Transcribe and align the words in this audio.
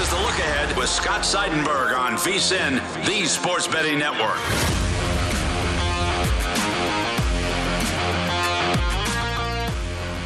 This 0.00 0.08
is 0.08 0.14
the 0.16 0.22
look 0.22 0.38
ahead 0.38 0.76
with 0.78 0.88
Scott 0.88 1.20
Seidenberg 1.20 1.94
on 1.94 2.14
VSIN, 2.14 2.80
the 3.04 3.26
sports 3.26 3.68
betting 3.68 3.98
network. 3.98 4.38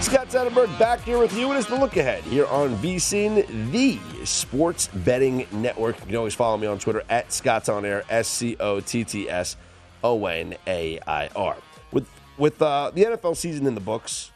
Scott 0.01 0.29
Seidenberg 0.29 0.79
back 0.79 1.01
here 1.01 1.19
with 1.19 1.37
you. 1.37 1.51
It 1.51 1.57
is 1.57 1.67
the 1.67 1.75
look 1.75 1.97
ahead 1.97 2.23
here 2.23 2.47
on 2.47 2.77
VSIN, 2.77 3.73
the 3.73 3.99
sports 4.25 4.87
betting 4.95 5.45
network. 5.51 5.99
You 6.03 6.07
can 6.07 6.17
always 6.19 6.37
follow 6.37 6.57
me 6.57 6.69
on 6.69 6.79
Twitter 6.79 7.03
at 7.11 7.33
Scott's 7.33 7.69
on 7.69 7.85
air, 7.85 8.05
S 8.09 8.29
C 8.29 8.57
O 8.61 8.79
T 8.79 9.03
T 9.03 9.29
S 9.29 9.57
O 10.05 10.25
N 10.27 10.55
A 10.69 11.01
I 11.05 11.27
R. 11.35 11.57
With 11.91 12.09
with 12.39 12.63
uh, 12.63 12.93
the 12.95 13.07
NFL 13.07 13.37
season 13.37 13.67
in 13.67 13.75
the 13.75 13.81
books, 13.81 14.31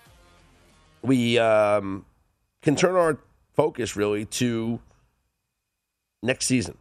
we 1.03 1.39
um, 1.39 2.07
can 2.61 2.75
turn 2.75 2.97
our 2.97 3.19
focus 3.55 3.95
really 3.95 4.25
to 4.25 4.81
next 6.23 6.47
season. 6.47 6.77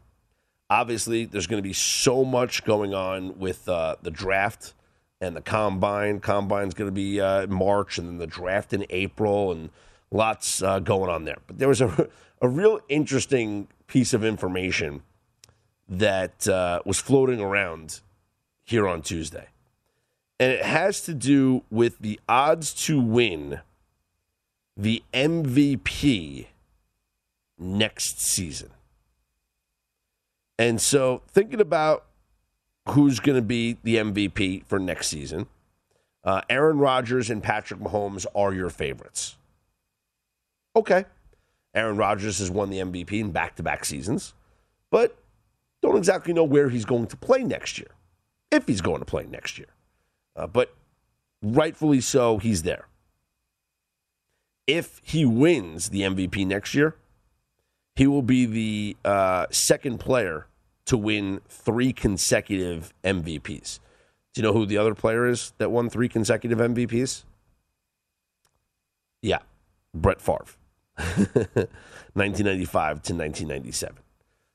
Obviously, 0.70 1.26
there's 1.26 1.48
going 1.48 1.62
to 1.62 1.68
be 1.68 1.74
so 1.74 2.26
much 2.26 2.66
going 2.66 2.94
on 2.94 3.40
with 3.40 3.70
uh, 3.70 3.96
the 4.02 4.12
draft 4.12 4.74
and 5.22 5.36
the 5.36 5.42
combine. 5.42 6.20
Combine's 6.20 6.74
going 6.74 6.90
to 6.90 6.94
be 6.94 7.22
uh, 7.22 7.48
March, 7.48 7.98
and 7.98 8.08
then 8.08 8.18
the 8.18 8.28
draft 8.28 8.74
in 8.74 8.86
April, 8.90 9.52
and 9.52 9.70
lots 10.12 10.62
uh, 10.62 10.80
going 10.80 11.10
on 11.10 11.24
there. 11.24 11.38
But 11.48 11.58
there 11.58 11.70
was 11.70 11.82
a, 11.82 12.10
a 12.42 12.50
real 12.50 12.80
interesting 12.90 13.68
piece 13.88 14.14
of 14.14 14.24
information 14.24 15.04
that 15.88 16.48
uh, 16.48 16.82
was 16.86 17.00
floating 17.00 17.40
around 17.40 18.02
here 18.64 18.88
on 18.88 19.02
Tuesday. 19.02 19.48
And 20.40 20.52
it 20.52 20.64
has 20.64 21.02
to 21.02 21.14
do 21.14 21.64
with 21.72 21.98
the 22.00 22.20
odds 22.30 22.74
to 22.86 23.00
win 23.00 23.62
the 24.76 25.02
MVP 25.14 26.48
next 27.58 28.22
season. 28.22 28.70
And 30.60 30.82
so, 30.82 31.22
thinking 31.28 31.62
about 31.62 32.06
who's 32.90 33.20
going 33.20 33.36
to 33.36 33.42
be 33.42 33.78
the 33.84 33.98
MVP 33.98 34.66
for 34.66 34.80
next 34.80 35.08
season, 35.08 35.48
uh, 36.24 36.42
Aaron 36.50 36.80
Rodgers 36.80 37.30
and 37.30 37.44
Patrick 37.44 37.80
Mahomes 37.80 38.26
are 38.36 38.54
your 38.54 38.70
favorites. 38.70 39.38
Okay. 40.76 41.06
Aaron 41.74 41.98
Rodgers 41.98 42.40
has 42.40 42.50
won 42.50 42.70
the 42.70 42.80
MVP 42.80 43.14
in 43.14 43.32
back 43.32 43.56
to 43.58 43.64
back 43.64 43.86
seasons, 43.86 44.34
but 44.90 45.18
don't 45.82 45.98
exactly 45.98 46.34
know 46.34 46.44
where 46.44 46.70
he's 46.70 46.86
going 46.86 47.08
to 47.08 47.18
play 47.18 47.44
next 47.44 47.78
year, 47.78 47.90
if 48.52 48.68
he's 48.68 48.82
going 48.82 49.00
to 49.00 49.06
play 49.06 49.26
next 49.26 49.58
year. 49.58 49.68
Uh, 50.36 50.48
but 50.48 50.74
rightfully 51.44 52.02
so, 52.02 52.40
he's 52.40 52.64
there. 52.64 52.88
If 54.66 55.02
he 55.04 55.24
wins 55.24 55.90
the 55.90 56.02
MVP 56.02 56.46
next 56.48 56.74
year, 56.74 56.96
he 57.98 58.06
will 58.06 58.22
be 58.22 58.46
the 58.46 58.96
uh, 59.04 59.48
second 59.50 60.00
player 60.00 60.46
to 60.86 60.96
win 60.96 61.42
three 61.50 61.92
consecutive 61.92 62.94
MVPs. 63.04 63.80
Do 64.34 64.42
you 64.42 64.44
know 64.44 64.54
who 64.54 64.68
the 64.68 64.78
other 64.78 64.94
player 64.94 65.26
is 65.26 65.52
that 65.58 65.72
won 65.72 65.90
three 65.90 66.08
consecutive 66.08 66.60
MVPs? 66.60 67.24
Yeah, 69.24 69.40
Brett 69.96 70.22
Favre, 70.22 70.46
1995 70.96 73.02
to 73.02 73.16
1997. 73.16 73.98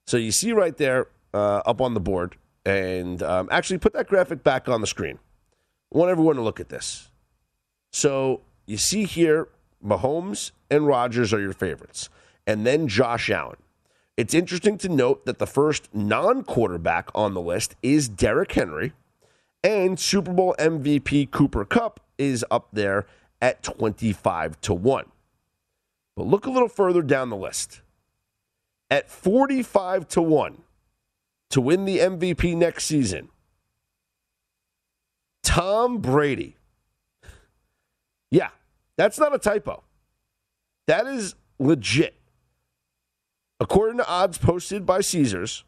So 0.06 0.18
you 0.18 0.30
see 0.30 0.52
right 0.52 0.76
there 0.76 1.08
uh, 1.34 1.62
up 1.66 1.80
on 1.80 1.94
the 1.94 2.00
board, 2.00 2.36
and 2.64 3.20
um, 3.24 3.48
actually 3.50 3.78
put 3.78 3.92
that 3.94 4.06
graphic 4.06 4.44
back 4.44 4.68
on 4.68 4.80
the 4.80 4.86
screen. 4.86 5.18
I 5.92 5.98
want 5.98 6.12
everyone 6.12 6.36
to 6.36 6.42
look 6.42 6.60
at 6.60 6.68
this. 6.68 7.10
So 7.90 8.42
you 8.66 8.76
see 8.76 9.02
here, 9.02 9.48
Mahomes 9.84 10.52
and 10.70 10.86
Rodgers 10.86 11.32
are 11.32 11.40
your 11.40 11.52
favorites 11.52 12.08
and 12.46 12.66
then 12.66 12.88
Josh 12.88 13.30
Allen. 13.30 13.56
It's 14.16 14.34
interesting 14.34 14.76
to 14.78 14.88
note 14.88 15.24
that 15.24 15.38
the 15.38 15.46
first 15.46 15.88
non 15.94 16.44
quarterback 16.44 17.08
on 17.14 17.34
the 17.34 17.40
list 17.40 17.76
is 17.82 18.08
Derrick 18.08 18.52
Henry, 18.52 18.92
and 19.64 19.98
Super 19.98 20.32
Bowl 20.32 20.54
MVP 20.58 21.30
Cooper 21.30 21.64
Kupp 21.64 22.00
is 22.18 22.44
up 22.50 22.68
there 22.72 23.06
at 23.40 23.62
25 23.62 24.60
to 24.62 24.74
1. 24.74 25.06
But 26.16 26.26
look 26.26 26.46
a 26.46 26.50
little 26.50 26.68
further 26.68 27.02
down 27.02 27.30
the 27.30 27.36
list. 27.36 27.80
At 28.90 29.10
45 29.10 30.06
to 30.08 30.22
1 30.22 30.62
to 31.50 31.60
win 31.60 31.86
the 31.86 31.98
MVP 31.98 32.54
next 32.54 32.84
season, 32.84 33.30
Tom 35.42 35.98
Brady. 35.98 36.56
Yeah, 38.30 38.50
that's 38.96 39.18
not 39.18 39.34
a 39.34 39.38
typo. 39.38 39.82
That 40.86 41.06
is 41.06 41.34
legit. 41.58 42.14
According 43.62 43.98
to 43.98 44.08
odds 44.08 44.38
posted 44.38 44.84
by 44.84 45.02
Caesars, 45.02 45.62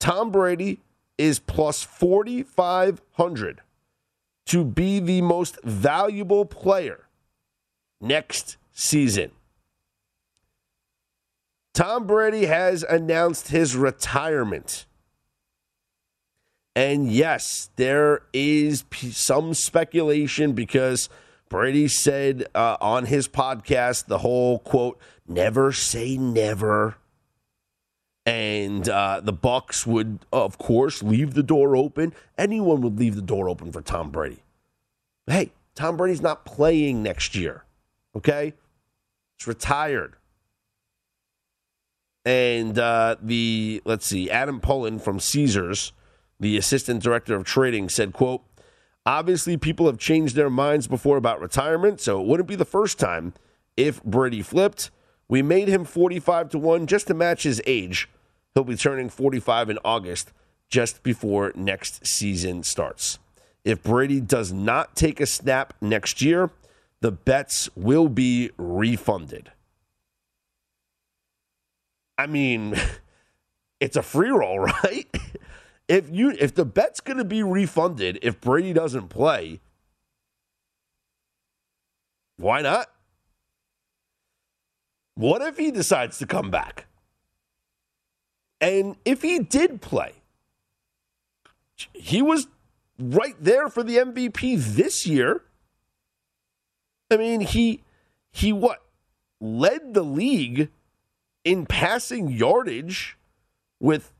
Tom 0.00 0.32
Brady 0.32 0.80
is 1.16 1.38
plus 1.38 1.84
4,500 1.84 3.60
to 4.46 4.64
be 4.64 4.98
the 4.98 5.22
most 5.22 5.56
valuable 5.62 6.44
player 6.44 7.04
next 8.00 8.56
season. 8.72 9.30
Tom 11.72 12.08
Brady 12.08 12.46
has 12.46 12.82
announced 12.82 13.48
his 13.50 13.76
retirement. 13.76 14.84
And 16.74 17.08
yes, 17.12 17.70
there 17.76 18.22
is 18.32 18.82
some 19.12 19.54
speculation 19.54 20.54
because 20.54 21.08
Brady 21.48 21.88
said 21.88 22.46
uh, 22.54 22.76
on 22.80 23.06
his 23.06 23.28
podcast 23.28 24.06
the 24.06 24.18
whole 24.18 24.58
quote, 24.58 24.98
never 25.26 25.72
say 25.72 26.16
never. 26.16 26.96
And 28.24 28.88
uh, 28.88 29.20
the 29.22 29.32
Bucks 29.32 29.86
would, 29.86 30.18
of 30.32 30.58
course, 30.58 31.02
leave 31.02 31.34
the 31.34 31.44
door 31.44 31.76
open. 31.76 32.12
Anyone 32.36 32.80
would 32.80 32.98
leave 32.98 33.14
the 33.14 33.22
door 33.22 33.48
open 33.48 33.70
for 33.70 33.80
Tom 33.80 34.10
Brady. 34.10 34.42
Hey, 35.28 35.52
Tom 35.76 35.96
Brady's 35.96 36.20
not 36.20 36.44
playing 36.44 37.04
next 37.04 37.36
year. 37.36 37.64
Okay, 38.16 38.54
it's 39.36 39.46
retired. 39.46 40.16
And 42.24 42.76
uh, 42.76 43.16
the 43.22 43.80
let's 43.84 44.06
see, 44.06 44.28
Adam 44.28 44.58
Pullen 44.60 44.98
from 44.98 45.20
Caesars, 45.20 45.92
the 46.40 46.56
assistant 46.56 47.02
director 47.02 47.36
of 47.36 47.44
trading, 47.44 47.88
said, 47.88 48.12
"quote 48.12 48.42
Obviously, 49.06 49.56
people 49.56 49.86
have 49.86 49.98
changed 49.98 50.34
their 50.34 50.50
minds 50.50 50.88
before 50.88 51.16
about 51.16 51.40
retirement, 51.40 52.00
so 52.00 52.20
it 52.20 52.26
wouldn't 52.26 52.48
be 52.48 52.56
the 52.56 52.64
first 52.64 52.98
time 52.98 53.32
if 53.76 54.02
Brady 54.02 54.42
flipped. 54.42 54.90
We 55.28 55.42
made 55.42 55.68
him 55.68 55.84
45 55.84 56.50
to 56.50 56.58
1 56.58 56.88
just 56.88 57.06
to 57.06 57.14
match 57.14 57.44
his 57.44 57.62
age. 57.66 58.08
He'll 58.52 58.64
be 58.64 58.76
turning 58.76 59.08
45 59.08 59.70
in 59.70 59.78
August, 59.84 60.32
just 60.68 61.04
before 61.04 61.52
next 61.54 62.04
season 62.04 62.64
starts. 62.64 63.20
If 63.64 63.84
Brady 63.84 64.20
does 64.20 64.52
not 64.52 64.96
take 64.96 65.20
a 65.20 65.26
snap 65.26 65.74
next 65.80 66.20
year, 66.20 66.50
the 67.00 67.12
bets 67.12 67.68
will 67.76 68.08
be 68.08 68.50
refunded. 68.56 69.52
I 72.18 72.26
mean, 72.26 72.74
it's 73.80 73.96
a 73.96 74.02
free 74.02 74.30
roll, 74.30 74.58
right? 74.82 75.06
If 75.88 76.10
you 76.10 76.30
if 76.38 76.54
the 76.54 76.64
bet's 76.64 77.00
going 77.00 77.18
to 77.18 77.24
be 77.24 77.42
refunded 77.42 78.18
if 78.22 78.40
Brady 78.40 78.72
doesn't 78.72 79.08
play, 79.08 79.60
why 82.36 82.60
not? 82.60 82.88
What 85.14 85.42
if 85.42 85.56
he 85.56 85.70
decides 85.70 86.18
to 86.18 86.26
come 86.26 86.50
back? 86.50 86.86
And 88.60 88.96
if 89.04 89.22
he 89.22 89.38
did 89.38 89.80
play, 89.80 90.12
he 91.92 92.20
was 92.20 92.48
right 92.98 93.36
there 93.40 93.68
for 93.68 93.82
the 93.82 93.96
MVP 93.96 94.58
this 94.74 95.06
year. 95.06 95.42
I 97.10 97.16
mean, 97.16 97.40
he 97.40 97.82
he 98.32 98.52
what 98.52 98.82
led 99.40 99.94
the 99.94 100.02
league 100.02 100.70
in 101.44 101.64
passing 101.64 102.28
yardage 102.28 103.16
with 103.78 104.12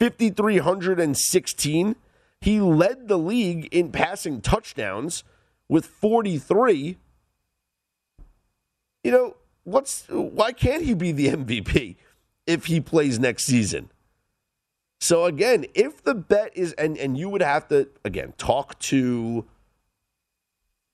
5316. 0.00 1.96
He 2.40 2.60
led 2.60 3.08
the 3.08 3.18
league 3.18 3.68
in 3.72 3.90
passing 3.90 4.40
touchdowns 4.40 5.24
with 5.68 5.86
43. 5.86 6.98
You 9.02 9.10
know, 9.10 9.36
what's 9.64 10.06
why 10.08 10.52
can't 10.52 10.82
he 10.82 10.94
be 10.94 11.12
the 11.12 11.28
MVP 11.36 11.96
if 12.46 12.66
he 12.66 12.80
plays 12.80 13.18
next 13.18 13.44
season? 13.44 13.90
So 15.00 15.24
again, 15.24 15.66
if 15.74 16.02
the 16.02 16.14
bet 16.14 16.56
is 16.56 16.72
and 16.74 16.96
and 16.96 17.16
you 17.18 17.28
would 17.28 17.42
have 17.42 17.68
to 17.68 17.88
again 18.04 18.32
talk 18.38 18.78
to 18.80 19.44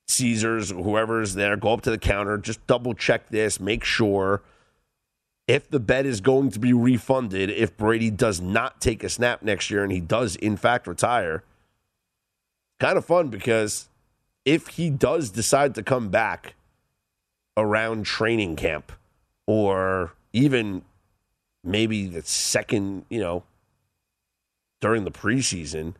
Caesars, 0.09 0.71
whoever's 0.71 1.35
there, 1.35 1.57
go 1.57 1.73
up 1.73 1.83
to 1.83 1.91
the 1.91 1.99
counter, 1.99 2.37
just 2.37 2.67
double 2.67 2.95
check 2.95 3.29
this, 3.29 3.61
make 3.61 3.85
sure 3.85 4.43
if 5.51 5.69
the 5.69 5.81
bet 5.81 6.07
is 6.07 6.21
going 6.21 6.49
to 6.49 6.61
be 6.61 6.73
refunded 6.73 7.51
if 7.51 7.77
Brady 7.77 8.09
does 8.09 8.41
not 8.41 8.81
take 8.81 9.03
a 9.03 9.09
snap 9.09 9.43
next 9.43 9.69
year 9.69 9.83
and 9.83 9.91
he 9.91 9.99
does 9.99 10.37
in 10.37 10.57
fact 10.57 10.87
retire. 10.87 11.43
Kind 12.79 12.97
of 12.97 13.05
fun 13.05 13.31
because 13.31 13.89
if 14.45 14.69
he 14.69 14.91
does 14.91 15.31
decide 15.31 15.75
to 15.75 15.83
come 15.83 16.09
back 16.09 16.55
around 17.57 18.07
training 18.07 18.55
camp 18.55 18.93
or 19.45 20.13
even 20.33 20.83
maybe 21.65 22.07
the 22.07 22.23
second, 22.23 23.05
you 23.09 23.19
know, 23.19 23.43
during 24.81 25.03
the 25.03 25.11
preseason, 25.11 25.95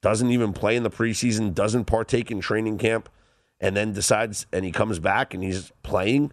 doesn't 0.00 0.30
even 0.30 0.54
play 0.54 0.76
in 0.76 0.82
the 0.82 0.90
preseason, 0.90 1.52
doesn't 1.52 1.84
partake 1.84 2.30
in 2.30 2.40
training 2.40 2.78
camp, 2.78 3.10
and 3.60 3.76
then 3.76 3.92
decides 3.92 4.46
and 4.50 4.64
he 4.64 4.72
comes 4.72 4.98
back 4.98 5.34
and 5.34 5.42
he's 5.42 5.72
playing. 5.82 6.32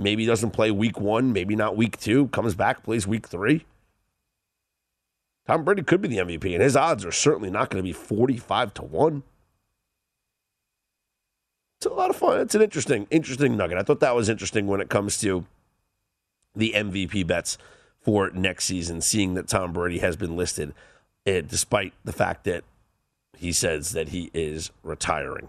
Maybe 0.00 0.24
doesn't 0.24 0.52
play 0.52 0.70
week 0.70 0.98
one, 0.98 1.32
maybe 1.32 1.54
not 1.54 1.76
week 1.76 2.00
two, 2.00 2.28
comes 2.28 2.54
back, 2.54 2.82
plays 2.82 3.06
week 3.06 3.28
three. 3.28 3.66
Tom 5.46 5.62
Brady 5.62 5.82
could 5.82 6.00
be 6.00 6.08
the 6.08 6.18
MVP, 6.18 6.54
and 6.54 6.62
his 6.62 6.74
odds 6.74 7.04
are 7.04 7.12
certainly 7.12 7.50
not 7.50 7.68
going 7.68 7.82
to 7.82 7.86
be 7.86 7.92
45 7.92 8.72
to 8.74 8.82
1. 8.82 9.22
It's 11.76 11.86
a 11.86 11.90
lot 11.90 12.08
of 12.08 12.16
fun. 12.16 12.40
It's 12.40 12.54
an 12.54 12.62
interesting, 12.62 13.06
interesting 13.10 13.56
nugget. 13.56 13.76
I 13.76 13.82
thought 13.82 14.00
that 14.00 14.14
was 14.14 14.30
interesting 14.30 14.66
when 14.66 14.80
it 14.80 14.88
comes 14.88 15.18
to 15.18 15.44
the 16.56 16.72
MVP 16.74 17.26
bets 17.26 17.58
for 18.00 18.30
next 18.30 18.64
season, 18.64 19.02
seeing 19.02 19.34
that 19.34 19.48
Tom 19.48 19.72
Brady 19.74 19.98
has 19.98 20.16
been 20.16 20.34
listed, 20.34 20.72
eh, 21.26 21.42
despite 21.46 21.92
the 22.04 22.12
fact 22.12 22.44
that 22.44 22.64
he 23.36 23.52
says 23.52 23.92
that 23.92 24.10
he 24.10 24.30
is 24.32 24.70
retiring. 24.82 25.48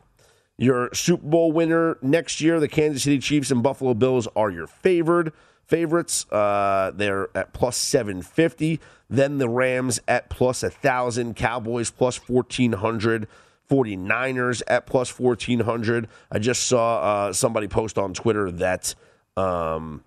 Your 0.62 0.94
Super 0.94 1.26
Bowl 1.26 1.52
winner 1.52 1.98
next 2.04 2.40
year, 2.40 2.60
the 2.60 2.68
Kansas 2.68 3.02
City 3.02 3.18
Chiefs 3.18 3.50
and 3.50 3.64
Buffalo 3.64 3.96
Bills 3.96 4.28
are 4.36 4.52
your 4.52 4.68
favored 4.68 5.34
favorites. 5.66 6.32
Uh, 6.32 6.92
they're 6.94 7.36
at 7.36 7.52
plus 7.52 7.76
750. 7.78 8.80
Then 9.10 9.40
the 9.40 9.50
Rams 9.50 10.00
at 10.08 10.30
plus 10.30 10.62
1,000. 10.62 11.36
Cowboys 11.36 11.90
plus 11.90 12.30
1,400. 12.30 13.28
49ers 13.72 14.62
at 14.68 14.86
plus 14.86 15.18
1,400. 15.18 16.08
I 16.32 16.38
just 16.38 16.68
saw 16.68 17.00
uh, 17.02 17.34
somebody 17.34 17.68
post 17.68 17.98
on 17.98 18.14
Twitter 18.14 18.52
that 18.52 18.94
um, 19.36 20.04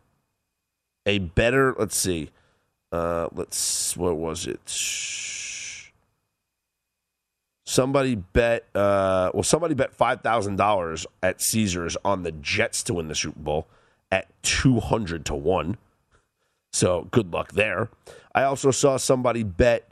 a 1.05 1.19
better, 1.19 1.75
let's 1.77 1.97
see, 1.97 2.31
uh, 2.93 3.27
let's, 3.33 3.97
what 3.97 4.17
was 4.17 4.47
it? 4.47 4.61
Somebody 7.64 8.14
bet, 8.14 8.66
uh, 8.75 9.31
well, 9.32 9.43
somebody 9.43 9.75
bet 9.75 9.96
$5,000 9.96 11.06
at 11.22 11.40
Caesars 11.40 11.96
on 12.05 12.22
the 12.22 12.32
Jets 12.32 12.82
to 12.84 12.94
win 12.94 13.08
the 13.08 13.14
Super 13.14 13.40
Bowl 13.40 13.66
at 14.12 14.28
200 14.43 15.25
to 15.26 15.34
1. 15.34 15.78
So 16.72 17.08
good 17.11 17.32
luck 17.32 17.52
there. 17.52 17.88
I 18.34 18.43
also 18.43 18.70
saw 18.70 18.99
somebody 18.99 19.43
bet 19.44 19.90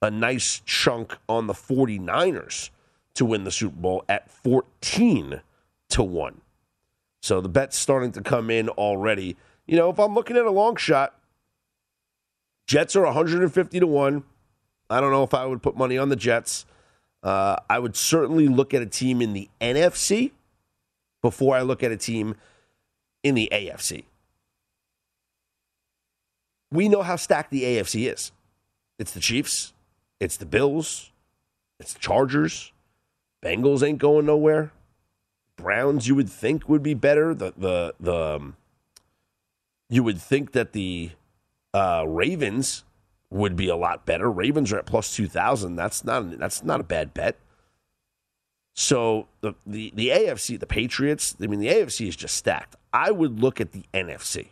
a 0.00 0.10
nice 0.10 0.62
chunk 0.66 1.16
on 1.28 1.46
the 1.46 1.52
49ers 1.52 2.70
to 3.14 3.24
win 3.24 3.44
the 3.44 3.52
Super 3.52 3.76
Bowl 3.76 4.04
at 4.08 4.30
14 4.30 5.42
to 5.90 6.02
1. 6.02 6.40
So 7.22 7.40
the 7.40 7.48
bet's 7.48 7.78
starting 7.78 8.10
to 8.12 8.20
come 8.20 8.50
in 8.50 8.68
already. 8.70 9.36
You 9.66 9.76
know, 9.76 9.90
if 9.90 10.00
I'm 10.00 10.14
looking 10.14 10.36
at 10.36 10.44
a 10.44 10.50
long 10.50 10.74
shot, 10.74 11.14
Jets 12.66 12.96
are 12.96 13.04
150 13.04 13.78
to 13.78 13.86
1. 13.86 14.24
I 14.90 15.00
don't 15.00 15.12
know 15.12 15.22
if 15.22 15.34
I 15.34 15.46
would 15.46 15.62
put 15.62 15.76
money 15.76 15.96
on 15.96 16.08
the 16.08 16.16
Jets. 16.16 16.66
Uh, 17.22 17.56
I 17.70 17.78
would 17.78 17.96
certainly 17.96 18.48
look 18.48 18.74
at 18.74 18.82
a 18.82 18.86
team 18.86 19.22
in 19.22 19.32
the 19.32 19.48
NFC 19.60 20.32
before 21.20 21.56
I 21.56 21.62
look 21.62 21.82
at 21.82 21.92
a 21.92 21.96
team 21.96 22.34
in 23.22 23.34
the 23.34 23.48
AFC. 23.52 24.04
We 26.70 26.88
know 26.88 27.02
how 27.02 27.16
stacked 27.16 27.50
the 27.50 27.62
AFC 27.62 28.12
is. 28.12 28.32
It's 28.98 29.12
the 29.12 29.20
Chiefs, 29.20 29.72
it's 30.20 30.36
the 30.36 30.46
Bills, 30.46 31.10
it's 31.78 31.92
the 31.92 32.00
Chargers, 32.00 32.72
Bengals 33.42 33.86
ain't 33.86 33.98
going 33.98 34.26
nowhere. 34.26 34.72
Browns, 35.56 36.08
you 36.08 36.14
would 36.14 36.30
think 36.30 36.68
would 36.68 36.82
be 36.82 36.94
better. 36.94 37.34
The 37.34 37.52
the 37.56 37.94
the 38.00 38.36
um, 38.36 38.56
you 39.90 40.02
would 40.02 40.20
think 40.20 40.52
that 40.52 40.72
the 40.72 41.10
uh, 41.74 42.04
Ravens 42.06 42.84
would 43.32 43.56
be 43.56 43.68
a 43.68 43.76
lot 43.76 44.06
better. 44.06 44.30
Ravens 44.30 44.72
are 44.72 44.78
at 44.78 44.86
plus 44.86 45.14
two 45.14 45.26
thousand. 45.26 45.76
That's 45.76 46.04
not 46.04 46.38
that's 46.38 46.62
not 46.62 46.80
a 46.80 46.84
bad 46.84 47.14
bet. 47.14 47.36
So 48.74 49.28
the, 49.40 49.54
the 49.66 49.92
the 49.94 50.08
AFC, 50.08 50.58
the 50.58 50.66
Patriots. 50.66 51.36
I 51.42 51.46
mean, 51.46 51.60
the 51.60 51.68
AFC 51.68 52.08
is 52.08 52.16
just 52.16 52.36
stacked. 52.36 52.76
I 52.92 53.10
would 53.10 53.40
look 53.40 53.60
at 53.60 53.72
the 53.72 53.84
NFC 53.92 54.48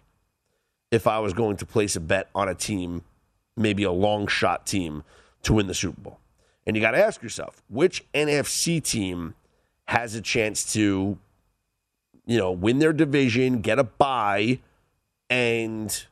if 0.91 1.06
I 1.06 1.19
was 1.21 1.32
going 1.32 1.56
to 1.59 1.67
place 1.67 1.94
a 1.97 2.00
bet 2.00 2.29
on 2.35 2.49
a 2.49 2.55
team, 2.55 3.03
maybe 3.56 3.85
a 3.85 3.93
long 3.93 4.27
shot 4.27 4.67
team 4.67 5.05
to 5.43 5.53
win 5.53 5.67
the 5.67 5.75
Super 5.75 6.00
Bowl. 6.00 6.19
And 6.67 6.76
you 6.76 6.83
got 6.83 6.93
to 6.93 7.05
ask 7.05 7.23
yourself, 7.23 7.62
which 7.69 8.05
NFC 8.12 8.83
team 8.83 9.35
has 9.87 10.15
a 10.15 10.21
chance 10.21 10.73
to, 10.73 11.19
you 12.26 12.38
know, 12.38 12.50
win 12.50 12.79
their 12.79 12.93
division, 12.93 13.61
get 13.61 13.79
a 13.79 13.85
bye, 13.85 14.59
and 15.29 16.06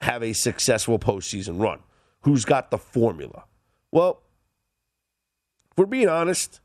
have 0.00 0.22
a 0.22 0.32
successful 0.32 0.98
postseason 0.98 1.60
run? 1.60 1.80
Who's 2.22 2.44
got 2.44 2.70
the 2.70 2.78
formula? 2.78 3.44
Well, 3.90 4.20
if 5.70 5.78
we're 5.78 5.86
being 5.86 6.08
honest, 6.08 6.60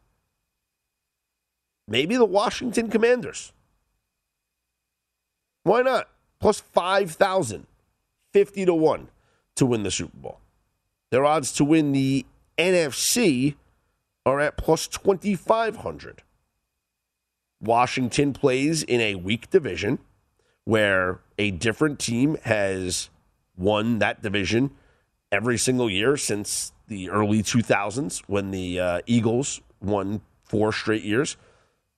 maybe 1.88 2.18
the 2.18 2.26
Washington 2.26 2.90
Commanders. 2.90 3.54
Why 5.64 5.82
not? 5.82 6.10
Plus 6.40 6.60
5,000, 6.60 7.66
50 8.34 8.66
to 8.66 8.74
1 8.74 9.08
to 9.56 9.66
win 9.66 9.84
the 9.84 9.92
Super 9.92 10.18
Bowl. 10.18 10.40
Their 11.12 11.26
odds 11.26 11.52
to 11.54 11.64
win 11.66 11.92
the 11.92 12.26
NFC 12.58 13.56
are 14.26 14.40
at 14.40 14.58
plus 14.58 14.88
2,500. 14.88 16.24
Washington 17.62 18.34
plays 18.34 18.84
in 18.84 19.00
a 19.00 19.16
weak 19.16 19.50
division 19.50 20.00
where 20.66 21.22
a 21.38 21.52
different 21.52 22.00
team 22.00 22.38
has 22.44 23.10
won 23.56 24.00
that 24.00 24.22
division 24.22 24.72
every 25.36 25.58
single 25.58 25.90
year 25.90 26.16
since 26.16 26.72
the 26.88 27.10
early 27.10 27.44
2000s 27.44 28.24
when 28.28 28.52
the 28.52 28.80
uh, 28.80 29.02
Eagles 29.06 29.60
won 29.82 30.22
four 30.44 30.72
straight 30.72 31.04
years. 31.04 31.36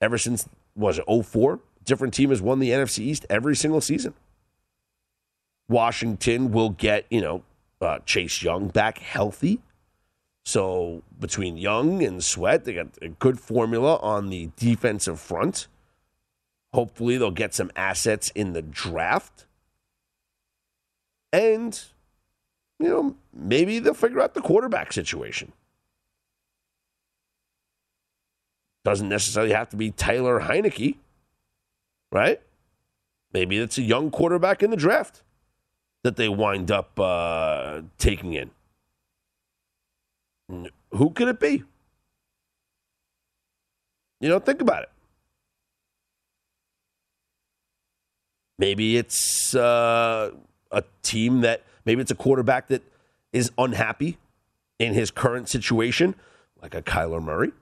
Ever 0.01 0.17
since, 0.17 0.50
was 0.75 0.98
it 0.98 1.06
04? 1.06 1.60
Different 1.86 2.15
team 2.15 2.32
has 2.32 2.41
won 2.41 2.60
the 2.60 2.72
NFC 2.72 3.00
East 3.00 3.25
every 3.29 3.56
single 3.56 3.79
season. 3.79 4.15
Washington 5.70 6.51
will 6.51 6.72
get, 6.72 7.06
you 7.12 7.22
know, 7.22 7.44
uh, 7.79 8.00
Chase 8.06 8.41
Young 8.41 8.70
back 8.70 8.98
healthy. 8.98 9.62
So 10.44 11.03
between 11.20 11.58
Young 11.58 12.01
and 12.01 12.24
Sweat, 12.24 12.65
they 12.65 12.74
got 12.74 12.88
a 13.01 13.10
good 13.10 13.39
formula 13.39 13.98
on 13.98 14.29
the 14.29 14.50
defensive 14.56 15.20
front. 15.20 15.67
Hopefully, 16.74 17.17
they'll 17.17 17.32
get 17.32 17.53
some 17.53 17.72
assets 17.75 18.32
in 18.34 18.53
the 18.53 18.62
draft. 18.62 19.46
And, 21.32 21.79
you 22.80 22.90
know, 22.90 23.16
maybe 23.34 23.80
they'll 23.80 23.94
figure 23.94 24.22
out 24.22 24.34
the 24.34 24.42
quarterback 24.42 24.94
situation. 24.94 25.52
Doesn't 28.86 29.10
necessarily 29.10 29.54
have 29.54 29.70
to 29.70 29.76
be 29.76 29.92
Taylor 29.92 30.40
Heinicke, 30.40 30.96
right? 32.12 32.40
Maybe 33.34 33.58
it's 33.58 33.78
a 33.78 33.82
young 33.82 34.12
quarterback 34.12 34.64
in 34.64 34.70
the 34.70 34.78
draft 34.78 35.24
that 36.04 36.16
they 36.16 36.30
wind 36.30 36.72
up 36.72 36.98
uh, 37.00 37.82
taking 37.98 38.34
in. 38.34 38.52
Who 40.92 41.10
could 41.10 41.28
it 41.28 41.40
be? 41.40 41.64
You 44.22 44.30
know, 44.30 44.40
think 44.40 44.62
about 44.62 44.84
it. 44.84 44.90
Maybe 48.58 48.98
it's 48.98 49.54
uh, 49.54 50.32
a 50.72 50.84
team 51.04 51.42
that, 51.42 51.64
maybe 51.88 52.01
it's 52.01 52.12
a 52.12 52.15
quarterback 52.15 52.67
that 52.67 52.84
is 53.32 53.50
unhappy 53.58 54.17
in 54.77 54.94
his 54.94 55.10
current 55.10 55.48
situation, 55.50 56.13
like 56.62 56.75
a 56.75 56.82
Kyler 56.82 57.24
Murray. 57.24 57.53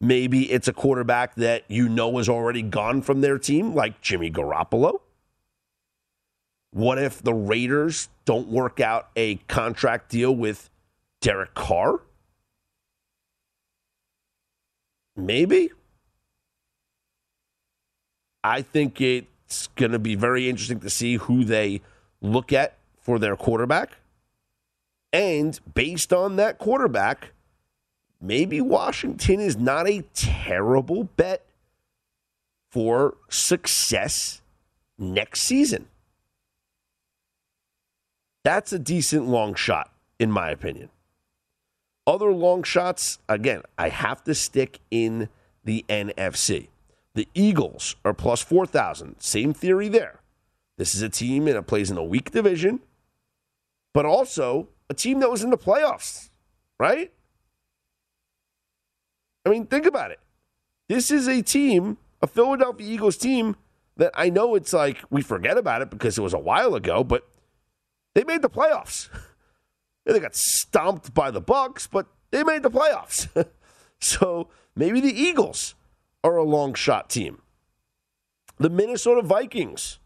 Maybe 0.00 0.52
it's 0.52 0.68
a 0.68 0.72
quarterback 0.72 1.34
that 1.36 1.64
you 1.68 1.88
know 1.88 2.18
is 2.18 2.28
already 2.28 2.62
gone 2.62 3.00
from 3.02 3.22
their 3.22 3.38
team, 3.38 3.74
like 3.74 4.00
Jimmy 4.02 4.30
Garoppolo. 4.30 5.00
What 6.72 6.98
if 6.98 7.22
the 7.22 7.32
Raiders 7.32 8.08
don't 8.24 8.48
work 8.48 8.80
out 8.80 9.08
a 9.16 9.36
contract 9.48 10.10
deal 10.10 10.34
with 10.34 10.68
Derek 11.20 11.54
Carr? 11.54 12.00
Maybe. 15.16 15.70
I 18.44 18.60
think 18.60 19.00
it's 19.00 19.68
going 19.76 19.92
to 19.92 19.98
be 19.98 20.16
very 20.16 20.48
interesting 20.48 20.80
to 20.80 20.90
see 20.90 21.16
who 21.16 21.44
they 21.44 21.80
look 22.22 22.52
at 22.52 22.74
for 22.98 23.18
their 23.18 23.36
quarterback. 23.36 23.98
And 25.12 25.60
based 25.74 26.12
on 26.12 26.36
that 26.36 26.58
quarterback, 26.58 27.32
maybe 28.20 28.60
Washington 28.60 29.40
is 29.40 29.56
not 29.56 29.86
a 29.86 30.04
terrible 30.14 31.04
bet 31.04 31.44
for 32.70 33.16
success 33.28 34.40
next 34.96 35.42
season. 35.42 35.88
That's 38.44 38.72
a 38.72 38.78
decent 38.78 39.28
long 39.28 39.54
shot, 39.54 39.92
in 40.18 40.30
my 40.30 40.50
opinion. 40.50 40.88
Other 42.06 42.32
long 42.32 42.62
shots, 42.62 43.18
again, 43.28 43.62
I 43.78 43.90
have 43.90 44.24
to 44.24 44.34
stick 44.34 44.80
in 44.90 45.28
the 45.64 45.84
NFC. 45.88 46.68
The 47.14 47.28
Eagles 47.34 47.94
are 48.04 48.14
plus 48.14 48.42
4,000. 48.42 49.20
Same 49.20 49.52
theory 49.52 49.88
there. 49.88 50.21
This 50.82 50.96
is 50.96 51.02
a 51.02 51.08
team 51.08 51.44
that 51.44 51.64
plays 51.68 51.92
in 51.92 51.96
a 51.96 52.02
weak 52.02 52.32
division, 52.32 52.80
but 53.94 54.04
also 54.04 54.66
a 54.90 54.94
team 54.94 55.20
that 55.20 55.30
was 55.30 55.44
in 55.44 55.50
the 55.50 55.56
playoffs, 55.56 56.30
right? 56.76 57.12
I 59.46 59.50
mean, 59.50 59.66
think 59.66 59.86
about 59.86 60.10
it. 60.10 60.18
This 60.88 61.12
is 61.12 61.28
a 61.28 61.40
team, 61.40 61.98
a 62.20 62.26
Philadelphia 62.26 62.84
Eagles 62.84 63.16
team, 63.16 63.54
that 63.96 64.10
I 64.16 64.28
know 64.28 64.56
it's 64.56 64.72
like 64.72 65.04
we 65.08 65.22
forget 65.22 65.56
about 65.56 65.82
it 65.82 65.90
because 65.90 66.18
it 66.18 66.22
was 66.22 66.34
a 66.34 66.38
while 66.40 66.74
ago, 66.74 67.04
but 67.04 67.28
they 68.16 68.24
made 68.24 68.42
the 68.42 68.50
playoffs. 68.50 69.08
they 70.04 70.18
got 70.18 70.34
stomped 70.34 71.14
by 71.14 71.30
the 71.30 71.40
Bucks, 71.40 71.86
but 71.86 72.08
they 72.32 72.42
made 72.42 72.64
the 72.64 72.70
playoffs. 72.72 73.28
so 74.00 74.48
maybe 74.74 75.00
the 75.00 75.14
Eagles 75.14 75.76
are 76.24 76.36
a 76.36 76.42
long 76.42 76.74
shot 76.74 77.08
team. 77.08 77.40
The 78.58 78.68
Minnesota 78.68 79.22
Vikings, 79.22 80.00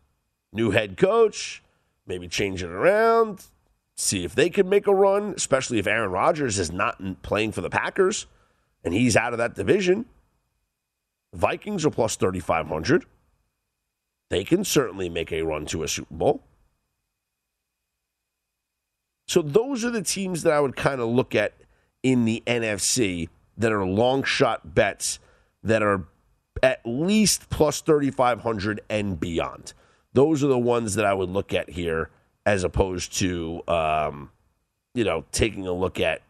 new 0.57 0.73
head 0.73 0.97
coach, 0.97 1.63
maybe 2.07 2.27
change 2.27 2.63
it 2.63 2.71
around, 2.71 3.45
see 3.97 4.25
if 4.25 4.35
they 4.35 4.51
can 4.51 4.69
make 4.69 4.87
a 4.87 4.95
run, 4.95 5.35
especially 5.37 5.79
if 5.79 5.87
Aaron 5.87 6.11
Rodgers 6.11 6.59
is 6.59 6.73
not 6.73 7.23
playing 7.23 7.53
for 7.53 7.61
the 7.61 7.71
Packers 7.71 8.27
and 8.83 8.93
he's 8.93 9.17
out 9.17 9.33
of 9.33 9.39
that 9.39 9.55
division. 9.55 10.07
Vikings 11.33 11.85
are 11.85 11.91
plus 11.91 12.17
3,500. 12.17 13.05
They 14.29 14.43
can 14.43 14.65
certainly 14.65 15.09
make 15.09 15.33
a 15.33 15.43
run 15.43 15.67
to 15.67 15.83
a 15.83 15.89
Super 15.89 16.15
Bowl. 16.15 16.43
So 19.29 19.43
those 19.43 19.85
are 19.85 19.91
the 19.91 20.03
teams 20.03 20.43
that 20.43 20.53
I 20.53 20.61
would 20.61 20.77
kind 20.77 21.01
of 21.01 21.09
look 21.09 21.35
at 21.35 21.55
in 22.03 22.25
the 22.25 22.43
NFC 22.47 23.29
that 23.59 23.73
are 23.73 23.85
long 23.85 24.23
shot 24.23 24.75
bets 24.75 25.19
that 25.63 25.83
are 25.83 26.05
at 26.63 26.81
least 26.85 27.51
plus 27.51 27.81
3,500 27.81 28.81
and 28.89 29.19
beyond. 29.19 29.73
Those 30.17 30.43
are 30.43 30.47
the 30.47 30.59
ones 30.59 30.95
that 30.95 31.05
I 31.05 31.13
would 31.13 31.29
look 31.29 31.53
at 31.53 31.69
here 31.69 32.09
as 32.47 32.65
opposed 32.65 33.19
to, 33.19 33.61
um, 33.69 34.31
you 34.95 35.05
know, 35.05 35.27
taking 35.31 35.67
a 35.67 35.73
look 35.75 36.01
at 36.01 36.23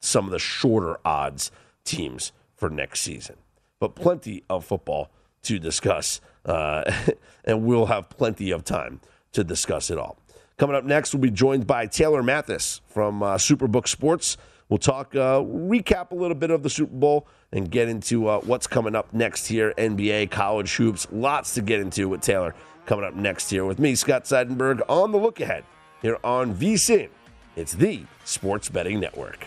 some 0.00 0.24
of 0.24 0.32
the 0.32 0.40
shorter 0.40 0.98
odds 1.04 1.52
teams 1.84 2.32
for 2.56 2.68
next 2.68 3.02
season. 3.02 3.36
But 3.78 3.94
plenty 3.94 4.42
of 4.50 4.64
football 4.64 5.12
to 5.42 5.60
discuss, 5.60 6.20
uh, 6.46 6.90
and 7.44 7.62
we'll 7.62 7.86
have 7.86 8.08
plenty 8.08 8.50
of 8.50 8.64
time 8.64 9.00
to 9.30 9.44
discuss 9.44 9.88
it 9.88 9.98
all. 9.98 10.18
Coming 10.56 10.74
up 10.74 10.82
next, 10.82 11.14
we'll 11.14 11.22
be 11.22 11.30
joined 11.30 11.64
by 11.64 11.86
Taylor 11.86 12.24
Mathis 12.24 12.80
from 12.88 13.22
uh, 13.22 13.36
Superbook 13.36 13.86
Sports. 13.86 14.36
We'll 14.68 14.78
talk, 14.78 15.14
uh, 15.14 15.42
recap 15.42 16.10
a 16.10 16.16
little 16.16 16.34
bit 16.34 16.50
of 16.50 16.64
the 16.64 16.70
Super 16.70 16.96
Bowl 16.96 17.28
and 17.52 17.70
get 17.70 17.88
into 17.88 18.26
uh, 18.26 18.40
what's 18.40 18.66
coming 18.66 18.96
up 18.96 19.14
next 19.14 19.46
here 19.46 19.74
NBA, 19.78 20.32
college 20.32 20.74
hoops. 20.74 21.06
Lots 21.12 21.54
to 21.54 21.62
get 21.62 21.78
into 21.78 22.08
with 22.08 22.20
Taylor 22.20 22.56
coming 22.88 23.04
up 23.04 23.14
next 23.14 23.50
here 23.50 23.66
with 23.66 23.78
me, 23.78 23.94
Scott 23.94 24.24
Seidenberg, 24.24 24.80
on 24.88 25.12
the 25.12 25.18
look 25.18 25.40
ahead 25.40 25.62
here 26.00 26.18
on 26.24 26.54
VSIN. 26.54 27.10
It's 27.54 27.74
the 27.74 28.04
Sports 28.24 28.70
Betting 28.70 28.98
Network. 28.98 29.46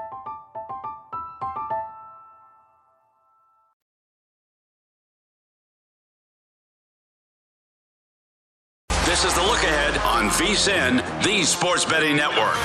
VSIN, 10.51 11.23
the 11.23 11.45
Sports 11.45 11.85
Betting 11.85 12.17
Network. 12.17 12.57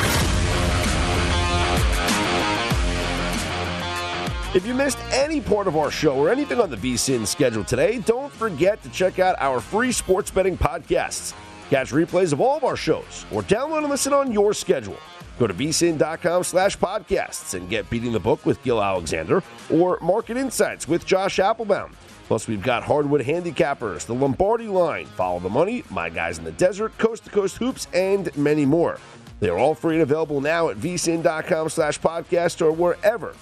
If 4.57 4.67
you 4.67 4.75
missed 4.75 4.99
any 5.13 5.41
part 5.41 5.69
of 5.69 5.77
our 5.77 5.93
show 5.93 6.17
or 6.17 6.29
anything 6.29 6.61
on 6.61 6.69
the 6.69 6.77
VSIN 6.77 7.25
schedule 7.25 7.63
today, 7.63 7.99
don't 8.01 8.33
forget 8.33 8.83
to 8.83 8.89
check 8.89 9.21
out 9.21 9.37
our 9.39 9.61
free 9.61 9.93
sports 9.93 10.33
betting 10.33 10.59
podcasts. 10.59 11.33
Catch 11.71 11.93
replays 11.93 12.33
of 12.33 12.41
all 12.41 12.57
of 12.57 12.65
our 12.65 12.75
shows 12.75 13.25
or 13.31 13.43
download 13.43 13.83
and 13.83 13.91
listen 13.91 14.13
on 14.13 14.33
your 14.33 14.53
schedule. 14.53 14.99
Go 15.39 15.47
to 15.47 15.55
vsin.com 15.55 16.43
slash 16.43 16.77
podcasts 16.77 17.55
and 17.55 17.71
get 17.71 17.89
Beating 17.89 18.11
the 18.11 18.19
Book 18.19 18.45
with 18.45 18.61
Gill 18.65 18.83
Alexander 18.83 19.45
or 19.73 20.01
Market 20.03 20.37
Insights 20.37 20.89
with 20.89 21.07
Josh 21.07 21.37
Appelbaum. 21.37 21.93
Plus, 22.27 22.49
we've 22.49 22.63
got 22.63 22.83
Hardwood 22.83 23.21
Handicappers, 23.21 24.05
the 24.05 24.15
Lombardi 24.15 24.67
Line, 24.67 25.07
Follow 25.07 25.39
the 25.39 25.49
Money, 25.49 25.85
My 25.91 26.11
Guys 26.11 26.39
in 26.39 26.45
the 26.45 26.53
Desert, 26.53 26.97
Coast 26.99 27.25
to 27.25 27.31
Coast 27.31 27.57
Hoops, 27.59 27.87
and 27.95 28.37
many 28.37 28.67
more. 28.67 28.99
They 29.39 29.49
are 29.49 29.59
all 29.59 29.75
free 29.75 29.95
and 29.95 30.03
available 30.03 30.41
now 30.41 30.69
at 30.69 30.77
vsin.com 30.77 31.69
slash 31.69 32.01
podcast 32.01 32.61
or 32.63 32.73
wherever 32.73 33.35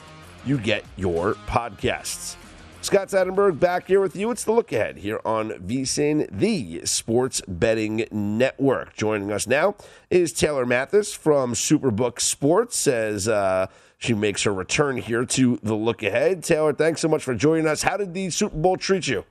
you 0.44 0.58
get 0.58 0.84
your 0.96 1.34
podcasts. 1.46 2.36
Scott 2.82 3.08
Seidenberg 3.08 3.58
back 3.58 3.86
here 3.86 4.02
with 4.02 4.14
you. 4.14 4.30
It's 4.30 4.44
the 4.44 4.52
look 4.52 4.70
ahead 4.70 4.98
here 4.98 5.18
on 5.24 5.52
VSIN, 5.52 6.28
the 6.30 6.84
sports 6.84 7.40
betting 7.48 8.06
network. 8.10 8.94
Joining 8.94 9.32
us 9.32 9.46
now 9.46 9.76
is 10.10 10.34
Taylor 10.34 10.66
Mathis 10.66 11.14
from 11.14 11.54
Superbook 11.54 12.20
Sports 12.20 12.86
as 12.86 13.26
uh, 13.26 13.68
She 14.04 14.12
makes 14.12 14.42
her 14.42 14.52
return 14.52 14.98
here 14.98 15.24
to 15.24 15.58
the 15.62 15.74
look 15.74 16.02
ahead. 16.02 16.44
Taylor, 16.44 16.74
thanks 16.74 17.00
so 17.00 17.08
much 17.08 17.24
for 17.24 17.34
joining 17.34 17.66
us. 17.66 17.82
How 17.82 17.96
did 17.96 18.12
the 18.12 18.28
Super 18.28 18.54
Bowl 18.54 18.76
treat 18.76 19.08
you? 19.08 19.24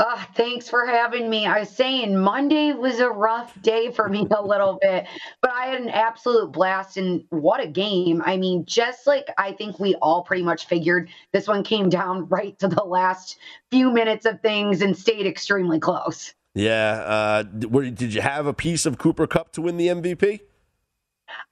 Uh, 0.00 0.20
thanks 0.34 0.68
for 0.68 0.84
having 0.84 1.30
me. 1.30 1.46
I 1.46 1.60
was 1.60 1.68
saying 1.68 2.18
Monday 2.18 2.72
was 2.72 2.98
a 2.98 3.08
rough 3.08 3.54
day 3.62 3.92
for 3.92 4.08
me 4.08 4.26
a 4.36 4.44
little 4.44 4.80
bit, 4.82 5.06
but 5.40 5.52
I 5.52 5.66
had 5.66 5.80
an 5.80 5.90
absolute 5.90 6.50
blast 6.50 6.96
and 6.96 7.22
what 7.28 7.62
a 7.62 7.68
game. 7.68 8.20
I 8.26 8.36
mean, 8.36 8.64
just 8.64 9.06
like 9.06 9.28
I 9.38 9.52
think 9.52 9.78
we 9.78 9.94
all 10.02 10.24
pretty 10.24 10.42
much 10.42 10.66
figured 10.66 11.08
this 11.30 11.46
one 11.46 11.62
came 11.62 11.88
down 11.88 12.26
right 12.30 12.58
to 12.58 12.66
the 12.66 12.82
last 12.82 13.38
few 13.70 13.92
minutes 13.92 14.26
of 14.26 14.40
things 14.40 14.82
and 14.82 14.96
stayed 14.96 15.28
extremely 15.28 15.78
close. 15.78 16.34
Yeah. 16.56 16.94
Uh, 17.06 17.42
did 17.44 18.12
you 18.12 18.22
have 18.22 18.46
a 18.46 18.52
piece 18.52 18.86
of 18.86 18.98
Cooper 18.98 19.28
Kupp 19.28 19.52
to 19.52 19.62
win 19.62 19.76
the 19.76 19.86
MVP? 19.86 20.40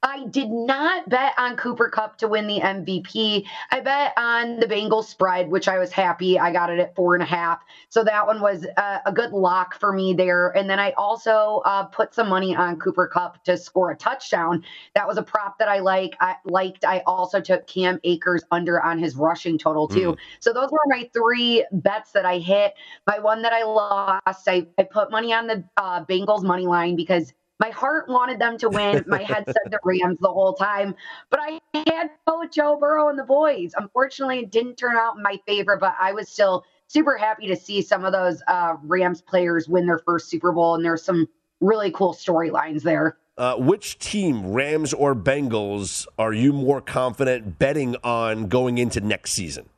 I 0.03 0.27
did 0.27 0.49
not 0.51 1.09
bet 1.09 1.35
on 1.39 1.57
Cooper 1.57 1.89
Kupp 1.89 2.17
to 2.19 2.29
win 2.29 2.47
the 2.47 2.61
MVP. 2.61 3.45
I 3.71 3.81
bet 3.81 4.13
on 4.17 4.59
the 4.59 4.67
Bengals 4.67 5.05
spread, 5.05 5.51
which 5.51 5.69
I 5.69 5.79
was 5.79 5.93
happy. 5.93 6.39
I 6.39 6.53
got 6.53 6.71
it 6.71 6.79
at 6.79 6.95
four 6.95 7.15
and 7.15 7.23
a 7.23 7.27
half. 7.27 7.61
So 7.91 8.03
that 8.05 8.27
one 8.27 8.41
was 8.41 8.65
a, 8.77 9.01
a 9.07 9.13
good 9.13 9.33
lock 9.33 9.79
for 9.79 9.93
me 9.93 10.15
there. 10.15 10.57
And 10.57 10.69
then 10.71 10.79
I 10.79 10.93
also 10.93 11.63
uh, 11.65 11.85
put 11.85 12.15
some 12.15 12.29
money 12.29 12.57
on 12.57 12.79
Cooper 12.79 13.07
Kupp 13.09 13.45
to 13.45 13.57
score 13.57 13.91
a 13.91 13.97
touchdown. 13.97 14.65
That 14.95 15.07
was 15.07 15.19
a 15.19 15.23
prop 15.23 15.59
that 15.59 15.69
I 15.69 15.81
like. 15.81 16.17
I 16.21 16.37
liked. 16.45 16.85
I 16.85 17.03
also 17.07 17.41
took 17.41 17.67
Cam 17.67 18.01
Akers 18.05 18.43
under 18.51 18.83
on 18.83 18.99
his 18.99 19.17
rushing 19.17 19.59
total 19.59 19.87
too. 19.87 20.13
Mm. 20.13 20.19
So 20.41 20.53
those 20.53 20.71
were 20.71 20.79
my 20.87 21.11
three 21.13 21.65
bets 21.73 22.13
that 22.13 22.25
I 22.25 22.39
hit. 22.39 22.75
My 23.07 23.19
one 23.19 23.43
that 23.43 23.53
I 23.53 23.65
lost, 23.65 24.49
I, 24.49 24.67
I 24.79 24.85
put 24.85 25.11
money 25.11 25.33
on 25.33 25.47
the 25.47 25.65
uh, 25.77 26.05
Bengals 26.05 26.43
money 26.43 26.67
line 26.67 26.97
because 26.97 27.33
my 27.61 27.71
heart 27.71 28.09
wanted 28.09 28.41
them 28.41 28.59
to 28.59 28.69
win. 28.69 29.05
My 29.07 29.23
head 29.23 29.45
said 29.47 29.71
the 29.71 29.79
Rams 29.85 30.19
the 30.21 30.33
whole 30.33 30.55
time, 30.55 30.97
but 31.29 31.39
I 31.41 31.61
had 31.87 32.11
with 32.41 32.51
Joe 32.51 32.79
Burrow 32.81 33.09
and 33.09 33.19
the 33.19 33.25
boys. 33.25 33.73
Unfortunately, 33.77 34.41
it 34.41 34.51
didn't 34.51 34.77
turn 34.77 34.97
out 34.97 35.17
in 35.17 35.23
my 35.23 35.39
favor, 35.47 35.77
but 35.77 35.95
I 36.01 36.13
was 36.13 36.29
still 36.29 36.65
super 36.87 37.17
happy 37.17 37.47
to 37.49 37.57
see 37.57 37.83
some 37.83 38.05
of 38.05 38.13
those 38.13 38.43
uh, 38.49 38.77
Rams 38.83 39.21
players 39.21 39.69
win 39.69 39.87
their 39.87 39.99
first 39.99 40.31
Super 40.31 40.53
Bowl, 40.53 40.75
and 40.75 40.85
there's 40.85 41.03
some 41.03 41.29
really 41.61 41.91
cool 41.91 42.15
storylines 42.15 42.83
there. 42.83 43.19
Uh, 43.37 43.57
which 43.57 43.99
team, 43.99 44.53
Rams 44.53 44.93
or 44.93 45.15
Bengals, 45.15 46.07
are 46.19 46.33
you 46.33 46.53
more 46.53 46.81
confident 46.81 47.59
betting 47.59 47.97
on 48.03 48.49
going 48.49 48.79
into 48.79 49.01
next 49.01 49.33
season? 49.33 49.69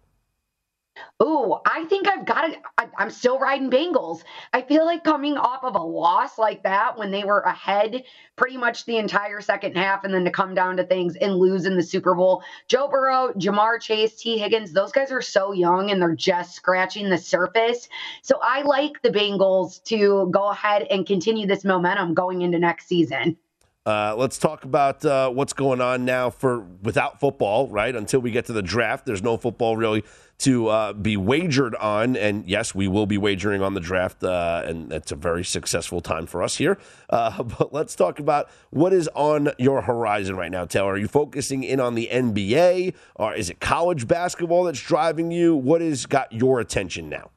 Oh, 1.20 1.60
I 1.64 1.84
think 1.84 2.08
I've 2.08 2.26
got 2.26 2.50
it. 2.50 2.58
I'm 2.98 3.10
still 3.10 3.38
riding 3.38 3.70
Bengals. 3.70 4.22
I 4.52 4.62
feel 4.62 4.84
like 4.84 5.04
coming 5.04 5.36
off 5.36 5.62
of 5.62 5.76
a 5.76 5.82
loss 5.82 6.36
like 6.36 6.64
that 6.64 6.98
when 6.98 7.12
they 7.12 7.22
were 7.22 7.40
ahead 7.40 8.02
pretty 8.34 8.56
much 8.56 8.86
the 8.86 8.96
entire 8.96 9.40
second 9.40 9.76
half 9.76 10.02
and 10.02 10.12
then 10.12 10.24
to 10.24 10.32
come 10.32 10.52
down 10.52 10.76
to 10.78 10.84
things 10.84 11.14
and 11.14 11.36
lose 11.36 11.64
in 11.64 11.76
the 11.76 11.82
Super 11.82 12.14
Bowl. 12.14 12.42
Joe 12.66 12.88
Burrow, 12.88 13.32
Ja'Marr 13.34 13.80
Chase, 13.80 14.16
Tee 14.16 14.36
Higgins, 14.36 14.72
those 14.72 14.90
guys 14.90 15.12
are 15.12 15.22
so 15.22 15.52
young 15.52 15.92
and 15.92 16.02
they're 16.02 16.16
just 16.16 16.56
scratching 16.56 17.08
the 17.08 17.18
surface. 17.18 17.88
So 18.22 18.40
I 18.42 18.62
like 18.62 19.00
the 19.02 19.10
Bengals 19.10 19.80
to 19.84 20.28
go 20.32 20.48
ahead 20.48 20.88
and 20.90 21.06
continue 21.06 21.46
this 21.46 21.64
momentum 21.64 22.14
going 22.14 22.42
into 22.42 22.58
next 22.58 22.88
season. 22.88 23.36
Uh, 23.84 24.14
let's 24.16 24.38
talk 24.38 24.64
about 24.64 25.04
uh, 25.04 25.28
what's 25.28 25.52
going 25.52 25.80
on 25.80 26.04
now 26.04 26.30
for 26.30 26.60
without 26.82 27.18
football, 27.18 27.68
right? 27.68 27.96
Until 27.96 28.20
we 28.20 28.30
get 28.30 28.46
to 28.46 28.52
the 28.52 28.62
draft, 28.62 29.06
there's 29.06 29.22
no 29.22 29.36
football 29.36 29.76
really 29.76 30.04
to 30.42 30.68
uh, 30.68 30.92
be 30.92 31.16
wagered 31.16 31.74
on. 31.76 32.16
And 32.16 32.44
yes, 32.48 32.74
we 32.74 32.88
will 32.88 33.06
be 33.06 33.18
wagering 33.18 33.62
on 33.62 33.74
the 33.74 33.80
draft, 33.80 34.24
uh, 34.24 34.62
and 34.64 34.92
it's 34.92 35.12
a 35.12 35.16
very 35.16 35.44
successful 35.44 36.00
time 36.00 36.26
for 36.26 36.42
us 36.42 36.56
here. 36.56 36.78
Uh, 37.10 37.42
but 37.58 37.72
let's 37.72 37.94
talk 37.94 38.18
about 38.18 38.50
what 38.70 38.92
is 38.92 39.08
on 39.14 39.50
your 39.58 39.82
horizon 39.82 40.36
right 40.36 40.50
now, 40.50 40.64
Taylor. 40.64 40.92
Are 40.92 40.98
you 40.98 41.08
focusing 41.08 41.62
in 41.62 41.80
on 41.80 41.94
the 41.94 42.08
NBA, 42.12 42.94
or 43.16 43.34
is 43.34 43.50
it 43.50 43.60
college 43.60 44.08
basketball 44.08 44.64
that's 44.64 44.80
driving 44.80 45.30
you? 45.30 45.54
What 45.54 45.80
has 45.80 46.06
got 46.06 46.32
your 46.32 46.60
attention 46.60 47.08
now? 47.08 47.30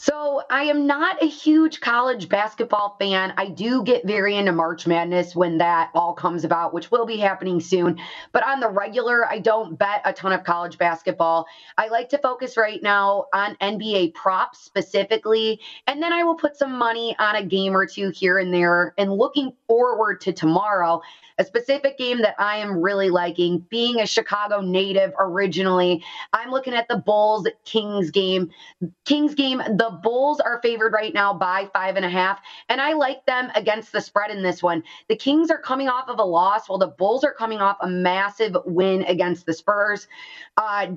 So 0.00 0.42
I 0.48 0.62
am 0.64 0.86
not 0.86 1.20
a 1.20 1.26
huge 1.26 1.80
college 1.80 2.28
basketball 2.28 2.94
fan. 3.00 3.34
I 3.36 3.48
do 3.48 3.82
get 3.82 4.06
very 4.06 4.36
into 4.36 4.52
March 4.52 4.86
Madness 4.86 5.34
when 5.34 5.58
that 5.58 5.90
all 5.92 6.12
comes 6.12 6.44
about, 6.44 6.72
which 6.72 6.92
will 6.92 7.04
be 7.04 7.16
happening 7.16 7.58
soon. 7.58 7.98
But 8.30 8.46
on 8.46 8.60
the 8.60 8.68
regular, 8.68 9.26
I 9.28 9.40
don't 9.40 9.76
bet 9.76 10.02
a 10.04 10.12
ton 10.12 10.32
of 10.32 10.44
college 10.44 10.78
basketball. 10.78 11.46
I 11.76 11.88
like 11.88 12.10
to 12.10 12.18
focus 12.18 12.56
right 12.56 12.80
now 12.80 13.24
on 13.34 13.56
NBA 13.56 14.14
props 14.14 14.60
specifically, 14.60 15.58
and 15.88 16.00
then 16.00 16.12
I 16.12 16.22
will 16.22 16.36
put 16.36 16.56
some 16.56 16.78
money 16.78 17.16
on 17.18 17.34
a 17.34 17.44
game 17.44 17.76
or 17.76 17.84
two 17.84 18.10
here 18.10 18.38
and 18.38 18.54
there. 18.54 18.94
And 18.98 19.12
looking 19.12 19.52
forward 19.66 20.20
to 20.20 20.32
tomorrow, 20.32 21.02
a 21.38 21.44
specific 21.44 21.98
game 21.98 22.20
that 22.22 22.34
I 22.38 22.58
am 22.58 22.78
really 22.78 23.10
liking. 23.10 23.64
Being 23.68 24.00
a 24.00 24.06
Chicago 24.06 24.60
native 24.60 25.12
originally, 25.18 26.04
I'm 26.32 26.50
looking 26.50 26.74
at 26.74 26.88
the 26.88 26.96
Bulls 26.98 27.48
Kings 27.64 28.10
game. 28.10 28.50
Kings 29.04 29.34
game, 29.34 29.58
the 29.58 29.87
Bulls 29.90 30.40
are 30.40 30.60
favored 30.62 30.92
right 30.92 31.12
now 31.12 31.32
by 31.34 31.68
five 31.72 31.96
and 31.96 32.04
a 32.04 32.10
half, 32.10 32.40
and 32.68 32.80
I 32.80 32.92
like 32.94 33.24
them 33.26 33.50
against 33.54 33.92
the 33.92 34.00
spread 34.00 34.30
in 34.30 34.42
this 34.42 34.62
one. 34.62 34.82
The 35.08 35.16
Kings 35.16 35.50
are 35.50 35.60
coming 35.60 35.88
off 35.88 36.08
of 36.08 36.18
a 36.18 36.24
loss, 36.24 36.68
while 36.68 36.78
the 36.78 36.88
Bulls 36.88 37.24
are 37.24 37.34
coming 37.34 37.60
off 37.60 37.78
a 37.80 37.88
massive 37.88 38.56
win 38.64 39.02
against 39.02 39.46
the 39.46 39.52
Spurs. 39.52 40.08
Uh, 40.56 40.88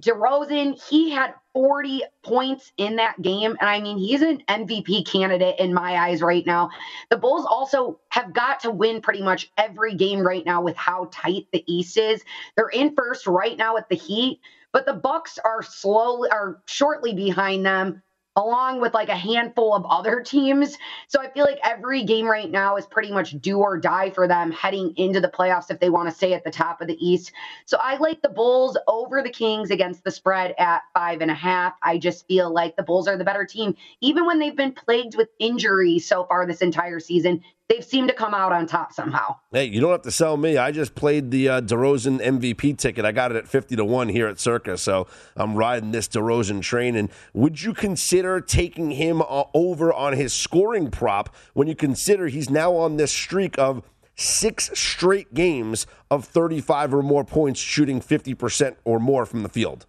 DeRozan, 0.00 0.80
he 0.88 1.10
had 1.10 1.34
40 1.54 2.02
points 2.22 2.72
in 2.76 2.96
that 2.96 3.20
game. 3.20 3.56
And 3.60 3.68
I 3.68 3.80
mean, 3.80 3.98
he's 3.98 4.22
an 4.22 4.42
MVP 4.48 5.06
candidate 5.06 5.58
in 5.58 5.74
my 5.74 5.96
eyes 5.96 6.22
right 6.22 6.46
now. 6.46 6.70
The 7.10 7.16
Bulls 7.16 7.44
also 7.44 7.98
have 8.10 8.32
got 8.32 8.60
to 8.60 8.70
win 8.70 9.00
pretty 9.00 9.22
much 9.22 9.50
every 9.56 9.94
game 9.94 10.20
right 10.20 10.44
now 10.46 10.62
with 10.62 10.76
how 10.76 11.08
tight 11.10 11.48
the 11.52 11.64
East 11.66 11.96
is. 11.96 12.22
They're 12.56 12.68
in 12.68 12.94
first 12.94 13.26
right 13.26 13.56
now 13.56 13.74
with 13.74 13.88
the 13.90 13.96
Heat, 13.96 14.40
but 14.72 14.86
the 14.86 14.94
Bucks 14.94 15.38
are 15.44 15.62
slowly 15.62 16.30
are 16.30 16.62
shortly 16.66 17.12
behind 17.14 17.66
them 17.66 18.02
along 18.36 18.80
with 18.80 18.94
like 18.94 19.08
a 19.08 19.16
handful 19.16 19.74
of 19.74 19.84
other 19.86 20.20
teams. 20.20 20.76
So 21.08 21.20
I 21.20 21.30
feel 21.30 21.44
like 21.44 21.58
every 21.64 22.04
game 22.04 22.26
right 22.26 22.50
now 22.50 22.76
is 22.76 22.86
pretty 22.86 23.10
much 23.10 23.32
do 23.40 23.58
or 23.58 23.78
die 23.78 24.10
for 24.10 24.28
them 24.28 24.52
heading 24.52 24.94
into 24.96 25.20
the 25.20 25.28
playoffs 25.28 25.70
if 25.70 25.80
they 25.80 25.90
want 25.90 26.08
to 26.08 26.14
stay 26.14 26.34
at 26.34 26.44
the 26.44 26.50
top 26.50 26.80
of 26.80 26.86
the 26.86 26.96
East. 27.04 27.32
So 27.66 27.78
I 27.82 27.96
like 27.96 28.22
the 28.22 28.28
Bulls 28.28 28.78
over 28.86 29.22
the 29.22 29.30
Kings 29.30 29.70
against 29.70 30.04
the 30.04 30.10
spread 30.10 30.54
at 30.58 30.82
five 30.94 31.20
and 31.20 31.30
a 31.30 31.34
half. 31.34 31.74
I 31.82 31.98
just 31.98 32.26
feel 32.28 32.52
like 32.52 32.76
the 32.76 32.82
Bulls 32.82 33.08
are 33.08 33.16
the 33.16 33.24
better 33.24 33.44
team, 33.44 33.74
even 34.00 34.24
when 34.24 34.38
they've 34.38 34.56
been 34.56 34.72
plagued 34.72 35.16
with 35.16 35.28
injuries 35.40 36.06
so 36.06 36.24
far 36.24 36.46
this 36.46 36.62
entire 36.62 37.00
season 37.00 37.42
they've 37.68 37.84
seemed 37.84 38.08
to 38.08 38.14
come 38.14 38.34
out 38.34 38.52
on 38.52 38.66
top 38.66 38.92
somehow. 38.92 39.36
Hey, 39.52 39.66
you 39.66 39.80
don't 39.80 39.90
have 39.90 40.02
to 40.02 40.10
sell 40.10 40.36
me. 40.36 40.56
I 40.56 40.72
just 40.72 40.94
played 40.94 41.30
the 41.30 41.48
uh, 41.48 41.60
DeRozan 41.60 42.20
MVP 42.20 42.78
ticket. 42.78 43.04
I 43.04 43.12
got 43.12 43.30
it 43.30 43.36
at 43.36 43.48
50 43.48 43.76
to 43.76 43.84
1 43.84 44.08
here 44.08 44.26
at 44.26 44.40
Circa, 44.40 44.78
so 44.78 45.06
I'm 45.36 45.54
riding 45.54 45.90
this 45.90 46.08
DeRozan 46.08 46.62
train. 46.62 46.96
And 46.96 47.10
would 47.34 47.62
you 47.62 47.74
consider 47.74 48.40
taking 48.40 48.92
him 48.92 49.20
uh, 49.22 49.44
over 49.54 49.92
on 49.92 50.14
his 50.14 50.32
scoring 50.32 50.90
prop 50.90 51.34
when 51.52 51.68
you 51.68 51.74
consider 51.74 52.28
he's 52.28 52.50
now 52.50 52.74
on 52.74 52.96
this 52.96 53.12
streak 53.12 53.58
of 53.58 53.82
six 54.16 54.70
straight 54.74 55.34
games 55.34 55.86
of 56.10 56.24
35 56.24 56.94
or 56.94 57.02
more 57.02 57.24
points, 57.24 57.60
shooting 57.60 58.00
50% 58.00 58.76
or 58.84 58.98
more 58.98 59.26
from 59.26 59.42
the 59.42 59.48
field? 59.48 59.86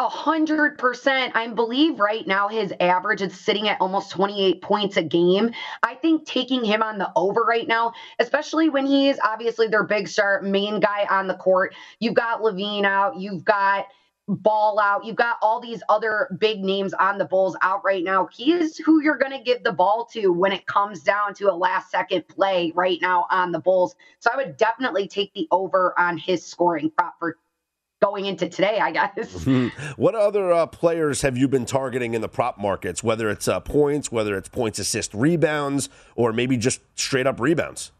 A 0.00 0.08
hundred 0.08 0.78
percent. 0.78 1.34
I 1.34 1.48
believe 1.48 1.98
right 1.98 2.24
now 2.24 2.46
his 2.46 2.72
average 2.78 3.20
is 3.20 3.38
sitting 3.38 3.68
at 3.68 3.80
almost 3.80 4.12
28 4.12 4.62
points 4.62 4.96
a 4.96 5.02
game. 5.02 5.50
I 5.82 5.96
think 5.96 6.24
taking 6.24 6.64
him 6.64 6.84
on 6.84 6.98
the 6.98 7.10
over 7.16 7.42
right 7.42 7.66
now, 7.66 7.94
especially 8.20 8.68
when 8.68 8.86
he 8.86 9.08
is 9.08 9.18
obviously 9.24 9.66
their 9.66 9.82
big 9.82 10.06
star, 10.06 10.40
main 10.42 10.78
guy 10.78 11.06
on 11.10 11.26
the 11.26 11.34
court. 11.34 11.74
You've 11.98 12.14
got 12.14 12.42
LaVine 12.42 12.84
out. 12.84 13.16
You've 13.18 13.44
got 13.44 13.86
Ball 14.30 14.78
out. 14.78 15.06
You've 15.06 15.16
got 15.16 15.38
all 15.40 15.58
these 15.58 15.82
other 15.88 16.36
big 16.38 16.60
names 16.60 16.92
on 16.92 17.16
the 17.16 17.24
Bulls 17.24 17.56
out 17.62 17.82
right 17.82 18.04
now. 18.04 18.28
He 18.30 18.52
is 18.52 18.76
who 18.76 19.02
you're 19.02 19.16
going 19.16 19.32
to 19.32 19.42
give 19.42 19.64
the 19.64 19.72
ball 19.72 20.06
to 20.12 20.28
when 20.28 20.52
it 20.52 20.66
comes 20.66 21.02
down 21.02 21.32
to 21.36 21.50
a 21.50 21.54
last 21.56 21.90
second 21.90 22.28
play 22.28 22.70
right 22.74 22.98
now 23.00 23.24
on 23.30 23.52
the 23.52 23.58
Bulls. 23.58 23.96
So 24.20 24.30
I 24.30 24.36
would 24.36 24.58
definitely 24.58 25.08
take 25.08 25.32
the 25.32 25.48
over 25.50 25.98
on 25.98 26.18
his 26.18 26.44
scoring 26.44 26.90
prop 26.90 27.14
for 27.18 27.38
going 28.00 28.26
into 28.26 28.48
today, 28.48 28.78
I 28.78 28.92
guess. 28.92 29.46
what 29.96 30.14
other 30.14 30.52
uh, 30.52 30.66
players 30.66 31.22
have 31.22 31.36
you 31.36 31.48
been 31.48 31.66
targeting 31.66 32.14
in 32.14 32.20
the 32.20 32.28
prop 32.28 32.58
markets, 32.58 33.02
whether 33.02 33.30
it's 33.30 33.48
uh, 33.48 33.60
points, 33.60 34.12
whether 34.12 34.36
it's 34.36 34.48
points, 34.48 34.78
assist, 34.78 35.14
rebounds, 35.14 35.88
or 36.16 36.32
maybe 36.32 36.56
just 36.56 36.80
straight 36.94 37.26
up 37.26 37.40
rebounds? 37.40 37.92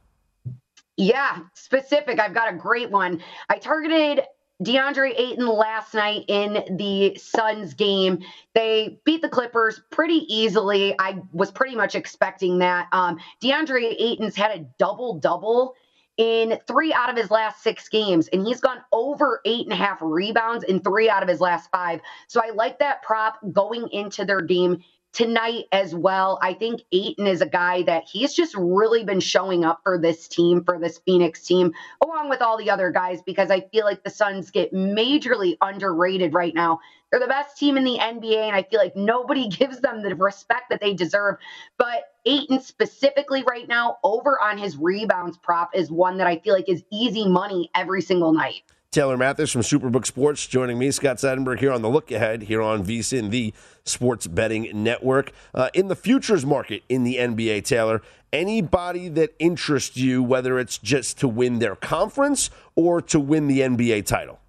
Yeah, 0.97 1.39
specific. 1.55 2.19
I've 2.19 2.35
got 2.35 2.53
a 2.53 2.57
great 2.57 2.91
one. 2.91 3.23
I 3.49 3.59
targeted 3.59 4.25
DeAndre 4.63 5.15
Ayton 5.17 5.47
last 5.47 5.95
night 5.95 6.25
in 6.27 6.77
the 6.77 7.17
Suns 7.17 7.75
game. 7.75 8.19
They 8.55 8.99
beat 9.05 9.23
the 9.23 9.29
Clippers 9.29 9.81
pretty 9.91 10.27
easily. 10.29 10.97
I 10.99 11.21
was 11.33 11.53
pretty 11.53 11.77
much 11.77 11.95
expecting 11.95 12.59
that. 12.59 12.89
Um, 12.91 13.19
DeAndre 13.41 13.95
Ayton's 13.97 14.35
had 14.35 14.51
a 14.51 14.67
double 14.79 15.21
double 15.21 15.75
in 16.19 16.59
three 16.67 16.93
out 16.93 17.09
of 17.09 17.17
his 17.17 17.31
last 17.31 17.63
six 17.63 17.89
games, 17.89 18.29
and 18.29 18.47
he's 18.47 18.61
gone 18.61 18.79
over 18.93 19.41
eight 19.45 19.65
and 19.65 19.73
a 19.73 19.77
half 19.77 19.99
rebounds 20.03 20.65
in 20.65 20.81
three 20.81 21.09
out 21.09 21.23
of 21.23 21.29
his 21.29 21.41
last 21.41 21.71
five. 21.71 22.01
So 22.27 22.43
I 22.45 22.51
like 22.51 22.81
that 22.81 23.03
prop 23.03 23.39
going 23.53 23.89
into 23.93 24.25
their 24.25 24.43
game. 24.43 24.83
Tonight 25.13 25.65
as 25.73 25.95
well. 25.95 26.39
I 26.43 26.55
think 26.55 26.83
Ayton 26.93 27.27
is 27.27 27.41
a 27.41 27.49
guy 27.49 27.83
that 27.83 28.05
he's 28.11 28.35
just 28.35 28.55
really 28.57 29.05
been 29.05 29.21
showing 29.21 29.65
up 29.65 29.81
for 29.83 29.99
this 29.99 30.29
team, 30.29 30.65
for 30.65 30.79
this 30.79 30.99
Phoenix 30.99 31.45
team, 31.45 31.73
along 32.05 32.29
with 32.29 32.43
all 32.43 32.59
the 32.59 32.71
other 32.71 32.91
guys, 32.91 33.23
because 33.23 33.51
I 33.51 33.61
feel 33.73 33.85
like 33.85 34.05
the 34.05 34.11
Suns 34.11 34.51
get 34.51 34.73
majorly 34.73 35.57
underrated 35.61 36.35
right 36.35 36.55
now. 36.55 36.81
They're 37.11 37.21
the 37.21 37.27
best 37.27 37.57
team 37.57 37.77
in 37.79 37.85
the 37.85 37.99
NBA, 37.99 38.37
and 38.37 38.55
I 38.55 38.63
feel 38.63 38.81
like 38.81 38.95
nobody 38.95 39.49
gives 39.49 39.81
them 39.81 40.03
the 40.03 40.15
respect 40.15 40.71
that 40.71 40.81
they 40.81 40.95
deserve. 40.95 41.37
But 41.79 42.05
Ayton 42.27 42.61
specifically 42.61 43.43
right 43.49 43.67
now, 43.67 43.99
over 44.05 44.39
on 44.43 44.59
his 44.59 44.77
rebounds 44.77 45.39
prop, 45.39 45.75
is 45.75 45.91
one 45.91 46.19
that 46.19 46.27
I 46.27 46.39
feel 46.39 46.55
like 46.55 46.69
is 46.69 46.85
easy 46.93 47.27
money 47.27 47.71
every 47.75 48.03
single 48.03 48.33
night. 48.33 48.63
Taylor 48.91 49.19
Mathis 49.19 49.53
from 49.53 49.61
Superbook 49.61 50.07
Sports 50.07 50.47
joining 50.47 50.79
me, 50.79 50.91
Scott 50.91 51.19
Seidenberg 51.19 51.59
here 51.59 51.73
on 51.73 51.83
the 51.83 51.91
look 51.91 52.11
ahead 52.11 52.45
here 52.45 52.63
on 52.63 52.83
VSIN, 52.83 53.29
the 53.29 53.53
sports 53.85 54.27
betting 54.27 54.71
network. 54.73 55.33
Uh, 55.55 55.69
in 55.75 55.89
the 55.89 55.95
futures 55.95 56.47
market 56.47 56.83
in 56.89 57.05
the 57.05 57.17
NBA, 57.17 57.65
Taylor, 57.65 58.01
anybody 58.33 59.11
that 59.11 59.35
interests 59.39 59.99
you, 59.99 60.23
whether 60.23 60.59
it's 60.59 60.79
just 60.79 61.19
to 61.19 61.29
win 61.29 61.59
their 61.59 61.77
conference 61.77 62.49
or 62.77 63.03
to 63.03 63.21
win 63.21 63.47
the 63.47 63.61
NBA 63.61 64.07
title? 64.07 64.41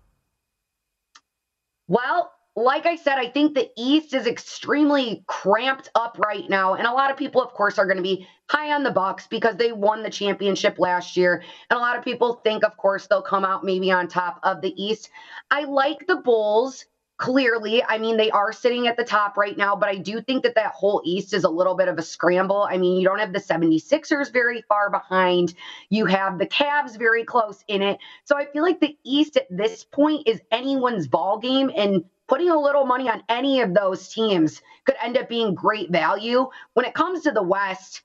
Well, 1.90 2.32
like 2.60 2.86
I 2.86 2.98
said, 2.98 3.18
I 3.18 3.30
think 3.30 3.54
the 3.54 3.70
East 3.78 4.14
is 4.14 4.28
extremely 4.28 5.24
cramped 5.28 5.90
up 5.96 6.18
right 6.20 6.48
now, 6.50 6.74
and 6.74 6.86
a 6.86 6.92
lot 6.92 7.10
of 7.10 7.18
people, 7.18 7.42
of 7.42 7.54
course, 7.54 7.80
are 7.80 7.86
going 7.86 7.98
to 7.98 8.04
be 8.04 8.28
high 8.50 8.74
on 8.74 8.84
the 8.84 8.92
Bucks 8.92 9.28
because 9.28 9.56
they 9.56 9.72
won 9.72 10.04
the 10.04 10.10
championship 10.10 10.78
last 10.78 11.16
year, 11.16 11.42
and 11.70 11.78
a 11.78 11.82
lot 11.82 11.98
of 11.98 12.04
people 12.04 12.42
think, 12.44 12.66
of 12.66 12.76
course, 12.76 13.08
they'll 13.08 13.22
come 13.22 13.46
out 13.46 13.64
maybe 13.64 13.92
on 13.92 14.08
top 14.08 14.40
of 14.44 14.62
the 14.62 14.74
East. 14.82 15.10
I 15.50 15.64
like 15.64 16.06
the 16.08 16.18
Bulls. 16.18 16.86
Clearly, 17.18 17.84
I 17.84 17.98
mean, 17.98 18.16
they 18.16 18.32
are 18.32 18.54
sitting 18.54 18.88
at 18.88 18.96
the 18.96 19.04
top 19.04 19.36
right 19.36 19.58
now, 19.58 19.76
but 19.76 19.90
I 19.90 19.96
do 19.96 20.22
think 20.22 20.44
that 20.44 20.56
that 20.56 20.72
whole 20.72 21.02
East 21.04 21.34
is 21.34 21.44
a 21.44 21.50
little 21.50 21.76
bit 21.76 21.90
of 21.90 21.98
a 21.98 22.02
scramble. 22.02 22.62
I 22.62 22.78
mean, 22.78 22.98
you 22.98 23.06
don't 23.06 23.20
have 23.20 23.34
the 23.34 23.42
76ers 23.42 24.32
very 24.32 24.62
far 24.70 24.90
behind. 24.90 25.54
You 25.90 26.06
have 26.06 26.38
the 26.38 26.48
Cavs 26.48 26.98
very 26.98 27.26
close 27.26 27.62
in 27.68 27.82
it. 27.82 27.98
So 28.24 28.38
I 28.38 28.46
feel 28.46 28.64
like 28.64 28.80
the 28.80 28.98
East 29.04 29.36
at 29.36 29.48
this 29.50 29.84
point 29.84 30.30
is 30.30 30.40
anyone's 30.50 31.10
ball 31.10 31.40
game. 31.40 31.70
And 31.76 32.06
putting 32.30 32.50
a 32.50 32.60
little 32.60 32.86
money 32.86 33.10
on 33.10 33.24
any 33.28 33.62
of 33.62 33.74
those 33.74 34.08
teams 34.08 34.62
could 34.86 34.96
end 35.04 35.18
up 35.18 35.28
being 35.28 35.56
great 35.56 35.92
value. 35.92 36.48
When 36.74 36.86
it 36.86 36.94
comes 36.94 37.24
to 37.24 37.32
the 37.32 37.44
West, 37.44 38.04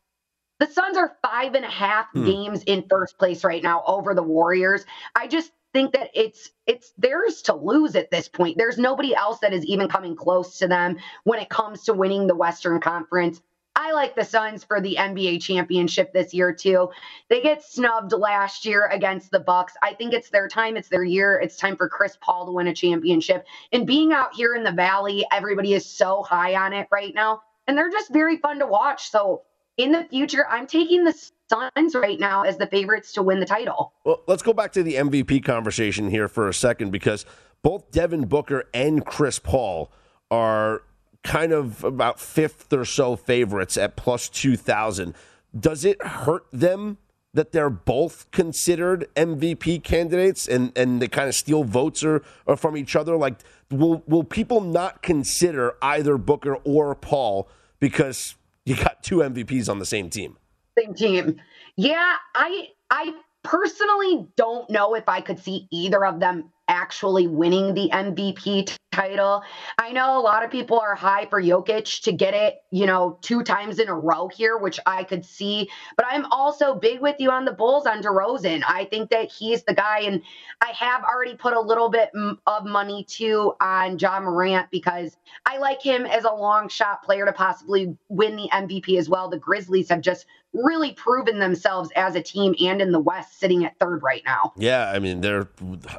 the 0.58 0.66
Suns 0.66 0.96
are 0.96 1.16
five 1.22 1.54
and 1.54 1.64
a 1.64 1.70
half 1.70 2.06
hmm. 2.12 2.24
games 2.24 2.62
in 2.64 2.86
first 2.88 3.18
place 3.18 3.44
right 3.44 3.62
now 3.62 3.84
over 3.86 4.14
the 4.14 4.22
Warriors. 4.22 4.84
I 5.14 5.28
just 5.28 5.52
think 5.72 5.92
that 5.92 6.10
it's 6.14 6.50
it's 6.66 6.92
theirs 6.96 7.42
to 7.42 7.54
lose 7.54 7.96
at 7.96 8.10
this 8.10 8.28
point. 8.28 8.56
There's 8.56 8.78
nobody 8.78 9.14
else 9.14 9.40
that 9.40 9.52
is 9.52 9.64
even 9.66 9.88
coming 9.88 10.16
close 10.16 10.58
to 10.58 10.68
them 10.68 10.96
when 11.24 11.40
it 11.40 11.50
comes 11.50 11.84
to 11.84 11.92
winning 11.92 12.26
the 12.26 12.36
Western 12.36 12.80
Conference. 12.80 13.42
I 13.76 13.92
like 13.92 14.14
the 14.14 14.24
Suns 14.24 14.62
for 14.62 14.80
the 14.80 14.96
NBA 14.98 15.42
championship 15.42 16.12
this 16.12 16.32
year 16.32 16.52
too. 16.52 16.90
They 17.28 17.40
get 17.40 17.62
snubbed 17.62 18.12
last 18.12 18.64
year 18.64 18.86
against 18.86 19.30
the 19.30 19.40
Bucks. 19.40 19.74
I 19.82 19.94
think 19.94 20.14
it's 20.14 20.30
their 20.30 20.48
time. 20.48 20.76
It's 20.76 20.88
their 20.88 21.04
year. 21.04 21.40
It's 21.40 21.56
time 21.56 21.76
for 21.76 21.88
Chris 21.88 22.16
Paul 22.20 22.46
to 22.46 22.52
win 22.52 22.68
a 22.68 22.74
championship. 22.74 23.46
And 23.72 23.86
being 23.86 24.12
out 24.12 24.34
here 24.34 24.54
in 24.54 24.62
the 24.62 24.72
Valley, 24.72 25.26
everybody 25.32 25.74
is 25.74 25.84
so 25.84 26.22
high 26.22 26.54
on 26.54 26.72
it 26.72 26.86
right 26.92 27.14
now, 27.14 27.42
and 27.66 27.76
they're 27.76 27.90
just 27.90 28.12
very 28.12 28.36
fun 28.36 28.58
to 28.60 28.66
watch. 28.66 29.10
So 29.10 29.42
in 29.76 29.90
the 29.90 30.04
future, 30.04 30.46
I'm 30.48 30.66
taking 30.66 31.04
the 31.04 31.14
Suns 31.50 31.94
right 31.94 32.18
now 32.18 32.42
as 32.42 32.56
the 32.56 32.66
favorites 32.66 33.12
to 33.12 33.22
win 33.22 33.40
the 33.40 33.46
title. 33.46 33.92
Well, 34.04 34.22
let's 34.26 34.42
go 34.42 34.52
back 34.52 34.72
to 34.72 34.82
the 34.82 34.94
MVP 34.94 35.44
conversation 35.44 36.08
here 36.08 36.28
for 36.28 36.48
a 36.48 36.54
second 36.54 36.90
because 36.90 37.26
both 37.62 37.90
Devin 37.90 38.26
Booker 38.26 38.64
and 38.72 39.04
Chris 39.04 39.38
Paul 39.38 39.92
are 40.30 40.82
kind 41.24 41.52
of 41.52 41.82
about 41.82 42.20
fifth 42.20 42.72
or 42.72 42.84
so 42.84 43.16
favorites 43.16 43.76
at 43.76 43.96
plus 43.96 44.28
2,000. 44.28 45.14
Does 45.58 45.84
it 45.84 46.00
hurt 46.04 46.46
them 46.52 46.98
that 47.32 47.50
they're 47.50 47.70
both 47.70 48.30
considered 48.30 49.08
MVP 49.16 49.82
candidates 49.82 50.46
and, 50.46 50.70
and 50.76 51.02
they 51.02 51.08
kind 51.08 51.28
of 51.28 51.34
steal 51.34 51.64
votes 51.64 52.04
or, 52.04 52.22
or 52.46 52.56
from 52.56 52.76
each 52.76 52.94
other? 52.94 53.16
Like, 53.16 53.40
will, 53.70 54.04
will 54.06 54.22
people 54.22 54.60
not 54.60 55.02
consider 55.02 55.76
either 55.82 56.16
Booker 56.18 56.56
or 56.64 56.94
Paul 56.94 57.48
because 57.80 58.36
you 58.64 58.76
got 58.76 59.02
two 59.02 59.16
MVPs 59.16 59.68
on 59.68 59.78
the 59.78 59.86
same 59.86 60.10
team? 60.10 60.36
Same 60.78 60.94
team. 60.94 61.40
Yeah, 61.76 62.16
I 62.34 62.68
I 62.90 63.14
personally 63.42 64.26
don't 64.36 64.68
know 64.70 64.94
if 64.94 65.08
I 65.08 65.20
could 65.20 65.38
see 65.38 65.68
either 65.70 66.04
of 66.04 66.18
them 66.18 66.50
actually 66.68 67.26
winning 67.26 67.74
the 67.74 67.90
MVP 67.92 68.76
title. 68.94 69.42
I 69.78 69.92
know 69.92 70.18
a 70.18 70.22
lot 70.22 70.44
of 70.44 70.50
people 70.50 70.78
are 70.78 70.94
high 70.94 71.26
for 71.26 71.42
Jokic 71.42 72.02
to 72.02 72.12
get 72.12 72.34
it, 72.34 72.62
you 72.70 72.86
know, 72.86 73.18
two 73.22 73.42
times 73.42 73.78
in 73.78 73.88
a 73.88 73.94
row 73.94 74.28
here, 74.28 74.56
which 74.56 74.78
I 74.86 75.04
could 75.04 75.24
see. 75.24 75.68
But 75.96 76.06
I'm 76.08 76.26
also 76.26 76.74
big 76.74 77.00
with 77.00 77.16
you 77.18 77.30
on 77.30 77.44
the 77.44 77.52
Bulls 77.52 77.86
on 77.86 78.02
DeRozan. 78.02 78.62
I 78.66 78.84
think 78.84 79.10
that 79.10 79.30
he's 79.32 79.64
the 79.64 79.74
guy, 79.74 80.00
and 80.00 80.22
I 80.60 80.72
have 80.72 81.02
already 81.02 81.34
put 81.34 81.54
a 81.54 81.60
little 81.60 81.88
bit 81.88 82.10
of 82.46 82.64
money 82.64 83.04
too 83.04 83.54
on 83.60 83.98
Ja 83.98 84.20
Morant 84.20 84.70
because 84.70 85.16
I 85.44 85.58
like 85.58 85.82
him 85.82 86.06
as 86.06 86.24
a 86.24 86.32
long 86.32 86.68
shot 86.68 87.02
player 87.02 87.24
to 87.24 87.32
possibly 87.32 87.96
win 88.08 88.36
the 88.36 88.48
MVP 88.52 88.98
as 88.98 89.08
well. 89.08 89.28
The 89.28 89.38
Grizzlies 89.38 89.88
have 89.88 90.00
just 90.00 90.26
really 90.54 90.92
proven 90.92 91.38
themselves 91.38 91.90
as 91.96 92.14
a 92.14 92.22
team 92.22 92.54
and 92.60 92.80
in 92.80 92.92
the 92.92 93.00
West 93.00 93.38
sitting 93.38 93.64
at 93.64 93.78
third 93.78 94.02
right 94.02 94.22
now. 94.24 94.52
Yeah, 94.56 94.90
I 94.90 95.00
mean 95.00 95.20
they're 95.20 95.48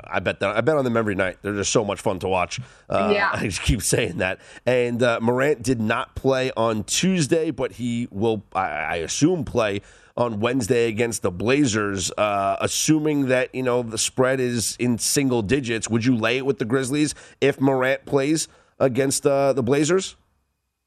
I 0.06 0.20
bet 0.20 0.40
that 0.40 0.56
I 0.56 0.62
bet 0.62 0.78
on 0.78 0.86
them 0.86 0.98
every 0.98 1.16
night. 1.16 1.38
They're 1.42 1.54
just 1.56 1.72
so 1.72 1.84
much 1.84 2.00
fun 2.02 2.20
to 2.20 2.28
watch. 2.28 2.60
Uh, 2.90 3.12
yeah. 3.14 3.30
I 3.34 3.46
just 3.46 3.62
keep 3.62 3.82
saying 3.82 4.18
that. 4.18 4.40
And 4.66 5.02
uh, 5.02 5.20
Morant 5.22 5.64
did 5.64 5.82
not 5.82 6.16
play 6.16 6.52
on 6.56 6.84
Tuesday, 6.84 7.52
but 7.52 7.74
he 7.74 8.08
will 8.12 8.44
I, 8.54 8.68
I 8.68 8.96
assume 8.98 9.46
play 9.46 9.82
on 10.18 10.40
Wednesday 10.40 10.88
against 10.88 11.22
the 11.22 11.32
Blazers. 11.32 12.12
Uh, 12.18 12.58
assuming 12.62 13.28
that 13.28 13.54
you 13.54 13.64
know 13.64 13.84
the 13.84 13.98
spread 13.98 14.40
is 14.40 14.76
in 14.80 14.98
single 14.98 15.42
digits, 15.42 15.90
would 15.90 16.06
you 16.06 16.16
lay 16.16 16.38
it 16.38 16.46
with 16.46 16.60
the 16.60 16.66
Grizzlies 16.66 17.16
if 17.42 17.60
Morant 17.60 18.06
plays 18.06 18.48
against 18.80 19.26
uh, 19.26 19.54
the 19.54 19.64
Blazers? 19.64 20.16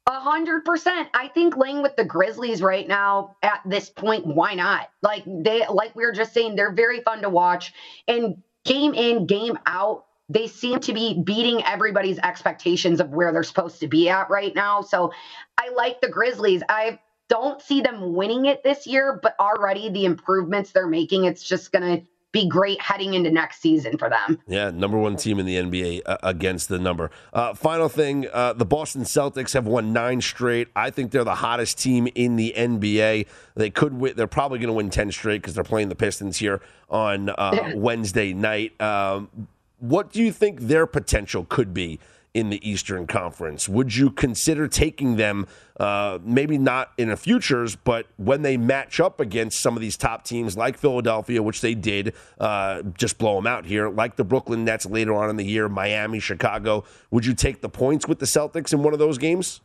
A 0.07 0.19
hundred 0.19 0.65
percent. 0.65 1.07
I 1.13 1.27
think 1.27 1.55
laying 1.55 1.83
with 1.83 1.95
the 1.95 2.03
Grizzlies 2.03 2.63
right 2.63 2.87
now 2.87 3.35
at 3.43 3.61
this 3.63 3.91
point, 3.91 4.25
why 4.25 4.55
not? 4.55 4.89
Like 5.03 5.23
they, 5.27 5.67
like 5.67 5.95
we 5.95 6.03
were 6.03 6.11
just 6.11 6.33
saying, 6.33 6.55
they're 6.55 6.73
very 6.73 7.01
fun 7.01 7.21
to 7.21 7.29
watch. 7.29 7.73
And 8.07 8.41
game 8.65 8.95
in, 8.95 9.27
game 9.27 9.59
out, 9.67 10.05
they 10.29 10.47
seem 10.47 10.79
to 10.79 10.93
be 10.93 11.21
beating 11.23 11.63
everybody's 11.65 12.19
expectations 12.19 12.99
of 12.99 13.09
where 13.09 13.33
they're 13.33 13.43
supposed 13.43 13.79
to 13.79 13.87
be 13.87 14.09
at 14.09 14.29
right 14.29 14.53
now. 14.55 14.81
So 14.81 15.11
I 15.57 15.69
like 15.69 16.01
the 16.01 16.09
Grizzlies. 16.09 16.61
I 16.69 16.99
don't 17.27 17.61
see 17.61 17.81
them 17.81 18.13
winning 18.13 18.45
it 18.45 18.63
this 18.63 18.87
year, 18.87 19.19
but 19.21 19.35
already 19.39 19.89
the 19.89 20.05
improvements 20.05 20.71
they're 20.71 20.87
making, 20.87 21.25
it's 21.25 21.43
just 21.43 21.71
going 21.71 21.99
to 21.99 22.05
be 22.31 22.47
great 22.47 22.79
heading 22.79 23.15
into 23.15 23.31
next 23.31 23.59
season 23.59 23.97
for 23.97 24.07
them. 24.07 24.39
Yeah, 24.47 24.69
number 24.69 24.99
one 24.99 25.15
team 25.15 25.39
in 25.39 25.47
the 25.47 25.55
NBA 25.55 26.01
uh, 26.05 26.17
against 26.21 26.69
the 26.69 26.77
number. 26.77 27.09
Uh, 27.33 27.55
final 27.55 27.89
thing 27.89 28.27
uh, 28.31 28.53
the 28.53 28.65
Boston 28.65 29.01
Celtics 29.01 29.53
have 29.53 29.65
won 29.65 29.93
nine 29.93 30.21
straight. 30.21 30.67
I 30.75 30.91
think 30.91 31.11
they're 31.11 31.23
the 31.23 31.35
hottest 31.35 31.79
team 31.79 32.07
in 32.13 32.35
the 32.35 32.53
NBA. 32.55 33.25
They 33.55 33.69
could 33.71 33.93
win, 33.93 34.13
they're 34.15 34.27
probably 34.27 34.59
going 34.59 34.67
to 34.67 34.73
win 34.73 34.91
10 34.91 35.11
straight 35.11 35.41
because 35.41 35.55
they're 35.55 35.63
playing 35.63 35.89
the 35.89 35.95
Pistons 35.95 36.37
here 36.37 36.61
on 36.87 37.29
uh, 37.29 37.71
Wednesday 37.75 38.33
night. 38.33 38.79
Um, 38.79 39.47
what 39.79 40.11
do 40.11 40.23
you 40.23 40.31
think 40.31 40.61
their 40.61 40.85
potential 40.85 41.45
could 41.47 41.73
be? 41.73 41.99
in 42.33 42.49
the 42.49 42.69
Eastern 42.69 43.07
Conference. 43.07 43.67
Would 43.67 43.95
you 43.95 44.11
consider 44.11 44.67
taking 44.67 45.15
them, 45.15 45.47
uh, 45.79 46.19
maybe 46.23 46.57
not 46.57 46.91
in 46.97 47.09
the 47.09 47.17
futures, 47.17 47.75
but 47.75 48.05
when 48.17 48.43
they 48.43 48.55
match 48.55 48.99
up 48.99 49.19
against 49.19 49.59
some 49.59 49.75
of 49.75 49.81
these 49.81 49.97
top 49.97 50.23
teams 50.23 50.55
like 50.55 50.77
Philadelphia, 50.77 51.41
which 51.41 51.61
they 51.61 51.73
did, 51.73 52.13
uh, 52.39 52.83
just 52.95 53.17
blow 53.17 53.35
them 53.35 53.47
out 53.47 53.65
here, 53.65 53.89
like 53.89 54.15
the 54.15 54.23
Brooklyn 54.23 54.63
Nets 54.63 54.85
later 54.85 55.15
on 55.15 55.29
in 55.29 55.37
the 55.37 55.45
year, 55.45 55.67
Miami, 55.67 56.19
Chicago? 56.19 56.83
Would 57.09 57.25
you 57.25 57.33
take 57.33 57.61
the 57.61 57.69
points 57.69 58.07
with 58.07 58.19
the 58.19 58.27
Celtics 58.27 58.73
in 58.73 58.83
one 58.83 58.93
of 58.93 58.99
those 58.99 59.17
games? 59.17 59.61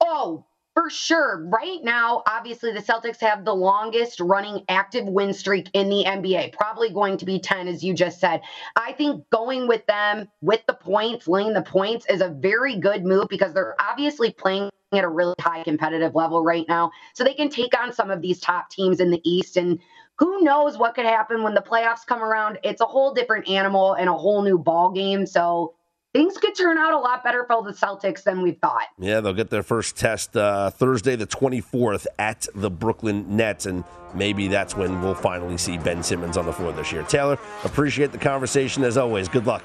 Oh, 0.00 0.46
for 0.74 0.90
sure. 0.90 1.46
Right 1.46 1.78
now, 1.82 2.22
obviously, 2.26 2.72
the 2.72 2.80
Celtics 2.80 3.20
have 3.20 3.44
the 3.44 3.54
longest 3.54 4.18
running 4.20 4.64
active 4.68 5.06
win 5.06 5.32
streak 5.32 5.70
in 5.72 5.88
the 5.88 6.04
NBA, 6.04 6.52
probably 6.52 6.90
going 6.90 7.16
to 7.18 7.24
be 7.24 7.38
10, 7.38 7.68
as 7.68 7.82
you 7.84 7.94
just 7.94 8.18
said. 8.20 8.42
I 8.76 8.92
think 8.92 9.24
going 9.30 9.68
with 9.68 9.86
them 9.86 10.28
with 10.40 10.66
the 10.66 10.74
points, 10.74 11.28
laying 11.28 11.52
the 11.52 11.62
points, 11.62 12.06
is 12.10 12.20
a 12.20 12.28
very 12.28 12.76
good 12.76 13.04
move 13.04 13.28
because 13.28 13.54
they're 13.54 13.76
obviously 13.80 14.32
playing 14.32 14.70
at 14.92 15.04
a 15.04 15.08
really 15.08 15.34
high 15.40 15.62
competitive 15.62 16.14
level 16.14 16.42
right 16.42 16.66
now. 16.68 16.90
So 17.14 17.24
they 17.24 17.34
can 17.34 17.48
take 17.48 17.78
on 17.78 17.92
some 17.92 18.10
of 18.10 18.20
these 18.20 18.40
top 18.40 18.70
teams 18.70 19.00
in 19.00 19.10
the 19.10 19.20
East. 19.28 19.56
And 19.56 19.78
who 20.18 20.42
knows 20.42 20.76
what 20.76 20.94
could 20.94 21.06
happen 21.06 21.42
when 21.42 21.54
the 21.54 21.62
playoffs 21.62 22.06
come 22.06 22.22
around? 22.22 22.58
It's 22.64 22.80
a 22.80 22.86
whole 22.86 23.14
different 23.14 23.48
animal 23.48 23.94
and 23.94 24.08
a 24.08 24.14
whole 24.14 24.42
new 24.42 24.58
ball 24.58 24.90
game. 24.90 25.26
So 25.26 25.74
things 26.14 26.38
could 26.38 26.54
turn 26.54 26.78
out 26.78 26.94
a 26.94 26.98
lot 26.98 27.22
better 27.22 27.44
for 27.44 27.62
the 27.62 27.72
Celtics 27.72 28.22
than 28.22 28.40
we 28.40 28.52
thought. 28.52 28.86
Yeah, 28.98 29.20
they'll 29.20 29.34
get 29.34 29.50
their 29.50 29.64
first 29.64 29.96
test 29.96 30.36
uh, 30.36 30.70
Thursday, 30.70 31.16
the 31.16 31.26
24th, 31.26 32.06
at 32.18 32.46
the 32.54 32.70
Brooklyn 32.70 33.36
Nets, 33.36 33.66
and 33.66 33.84
maybe 34.14 34.48
that's 34.48 34.76
when 34.76 35.02
we'll 35.02 35.14
finally 35.16 35.58
see 35.58 35.76
Ben 35.76 36.02
Simmons 36.02 36.36
on 36.36 36.46
the 36.46 36.52
floor 36.52 36.72
this 36.72 36.92
year. 36.92 37.02
Taylor, 37.02 37.38
appreciate 37.64 38.12
the 38.12 38.18
conversation 38.18 38.84
as 38.84 38.96
always. 38.96 39.28
Good 39.28 39.46
luck. 39.46 39.64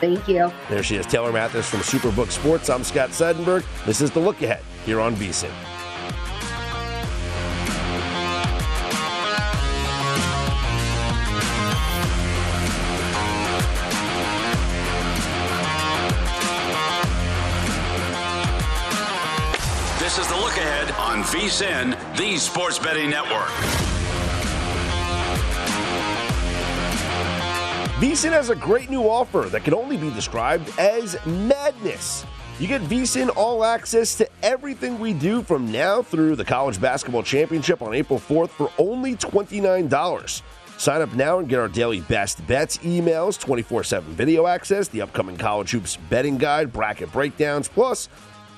Thank 0.00 0.28
you. 0.28 0.50
There 0.70 0.82
she 0.82 0.96
is, 0.96 1.04
Taylor 1.04 1.32
Mathis 1.32 1.68
from 1.68 1.80
Superbook 1.80 2.30
Sports. 2.30 2.70
I'm 2.70 2.84
Scott 2.84 3.10
Seidenberg. 3.10 3.64
This 3.84 4.00
is 4.00 4.10
the 4.10 4.20
look 4.20 4.40
ahead 4.40 4.62
here 4.86 5.00
on 5.00 5.14
VSIN. 5.16 5.50
VSIN, 21.30 21.96
the 22.16 22.36
Sports 22.38 22.80
Betting 22.80 23.08
Network. 23.08 23.46
VSIN 28.00 28.32
has 28.32 28.50
a 28.50 28.56
great 28.56 28.90
new 28.90 29.04
offer 29.04 29.42
that 29.42 29.62
can 29.62 29.72
only 29.72 29.96
be 29.96 30.10
described 30.10 30.76
as 30.76 31.16
madness. 31.24 32.26
You 32.58 32.66
get 32.66 32.82
VSIN 32.82 33.30
all 33.36 33.62
access 33.64 34.16
to 34.16 34.28
everything 34.42 34.98
we 34.98 35.12
do 35.12 35.44
from 35.44 35.70
now 35.70 36.02
through 36.02 36.34
the 36.34 36.44
College 36.44 36.80
Basketball 36.80 37.22
Championship 37.22 37.80
on 37.80 37.94
April 37.94 38.18
4th 38.18 38.48
for 38.48 38.72
only 38.76 39.14
$29. 39.14 40.42
Sign 40.78 41.00
up 41.00 41.12
now 41.14 41.38
and 41.38 41.48
get 41.48 41.60
our 41.60 41.68
daily 41.68 42.00
best 42.00 42.44
bets, 42.48 42.78
emails, 42.78 43.38
24 43.38 43.84
7 43.84 44.10
video 44.14 44.48
access, 44.48 44.88
the 44.88 45.02
upcoming 45.02 45.36
College 45.36 45.70
Hoops 45.70 45.96
betting 46.08 46.38
guide, 46.38 46.72
bracket 46.72 47.12
breakdowns, 47.12 47.68
plus 47.68 48.08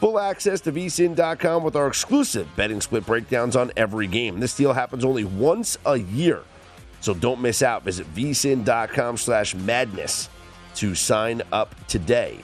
full 0.02 0.18
access 0.18 0.60
to 0.60 0.72
vsin.com 0.72 1.62
with 1.62 1.76
our 1.76 1.86
exclusive 1.86 2.48
betting 2.56 2.80
split 2.80 3.06
breakdowns 3.06 3.54
on 3.54 3.70
every 3.76 4.08
game. 4.08 4.40
This 4.40 4.56
deal 4.56 4.72
happens 4.72 5.04
only 5.04 5.22
once 5.22 5.78
a 5.86 5.96
year. 5.96 6.42
So 7.00 7.14
don't 7.14 7.40
miss 7.40 7.62
out. 7.62 7.84
Visit 7.84 8.12
vsin.com 8.12 9.16
slash 9.16 9.54
madness 9.54 10.28
to 10.74 10.96
sign 10.96 11.40
up 11.52 11.76
today. 11.86 12.40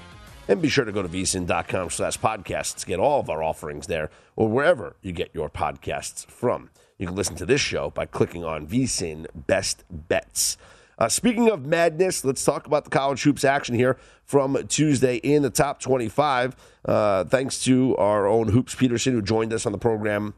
And 0.46 0.62
be 0.62 0.68
sure 0.68 0.84
to 0.84 0.92
go 0.92 1.02
to 1.02 1.08
vsin.com 1.08 1.90
slash 1.90 2.16
podcasts 2.20 2.76
to 2.76 2.86
get 2.86 3.00
all 3.00 3.18
of 3.18 3.28
our 3.28 3.42
offerings 3.42 3.88
there 3.88 4.10
or 4.36 4.48
wherever 4.48 4.94
you 5.02 5.10
get 5.10 5.30
your 5.34 5.50
podcasts 5.50 6.24
from. 6.26 6.70
You 6.96 7.08
can 7.08 7.16
listen 7.16 7.34
to 7.34 7.46
this 7.46 7.60
show 7.60 7.90
by 7.90 8.06
clicking 8.06 8.44
on 8.44 8.68
vsin 8.68 9.26
best 9.34 9.82
bets. 9.90 10.58
Uh, 10.98 11.08
speaking 11.08 11.48
of 11.48 11.64
madness, 11.64 12.24
let's 12.24 12.44
talk 12.44 12.66
about 12.66 12.82
the 12.82 12.90
college 12.90 13.22
hoops 13.22 13.44
action 13.44 13.76
here 13.76 13.96
from 14.24 14.58
Tuesday 14.66 15.16
in 15.16 15.42
the 15.42 15.50
top 15.50 15.80
25. 15.80 16.56
Uh, 16.84 17.24
thanks 17.24 17.62
to 17.62 17.96
our 17.96 18.26
own 18.26 18.48
Hoops 18.48 18.74
Peterson, 18.74 19.12
who 19.12 19.22
joined 19.22 19.52
us 19.52 19.64
on 19.64 19.70
the 19.70 19.78
program 19.78 20.34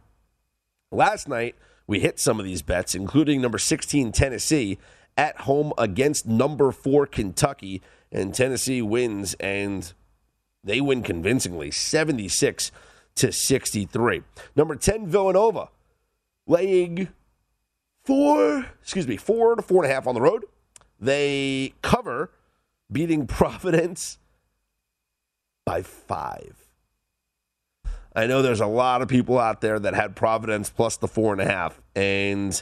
last 0.92 1.28
night. 1.28 1.54
We 1.86 2.00
hit 2.00 2.20
some 2.20 2.38
of 2.38 2.44
these 2.44 2.60
bets, 2.60 2.94
including 2.94 3.40
number 3.40 3.56
16, 3.56 4.12
Tennessee, 4.12 4.78
at 5.16 5.40
home 5.40 5.72
against 5.78 6.26
number 6.26 6.72
four, 6.72 7.06
Kentucky. 7.06 7.80
And 8.12 8.34
Tennessee 8.34 8.82
wins, 8.82 9.34
and 9.40 9.90
they 10.62 10.82
win 10.82 11.02
convincingly 11.02 11.70
76 11.70 12.70
to 13.14 13.32
63. 13.32 14.22
Number 14.54 14.76
10, 14.76 15.06
Villanova, 15.06 15.70
laying 16.46 17.08
four, 18.04 18.66
excuse 18.82 19.06
me, 19.06 19.16
four 19.16 19.56
to 19.56 19.62
four 19.62 19.82
and 19.82 19.90
a 19.90 19.94
half 19.94 20.06
on 20.06 20.14
the 20.14 20.20
road. 20.20 20.44
They 21.00 21.74
cover, 21.82 22.30
beating 22.90 23.26
Providence 23.28 24.18
by 25.64 25.82
five. 25.82 26.56
I 28.14 28.26
know 28.26 28.42
there's 28.42 28.60
a 28.60 28.66
lot 28.66 29.02
of 29.02 29.08
people 29.08 29.38
out 29.38 29.60
there 29.60 29.78
that 29.78 29.94
had 29.94 30.16
Providence 30.16 30.68
plus 30.68 30.96
the 30.96 31.08
four 31.08 31.32
and 31.32 31.40
a 31.40 31.44
half, 31.44 31.80
and 31.94 32.60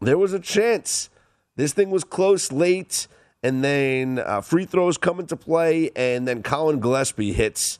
there 0.00 0.18
was 0.18 0.32
a 0.32 0.40
chance. 0.40 1.10
This 1.56 1.72
thing 1.72 1.90
was 1.90 2.04
close 2.04 2.50
late, 2.50 3.08
and 3.42 3.62
then 3.62 4.18
uh, 4.18 4.40
free 4.40 4.64
throws 4.64 4.96
come 4.96 5.20
into 5.20 5.36
play, 5.36 5.90
and 5.94 6.26
then 6.26 6.42
Collin 6.42 6.80
Gillespie 6.80 7.32
hits 7.32 7.78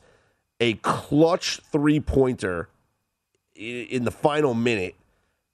a 0.59 0.75
clutch 0.75 1.59
three 1.71 1.99
pointer 1.99 2.69
in 3.55 4.03
the 4.03 4.11
final 4.11 4.53
minute 4.53 4.95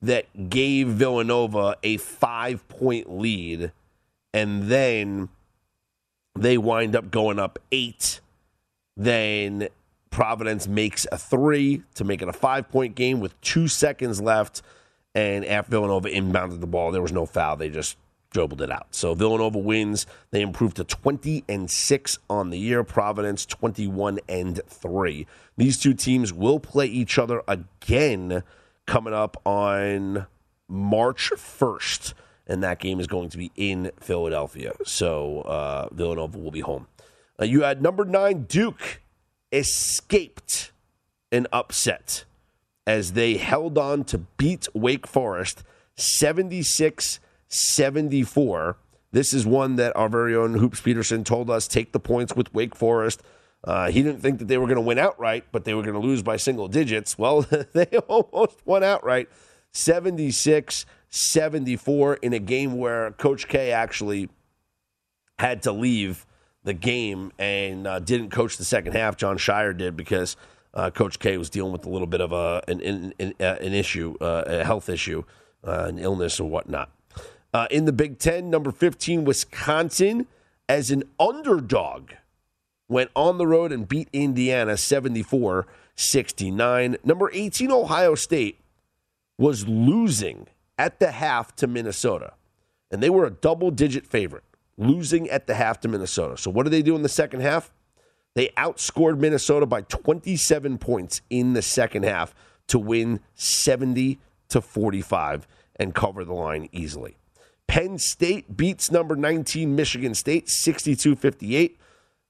that 0.01 0.49
gave 0.49 0.87
Villanova 0.87 1.77
a 1.81 1.97
five 1.97 2.67
point 2.67 3.09
lead, 3.09 3.71
and 4.35 4.63
then 4.63 5.29
they 6.37 6.57
wind 6.57 6.93
up 6.93 7.09
going 7.09 7.39
up 7.39 7.57
eight. 7.71 8.19
Then 8.97 9.69
Providence 10.09 10.67
makes 10.67 11.07
a 11.09 11.17
three 11.17 11.83
to 11.95 12.03
make 12.03 12.21
it 12.21 12.27
a 12.27 12.33
five 12.33 12.69
point 12.69 12.95
game 12.95 13.21
with 13.21 13.39
two 13.39 13.69
seconds 13.69 14.21
left. 14.21 14.61
And 15.15 15.45
after 15.45 15.71
Villanova 15.71 16.09
inbounded 16.09 16.59
the 16.59 16.67
ball, 16.67 16.91
there 16.91 17.01
was 17.01 17.13
no 17.13 17.25
foul. 17.25 17.55
They 17.55 17.69
just 17.69 17.95
dribbled 18.31 18.61
it 18.61 18.69
out. 18.69 18.87
So 18.91 19.13
Villanova 19.13 19.57
wins. 19.57 20.05
They 20.31 20.41
improve 20.41 20.73
to 20.73 20.83
20 20.83 21.45
and 21.47 21.71
6 21.71 22.17
on 22.29 22.49
the 22.49 22.59
year. 22.59 22.83
Providence 22.83 23.45
21 23.45 24.19
and 24.27 24.59
3. 24.67 25.25
These 25.55 25.79
two 25.79 25.93
teams 25.93 26.33
will 26.33 26.59
play 26.59 26.87
each 26.87 27.17
other 27.17 27.41
again 27.47 28.43
coming 28.85 29.13
up 29.13 29.41
on 29.45 30.25
March 30.67 31.31
1st. 31.33 32.13
And 32.47 32.61
that 32.63 32.79
game 32.79 32.99
is 32.99 33.07
going 33.07 33.29
to 33.29 33.37
be 33.37 33.51
in 33.55 33.91
Philadelphia. 33.99 34.73
So 34.83 35.41
uh, 35.41 35.89
Villanova 35.91 36.37
will 36.37 36.51
be 36.51 36.59
home. 36.59 36.87
Uh, 37.39 37.45
you 37.45 37.63
had 37.63 37.81
number 37.81 38.05
nine, 38.05 38.43
Duke, 38.43 39.01
escaped 39.51 40.71
an 41.31 41.47
upset 41.51 42.25
as 42.87 43.13
they 43.13 43.37
held 43.37 43.77
on 43.77 44.03
to 44.05 44.19
beat 44.37 44.67
Wake 44.73 45.07
Forest 45.07 45.63
76 45.95 47.19
74. 47.47 48.77
This 49.11 49.33
is 49.33 49.45
one 49.45 49.77
that 49.77 49.95
our 49.95 50.09
very 50.09 50.35
own 50.35 50.55
Hoops 50.55 50.81
Peterson 50.81 51.23
told 51.23 51.49
us 51.49 51.67
take 51.67 51.93
the 51.93 51.99
points 51.99 52.35
with 52.35 52.53
Wake 52.53 52.75
Forest. 52.75 53.23
Uh, 53.63 53.89
he 53.89 54.03
didn't 54.03 54.21
think 54.21 54.39
that 54.39 54.47
they 54.47 54.57
were 54.57 54.67
going 54.67 54.75
to 54.75 54.81
win 54.81 54.99
outright, 54.99 55.45
but 55.51 55.63
they 55.63 55.73
were 55.73 55.81
going 55.81 55.95
to 55.95 55.99
lose 55.99 56.21
by 56.21 56.37
single 56.37 56.67
digits. 56.67 57.17
Well, 57.17 57.41
they 57.73 57.85
almost 58.07 58.57
won 58.65 58.83
outright 58.83 59.29
76 59.71 60.85
74 61.15 62.15
in 62.15 62.33
a 62.33 62.39
game 62.39 62.77
where 62.77 63.11
Coach 63.11 63.47
K 63.47 63.71
actually 63.71 64.29
had 65.39 65.61
to 65.63 65.71
leave 65.71 66.25
the 66.63 66.73
game 66.73 67.31
and 67.39 67.87
uh, 67.87 67.99
didn't 67.99 68.31
coach 68.31 68.57
the 68.57 68.65
second 68.65 68.93
half. 68.93 69.15
Jon 69.15 69.37
Scheyer 69.37 69.75
did 69.75 69.95
because 69.95 70.35
uh, 70.73 70.89
Coach 70.89 71.19
K 71.19 71.37
was 71.37 71.49
dealing 71.49 71.71
with 71.71 71.85
a 71.85 71.89
little 71.89 72.07
bit 72.07 72.19
of 72.19 72.31
a, 72.31 72.61
an, 72.67 72.81
an, 72.81 73.33
an 73.39 73.73
issue, 73.73 74.15
uh, 74.19 74.43
a 74.45 74.63
health 74.65 74.89
issue, 74.89 75.23
uh, 75.65 75.85
an 75.87 75.99
illness 75.99 76.39
or 76.39 76.49
whatnot. 76.49 76.91
Uh, 77.53 77.67
in 77.71 77.85
the 77.85 77.93
Big 77.93 78.19
Ten, 78.19 78.49
number 78.49 78.71
15, 78.71 79.23
Wisconsin, 79.23 80.27
as 80.67 80.91
an 80.91 81.03
underdog, 81.17 82.11
went 82.89 83.09
on 83.15 83.37
the 83.37 83.47
road 83.47 83.71
and 83.71 83.87
beat 83.87 84.09
Indiana 84.11 84.75
74 84.75 85.65
69. 85.95 86.97
Number 87.05 87.31
18, 87.31 87.71
Ohio 87.71 88.15
State, 88.15 88.59
was 89.37 89.65
losing 89.67 90.47
at 90.77 90.99
the 90.99 91.11
half 91.11 91.55
to 91.57 91.67
Minnesota, 91.67 92.33
and 92.91 93.01
they 93.01 93.09
were 93.09 93.25
a 93.25 93.31
double 93.31 93.71
digit 93.71 94.05
favorite, 94.05 94.43
losing 94.77 95.29
at 95.29 95.47
the 95.47 95.55
half 95.55 95.79
to 95.81 95.87
Minnesota. 95.87 96.37
So, 96.37 96.51
what 96.51 96.63
did 96.63 96.73
they 96.73 96.81
do 96.81 96.95
in 96.95 97.01
the 97.03 97.09
second 97.09 97.41
half? 97.41 97.71
They 98.35 98.49
outscored 98.57 99.17
Minnesota 99.17 99.65
by 99.65 99.81
27 99.81 100.77
points 100.77 101.21
in 101.29 101.53
the 101.53 101.61
second 101.61 102.03
half 102.03 102.35
to 102.67 102.77
win 102.77 103.21
70 103.35 104.19
to 104.49 104.61
45 104.61 105.47
and 105.77 105.95
cover 105.95 106.25
the 106.25 106.33
line 106.33 106.67
easily. 106.71 107.17
Penn 107.67 107.97
State 107.97 108.55
beats 108.55 108.91
number 108.91 109.15
19 109.15 109.75
Michigan 109.75 110.13
State 110.13 110.49
62 110.49 111.15
58. 111.15 111.79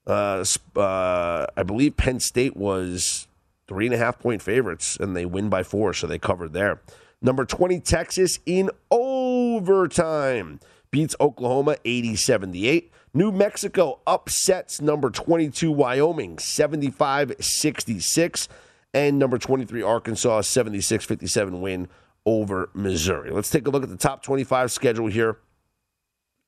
Uh, 0.06 0.44
uh, 0.76 1.46
I 1.56 1.62
believe 1.64 1.96
Penn 1.96 2.20
State 2.20 2.56
was 2.56 3.26
three 3.66 3.86
and 3.86 3.94
a 3.94 3.98
half 3.98 4.18
point 4.18 4.40
favorites, 4.40 4.96
and 4.98 5.16
they 5.16 5.26
win 5.26 5.48
by 5.48 5.62
four, 5.62 5.92
so 5.92 6.06
they 6.06 6.18
covered 6.18 6.52
there. 6.52 6.80
Number 7.22 7.44
20, 7.44 7.80
Texas 7.80 8.38
in 8.46 8.70
overtime 8.90 10.60
beats 10.90 11.16
Oklahoma 11.20 11.76
80 11.84 12.16
78. 12.16 12.92
New 13.14 13.32
Mexico 13.32 14.00
upsets 14.06 14.80
number 14.80 15.10
22, 15.10 15.72
Wyoming 15.72 16.38
75 16.38 17.32
66. 17.40 18.48
And 18.92 19.18
number 19.18 19.38
23, 19.38 19.82
Arkansas 19.82 20.42
76 20.42 21.04
57 21.04 21.60
win 21.60 21.88
over 22.24 22.70
Missouri. 22.74 23.30
Let's 23.30 23.50
take 23.50 23.66
a 23.66 23.70
look 23.70 23.82
at 23.82 23.88
the 23.88 23.96
top 23.96 24.22
25 24.22 24.70
schedule 24.70 25.06
here 25.06 25.38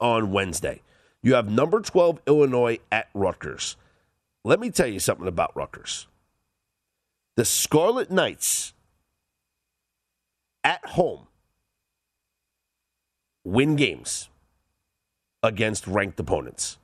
on 0.01 0.33
Wednesday. 0.33 0.83
You 1.23 1.35
have 1.35 1.51
number 1.51 1.81
12, 1.81 2.21
Illinois 2.27 2.79
at 2.93 3.09
Rutgers. 3.15 3.77
Let 4.45 4.61
me 4.61 4.71
tell 4.71 4.87
you 4.87 5.01
something 5.01 5.27
about 5.27 5.57
Rutgers. 5.57 6.07
The 7.37 7.45
Scarlet 7.45 8.11
Knights 8.11 8.73
at 10.69 10.85
home 10.85 11.27
win 13.43 13.75
games 13.75 14.29
against 15.43 15.87
ranked 15.87 16.21
opponents. 16.21 16.77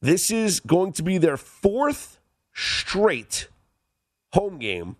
This 0.00 0.30
is 0.30 0.60
going 0.60 0.92
to 0.92 1.02
be 1.02 1.18
their 1.18 1.36
fourth 1.36 2.20
straight 2.54 3.48
home 4.32 4.58
game 4.58 4.96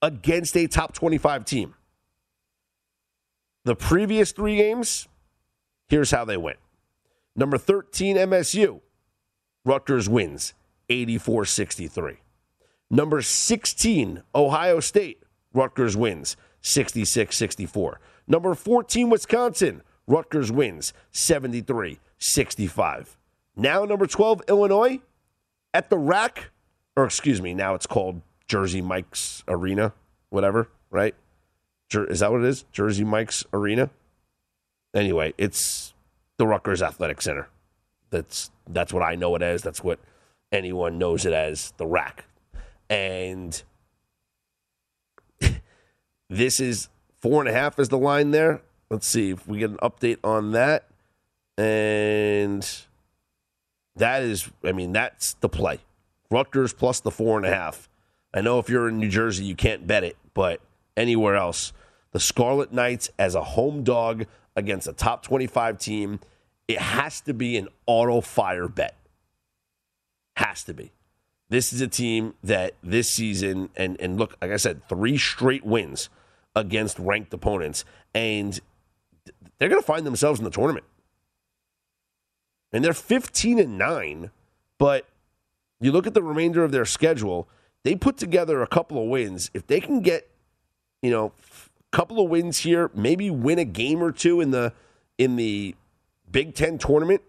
against 0.00 0.56
a 0.56 0.68
top 0.68 0.92
25 0.92 1.44
team. 1.44 1.74
The 3.64 3.74
previous 3.74 4.30
three 4.30 4.56
games, 4.56 5.08
here's 5.88 6.12
how 6.12 6.24
they 6.24 6.36
went 6.36 6.58
Number 7.34 7.58
13, 7.58 8.16
MSU. 8.16 8.80
Rutgers 9.64 10.08
wins 10.08 10.54
84 10.88 11.46
63. 11.46 12.18
Number 12.90 13.22
16, 13.22 14.22
Ohio 14.36 14.78
State. 14.78 15.21
Rutgers 15.54 15.96
wins 15.96 16.36
66 16.62 17.36
64. 17.36 18.00
Number 18.26 18.54
14, 18.54 19.10
Wisconsin. 19.10 19.82
Rutgers 20.06 20.50
wins 20.50 20.92
73 21.12 21.98
65. 22.18 23.16
Now, 23.56 23.84
number 23.84 24.06
12, 24.06 24.42
Illinois 24.48 25.00
at 25.74 25.90
the 25.90 25.98
RAC, 25.98 26.50
or 26.96 27.04
excuse 27.04 27.42
me, 27.42 27.54
now 27.54 27.74
it's 27.74 27.86
called 27.86 28.22
Jersey 28.48 28.80
Mike's 28.80 29.42
Arena, 29.48 29.92
whatever, 30.30 30.68
right? 30.90 31.14
Is 31.94 32.20
that 32.20 32.32
what 32.32 32.42
it 32.42 32.46
is? 32.46 32.64
Jersey 32.72 33.04
Mike's 33.04 33.44
Arena? 33.52 33.90
Anyway, 34.94 35.34
it's 35.36 35.94
the 36.38 36.46
Rutgers 36.46 36.82
Athletic 36.82 37.20
Center. 37.20 37.48
That's 38.10 38.50
that's 38.68 38.92
what 38.92 39.02
I 39.02 39.14
know 39.14 39.34
it 39.36 39.42
as. 39.42 39.62
That's 39.62 39.82
what 39.82 39.98
anyone 40.50 40.98
knows 40.98 41.24
it 41.26 41.32
as, 41.32 41.72
the 41.76 41.86
RAC. 41.86 42.24
And 42.88 43.62
this 46.32 46.60
is 46.60 46.88
four 47.20 47.40
and 47.40 47.48
a 47.48 47.52
half 47.52 47.78
is 47.78 47.90
the 47.90 47.98
line 47.98 48.30
there. 48.30 48.62
Let's 48.88 49.06
see 49.06 49.30
if 49.30 49.46
we 49.46 49.58
get 49.58 49.70
an 49.70 49.76
update 49.78 50.18
on 50.24 50.52
that. 50.52 50.88
And 51.58 52.66
that 53.96 54.22
is, 54.22 54.50
I 54.64 54.72
mean, 54.72 54.92
that's 54.92 55.34
the 55.34 55.48
play. 55.48 55.80
Rutgers 56.30 56.72
plus 56.72 57.00
the 57.00 57.10
four 57.10 57.36
and 57.36 57.46
a 57.46 57.54
half. 57.54 57.88
I 58.32 58.40
know 58.40 58.58
if 58.58 58.70
you're 58.70 58.88
in 58.88 58.98
New 58.98 59.10
Jersey, 59.10 59.44
you 59.44 59.54
can't 59.54 59.86
bet 59.86 60.04
it, 60.04 60.16
but 60.32 60.60
anywhere 60.96 61.36
else, 61.36 61.74
the 62.12 62.20
Scarlet 62.20 62.72
Knights 62.72 63.10
as 63.18 63.34
a 63.34 63.42
home 63.42 63.84
dog 63.84 64.24
against 64.56 64.88
a 64.88 64.94
top 64.94 65.22
25 65.22 65.78
team, 65.78 66.18
it 66.66 66.78
has 66.78 67.20
to 67.22 67.34
be 67.34 67.58
an 67.58 67.68
auto 67.84 68.22
fire 68.22 68.68
bet. 68.68 68.96
Has 70.36 70.64
to 70.64 70.72
be. 70.72 70.92
This 71.50 71.74
is 71.74 71.82
a 71.82 71.88
team 71.88 72.32
that 72.42 72.72
this 72.82 73.10
season, 73.10 73.68
and, 73.76 74.00
and 74.00 74.18
look, 74.18 74.34
like 74.40 74.50
I 74.50 74.56
said, 74.56 74.88
three 74.88 75.18
straight 75.18 75.66
wins 75.66 76.08
against 76.54 76.98
ranked 76.98 77.32
opponents, 77.32 77.84
and 78.14 78.60
they're 79.58 79.68
going 79.68 79.80
to 79.80 79.86
find 79.86 80.06
themselves 80.06 80.38
in 80.40 80.44
the 80.44 80.50
tournament. 80.50 80.84
And 82.72 82.84
they're 82.84 82.94
15 82.94 83.58
and 83.58 83.78
9, 83.78 84.30
but 84.78 85.06
you 85.80 85.92
look 85.92 86.06
at 86.06 86.14
the 86.14 86.22
remainder 86.22 86.64
of 86.64 86.72
their 86.72 86.84
schedule, 86.84 87.48
they 87.82 87.94
put 87.94 88.16
together 88.16 88.62
a 88.62 88.66
couple 88.66 89.02
of 89.02 89.08
wins. 89.08 89.50
If 89.52 89.66
they 89.66 89.80
can 89.80 90.00
get, 90.00 90.30
you 91.02 91.10
know, 91.10 91.32
a 91.92 91.96
couple 91.96 92.22
of 92.22 92.30
wins 92.30 92.58
here, 92.58 92.90
maybe 92.94 93.30
win 93.30 93.58
a 93.58 93.64
game 93.64 94.02
or 94.02 94.12
two 94.12 94.40
in 94.40 94.50
the 94.50 94.72
in 95.18 95.36
the 95.36 95.74
Big 96.30 96.54
10 96.54 96.78
tournament, 96.78 97.20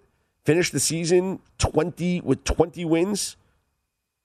finish 0.45 0.71
the 0.71 0.79
season 0.79 1.39
20 1.57 2.21
with 2.21 2.43
20 2.45 2.85
wins, 2.85 3.35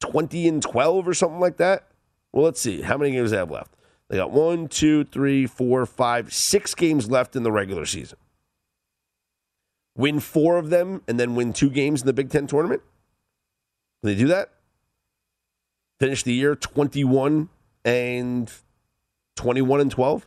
20 0.00 0.46
and 0.48 0.62
12 0.62 1.08
or 1.08 1.14
something 1.14 1.40
like 1.40 1.56
that. 1.56 1.88
Well, 2.30 2.44
let's 2.44 2.60
see. 2.60 2.82
How 2.82 2.96
many 2.96 3.10
games 3.10 3.32
they 3.32 3.38
have 3.38 3.50
left? 3.50 3.74
They 4.08 4.16
got 4.16 4.30
one, 4.30 4.68
two, 4.68 5.04
three, 5.04 5.46
four, 5.46 5.84
five, 5.84 6.32
six 6.32 6.74
games 6.74 7.10
left 7.10 7.36
in 7.36 7.42
the 7.42 7.52
regular 7.52 7.84
season. 7.84 8.18
Win 9.96 10.20
four 10.20 10.56
of 10.56 10.70
them 10.70 11.02
and 11.06 11.18
then 11.20 11.34
win 11.34 11.52
two 11.52 11.68
games 11.68 12.00
in 12.00 12.06
the 12.06 12.12
Big 12.12 12.30
Ten 12.30 12.46
tournament? 12.46 12.82
Can 14.00 14.10
they 14.10 14.14
do 14.14 14.28
that? 14.28 14.50
Finish 15.98 16.22
the 16.22 16.32
year 16.32 16.54
21 16.54 17.48
and 17.84 18.52
21 19.36 19.80
and 19.80 19.90
12? 19.90 20.26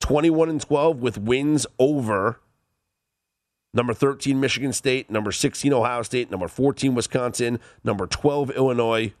21 0.00 0.48
and 0.48 0.60
12 0.60 0.98
with 1.00 1.18
wins 1.18 1.66
over 1.78 2.40
number 3.74 3.92
13 3.92 4.38
Michigan 4.38 4.72
State, 4.72 5.10
number 5.10 5.32
16 5.32 5.72
Ohio 5.72 6.02
State, 6.02 6.30
number 6.30 6.46
14 6.46 6.94
Wisconsin, 6.94 7.58
number 7.82 8.06
12 8.06 8.50
Illinois, 8.52 9.12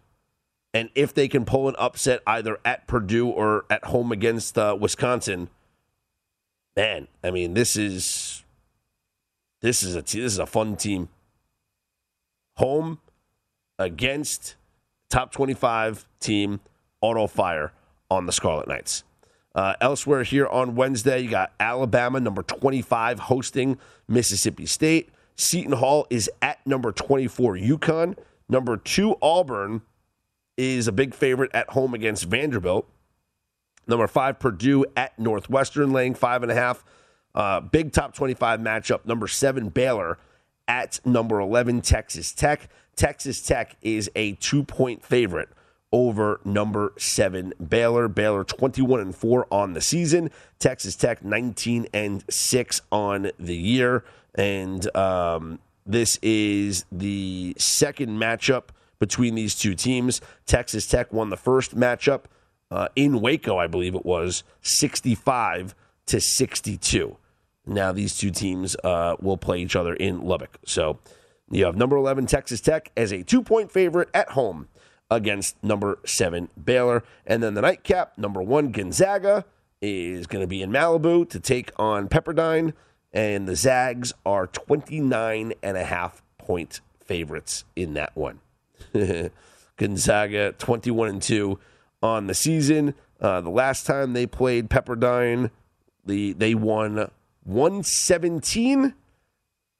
and 0.74 0.90
if 0.96 1.14
they 1.14 1.28
can 1.28 1.44
pull 1.44 1.68
an 1.68 1.76
upset 1.78 2.20
either 2.26 2.58
at 2.64 2.88
Purdue 2.88 3.28
or 3.28 3.64
at 3.70 3.84
home 3.84 4.10
against 4.10 4.58
uh, 4.58 4.76
Wisconsin, 4.78 5.48
man, 6.76 7.06
I 7.22 7.30
mean, 7.30 7.54
this 7.54 7.76
is 7.76 8.44
this 9.62 9.84
is 9.84 9.94
a 9.94 10.02
this 10.02 10.14
is 10.16 10.38
a 10.38 10.46
fun 10.46 10.76
team. 10.76 11.08
Home 12.56 12.98
against 13.78 14.56
top 15.08 15.30
25 15.32 16.06
team 16.18 16.60
auto 17.00 17.28
fire 17.28 17.72
on 18.10 18.26
the 18.26 18.32
Scarlet 18.32 18.66
Knights. 18.66 19.04
Uh, 19.54 19.74
elsewhere 19.80 20.24
here 20.24 20.48
on 20.48 20.74
Wednesday, 20.74 21.20
you 21.20 21.30
got 21.30 21.52
Alabama, 21.60 22.18
number 22.18 22.42
25, 22.42 23.20
hosting 23.20 23.78
Mississippi 24.08 24.66
State. 24.66 25.10
Seton 25.36 25.72
Hall 25.72 26.08
is 26.10 26.28
at 26.42 26.64
number 26.66 26.90
24, 26.90 27.56
UConn. 27.56 28.16
Number 28.48 28.76
two, 28.76 29.16
Auburn 29.22 29.82
is 30.56 30.88
a 30.88 30.92
big 30.92 31.14
favorite 31.14 31.50
at 31.54 31.70
home 31.70 31.94
against 31.94 32.24
Vanderbilt. 32.24 32.88
Number 33.86 34.06
five, 34.06 34.38
Purdue 34.38 34.86
at 34.96 35.18
Northwestern, 35.18 35.92
laying 35.92 36.14
five 36.14 36.42
and 36.42 36.50
a 36.50 36.54
half. 36.54 36.84
Uh, 37.34 37.60
big 37.60 37.92
top 37.92 38.14
25 38.14 38.60
matchup. 38.60 39.04
Number 39.04 39.26
seven, 39.26 39.68
Baylor 39.68 40.18
at 40.68 41.00
number 41.04 41.40
11, 41.40 41.82
Texas 41.82 42.32
Tech. 42.32 42.68
Texas 42.96 43.44
Tech 43.44 43.76
is 43.82 44.10
a 44.14 44.32
two 44.34 44.62
point 44.62 45.04
favorite 45.04 45.48
over 45.92 46.40
number 46.44 46.92
seven 46.96 47.52
Baylor. 47.66 48.08
Baylor 48.08 48.44
21 48.44 49.00
and 49.00 49.14
4 49.14 49.46
on 49.50 49.74
the 49.74 49.80
season. 49.80 50.30
Texas 50.58 50.96
Tech 50.96 51.24
19 51.24 51.88
and 51.92 52.24
6 52.30 52.80
on 52.90 53.30
the 53.38 53.56
year. 53.56 54.04
And 54.34 54.94
um, 54.96 55.58
this 55.86 56.18
is 56.22 56.84
the 56.90 57.54
second 57.58 58.18
matchup 58.18 58.68
between 59.04 59.34
these 59.34 59.54
two 59.54 59.74
teams. 59.74 60.22
Texas 60.46 60.86
Tech 60.86 61.12
won 61.12 61.28
the 61.28 61.36
first 61.36 61.76
matchup 61.76 62.22
uh, 62.70 62.88
in 62.96 63.20
Waco, 63.20 63.58
I 63.58 63.66
believe 63.66 63.94
it 63.94 64.06
was, 64.06 64.44
65 64.62 65.74
to 66.06 66.20
62. 66.22 67.18
Now 67.66 67.92
these 67.92 68.16
two 68.16 68.30
teams 68.30 68.76
uh, 68.82 69.16
will 69.20 69.36
play 69.36 69.60
each 69.60 69.76
other 69.76 69.92
in 69.92 70.22
Lubbock. 70.22 70.56
So 70.64 71.00
you 71.50 71.66
have 71.66 71.76
number 71.76 71.96
11 71.96 72.24
Texas 72.24 72.62
Tech 72.62 72.92
as 72.96 73.12
a 73.12 73.22
two 73.22 73.42
point 73.42 73.70
favorite 73.70 74.08
at 74.14 74.30
home 74.30 74.68
against 75.10 75.62
number 75.62 75.98
seven 76.06 76.48
Baylor. 76.62 77.04
And 77.26 77.42
then 77.42 77.52
the 77.52 77.60
nightcap, 77.60 78.16
number 78.16 78.40
one 78.40 78.72
Gonzaga 78.72 79.44
is 79.82 80.26
going 80.26 80.42
to 80.42 80.48
be 80.48 80.62
in 80.62 80.70
Malibu 80.70 81.28
to 81.28 81.38
take 81.38 81.72
on 81.76 82.08
Pepperdine. 82.08 82.72
And 83.12 83.46
the 83.46 83.54
Zags 83.54 84.14
are 84.24 84.46
29 84.46 85.52
and 85.62 85.76
a 85.76 85.84
half 85.84 86.22
point 86.38 86.80
favorites 87.04 87.64
in 87.76 87.92
that 87.94 88.16
one. 88.16 88.40
Gonzaga 89.76 90.52
21 90.52 91.08
and 91.08 91.22
2 91.22 91.58
on 92.02 92.26
the 92.26 92.34
season. 92.34 92.94
Uh, 93.20 93.40
the 93.40 93.50
last 93.50 93.86
time 93.86 94.12
they 94.12 94.26
played 94.26 94.68
Pepperdine, 94.68 95.50
the 96.04 96.32
they 96.34 96.54
won 96.54 97.10
117 97.44 98.94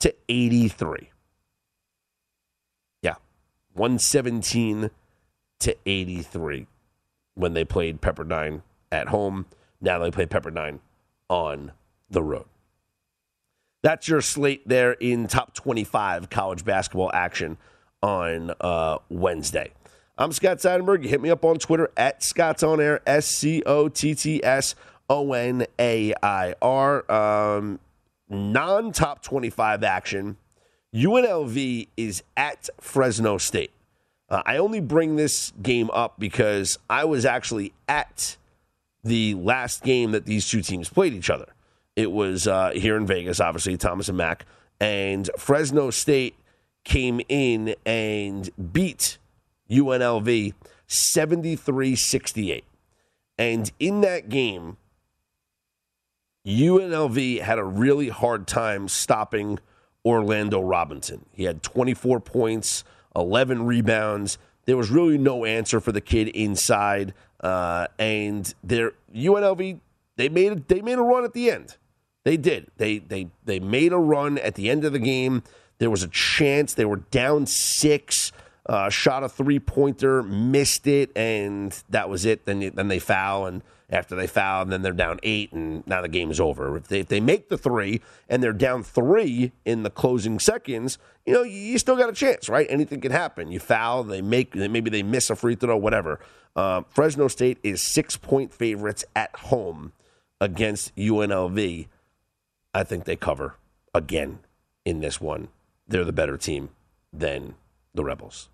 to 0.00 0.14
83. 0.28 1.10
Yeah. 3.02 3.14
117 3.74 4.90
to 5.60 5.76
83 5.86 6.66
when 7.34 7.52
they 7.52 7.64
played 7.64 8.00
Pepperdine 8.00 8.62
at 8.90 9.08
home. 9.08 9.46
Now 9.80 9.98
they 9.98 10.10
play 10.10 10.26
Pepperdine 10.26 10.80
on 11.28 11.72
the 12.08 12.22
road. 12.22 12.46
That's 13.82 14.08
your 14.08 14.22
slate 14.22 14.66
there 14.66 14.92
in 14.92 15.26
top 15.26 15.52
25 15.52 16.30
college 16.30 16.64
basketball 16.64 17.10
action 17.12 17.58
on 18.04 18.52
uh, 18.60 18.98
Wednesday. 19.08 19.72
I'm 20.18 20.30
Scott 20.30 20.58
Seidenberg. 20.58 21.02
You 21.02 21.08
hit 21.08 21.22
me 21.22 21.30
up 21.30 21.42
on 21.42 21.58
Twitter 21.58 21.90
at 21.96 22.22
Scott's 22.22 22.62
On 22.62 22.78
Air, 22.78 23.00
S 23.06 23.26
C 23.26 23.62
O 23.64 23.88
T 23.88 24.14
T 24.14 24.44
S 24.44 24.74
O 25.08 25.32
N 25.32 25.66
A 25.80 26.12
I 26.22 26.54
R. 26.60 27.10
Um, 27.10 27.80
non 28.28 28.92
top 28.92 29.22
25 29.22 29.82
action. 29.82 30.36
UNLV 30.94 31.88
is 31.96 32.22
at 32.36 32.68
Fresno 32.78 33.38
State. 33.38 33.72
Uh, 34.28 34.42
I 34.44 34.58
only 34.58 34.80
bring 34.80 35.16
this 35.16 35.52
game 35.62 35.90
up 35.92 36.20
because 36.20 36.78
I 36.88 37.06
was 37.06 37.24
actually 37.24 37.72
at 37.88 38.36
the 39.02 39.34
last 39.34 39.82
game 39.82 40.12
that 40.12 40.26
these 40.26 40.48
two 40.48 40.60
teams 40.60 40.88
played 40.90 41.14
each 41.14 41.30
other. 41.30 41.54
It 41.96 42.12
was 42.12 42.46
uh, 42.46 42.70
here 42.74 42.96
in 42.96 43.06
Vegas, 43.06 43.40
obviously, 43.40 43.76
Thomas 43.78 44.08
and 44.08 44.18
Mack. 44.18 44.44
And 44.78 45.28
Fresno 45.38 45.90
State 45.90 46.36
came 46.84 47.20
in 47.28 47.74
and 47.84 48.50
beat 48.72 49.18
UNLV 49.70 50.52
73 50.86 51.96
68. 51.96 52.64
And 53.38 53.72
in 53.80 54.00
that 54.02 54.28
game, 54.28 54.76
UNLV 56.46 57.40
had 57.40 57.58
a 57.58 57.64
really 57.64 58.08
hard 58.10 58.46
time 58.46 58.86
stopping 58.88 59.58
Orlando 60.04 60.60
Robinson. 60.60 61.24
He 61.32 61.44
had 61.44 61.62
24 61.62 62.20
points, 62.20 62.84
11 63.16 63.64
rebounds. 63.64 64.38
There 64.66 64.76
was 64.76 64.90
really 64.90 65.18
no 65.18 65.44
answer 65.44 65.80
for 65.80 65.92
the 65.92 66.00
kid 66.00 66.28
inside. 66.28 67.14
Uh, 67.40 67.86
and 67.98 68.54
their 68.62 68.92
UNLV, 69.14 69.80
they 70.16 70.28
made 70.28 70.52
a, 70.52 70.54
they 70.56 70.80
made 70.80 70.98
a 70.98 71.02
run 71.02 71.24
at 71.24 71.32
the 71.32 71.50
end. 71.50 71.76
They 72.24 72.38
did. 72.38 72.68
They 72.78 72.98
they 72.98 73.28
they 73.44 73.60
made 73.60 73.92
a 73.92 73.98
run 73.98 74.38
at 74.38 74.54
the 74.54 74.70
end 74.70 74.84
of 74.84 74.92
the 74.92 74.98
game. 74.98 75.42
There 75.78 75.90
was 75.90 76.02
a 76.02 76.08
chance 76.08 76.74
they 76.74 76.84
were 76.84 76.96
down 76.96 77.46
six, 77.46 78.32
uh, 78.66 78.88
shot 78.90 79.22
a 79.24 79.28
three 79.28 79.58
pointer, 79.58 80.22
missed 80.22 80.86
it, 80.86 81.10
and 81.16 81.72
that 81.90 82.08
was 82.08 82.24
it. 82.24 82.46
Then 82.46 82.70
then 82.74 82.88
they 82.88 82.98
foul, 82.98 83.46
and 83.46 83.62
after 83.90 84.14
they 84.14 84.26
foul, 84.26 84.62
and 84.62 84.72
then 84.72 84.82
they're 84.82 84.92
down 84.92 85.20
eight, 85.22 85.52
and 85.52 85.86
now 85.86 86.00
the 86.00 86.08
game 86.08 86.30
is 86.30 86.40
over. 86.40 86.76
If 86.76 86.88
they, 86.88 87.00
if 87.00 87.08
they 87.08 87.20
make 87.20 87.48
the 87.48 87.58
three 87.58 88.00
and 88.28 88.42
they're 88.42 88.52
down 88.52 88.82
three 88.82 89.52
in 89.64 89.82
the 89.82 89.90
closing 89.90 90.38
seconds, 90.38 90.98
you 91.26 91.34
know 91.34 91.42
you 91.42 91.78
still 91.78 91.96
got 91.96 92.08
a 92.08 92.14
chance, 92.14 92.48
right? 92.48 92.66
Anything 92.70 93.00
can 93.00 93.12
happen. 93.12 93.50
You 93.50 93.60
foul, 93.60 94.04
they 94.04 94.22
make 94.22 94.54
maybe 94.54 94.90
they 94.90 95.02
miss 95.02 95.30
a 95.30 95.36
free 95.36 95.54
throw, 95.54 95.76
whatever. 95.76 96.20
Um, 96.56 96.86
Fresno 96.88 97.28
State 97.28 97.58
is 97.62 97.82
six 97.82 98.16
point 98.16 98.52
favorites 98.54 99.04
at 99.14 99.34
home 99.36 99.92
against 100.40 100.94
UNLV. 100.96 101.88
I 102.72 102.84
think 102.84 103.04
they 103.04 103.16
cover 103.16 103.56
again 103.94 104.40
in 104.84 105.00
this 105.00 105.20
one. 105.20 105.48
They're 105.86 106.04
the 106.04 106.12
better 106.12 106.36
team 106.36 106.70
than 107.12 107.54
the 107.94 108.04
Rebels. 108.04 108.48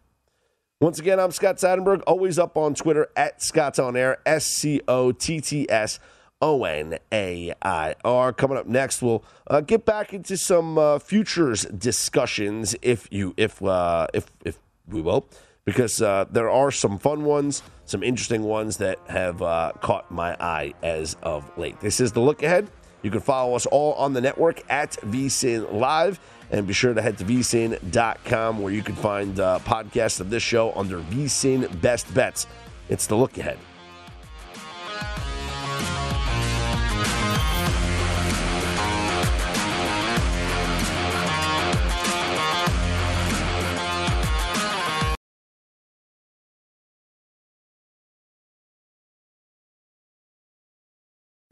Once 0.81 0.99
again, 0.99 1.21
I'm 1.21 1.31
Scott 1.31 1.57
Seidenberg, 1.57 2.03
always 2.07 2.39
up 2.39 2.57
on 2.57 2.75
Twitter 2.75 3.09
at 3.15 3.43
Scott's 3.43 3.79
On 3.79 3.97
Air, 3.97 4.19
S 4.25 4.47
C 4.47 4.81
O 4.89 5.13
T 5.13 5.41
T 5.41 5.71
S 5.71 6.01
O 6.41 6.65
N 6.65 6.99
A 7.13 7.53
I 7.61 7.95
R. 8.03 8.33
Coming 8.33 8.57
up 8.57 8.67
next, 8.67 9.03
we'll 9.03 9.23
uh, 9.47 9.61
get 9.61 9.85
back 9.85 10.15
into 10.15 10.37
some 10.39 10.79
uh, 10.79 10.99
futures 10.99 11.67
discussions, 11.67 12.75
if 12.81 13.07
you, 13.11 13.35
if, 13.37 13.63
uh, 13.63 14.07
if, 14.15 14.27
if 14.45 14.59
we 14.89 15.03
will, 15.03 15.29
because 15.67 16.01
uh, 16.01 16.25
there 16.31 16.49
are 16.49 16.71
some 16.71 16.99
fun 16.99 17.25
ones, 17.25 17.63
some 17.85 18.03
interesting 18.03 18.43
ones 18.43 18.79
that 18.79 18.99
have 19.09 19.43
uh, 19.43 19.73
caught 19.83 20.11
my 20.11 20.35
eye 20.41 20.73
as 20.83 21.15
of 21.23 21.51
late. 21.59 21.79
This 21.81 22.01
is 22.01 22.13
the 22.13 22.21
look 22.21 22.43
ahead. 22.43 22.71
You 23.03 23.11
can 23.11 23.21
follow 23.21 23.55
us 23.55 23.67
all 23.67 23.93
on 23.95 24.15
the 24.15 24.21
network 24.21 24.63
at 24.71 24.93
VSIN 24.93 25.73
Live. 25.73 26.21
And 26.51 26.67
be 26.67 26.73
sure 26.73 26.95
to 26.95 27.01
head 27.01 27.17
to 27.19 27.25
vsin.com 27.25 28.61
where 28.61 28.73
you 28.73 28.83
can 28.83 28.97
find 28.97 29.39
uh, 29.39 29.61
podcasts 29.65 30.21
of 30.21 30.31
this 30.31 30.43
show 30.43 30.73
under 30.75 31.01
VSIN 31.01 31.81
Best 31.81 32.13
Bets. 32.13 32.47
It's 32.89 33.07
the 33.07 33.15
look 33.15 33.39
ahead. 33.39 33.59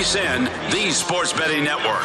VSIN, 0.00 0.46
the 0.72 0.90
Sports 0.92 1.30
Betting 1.34 1.62
Network. 1.62 2.00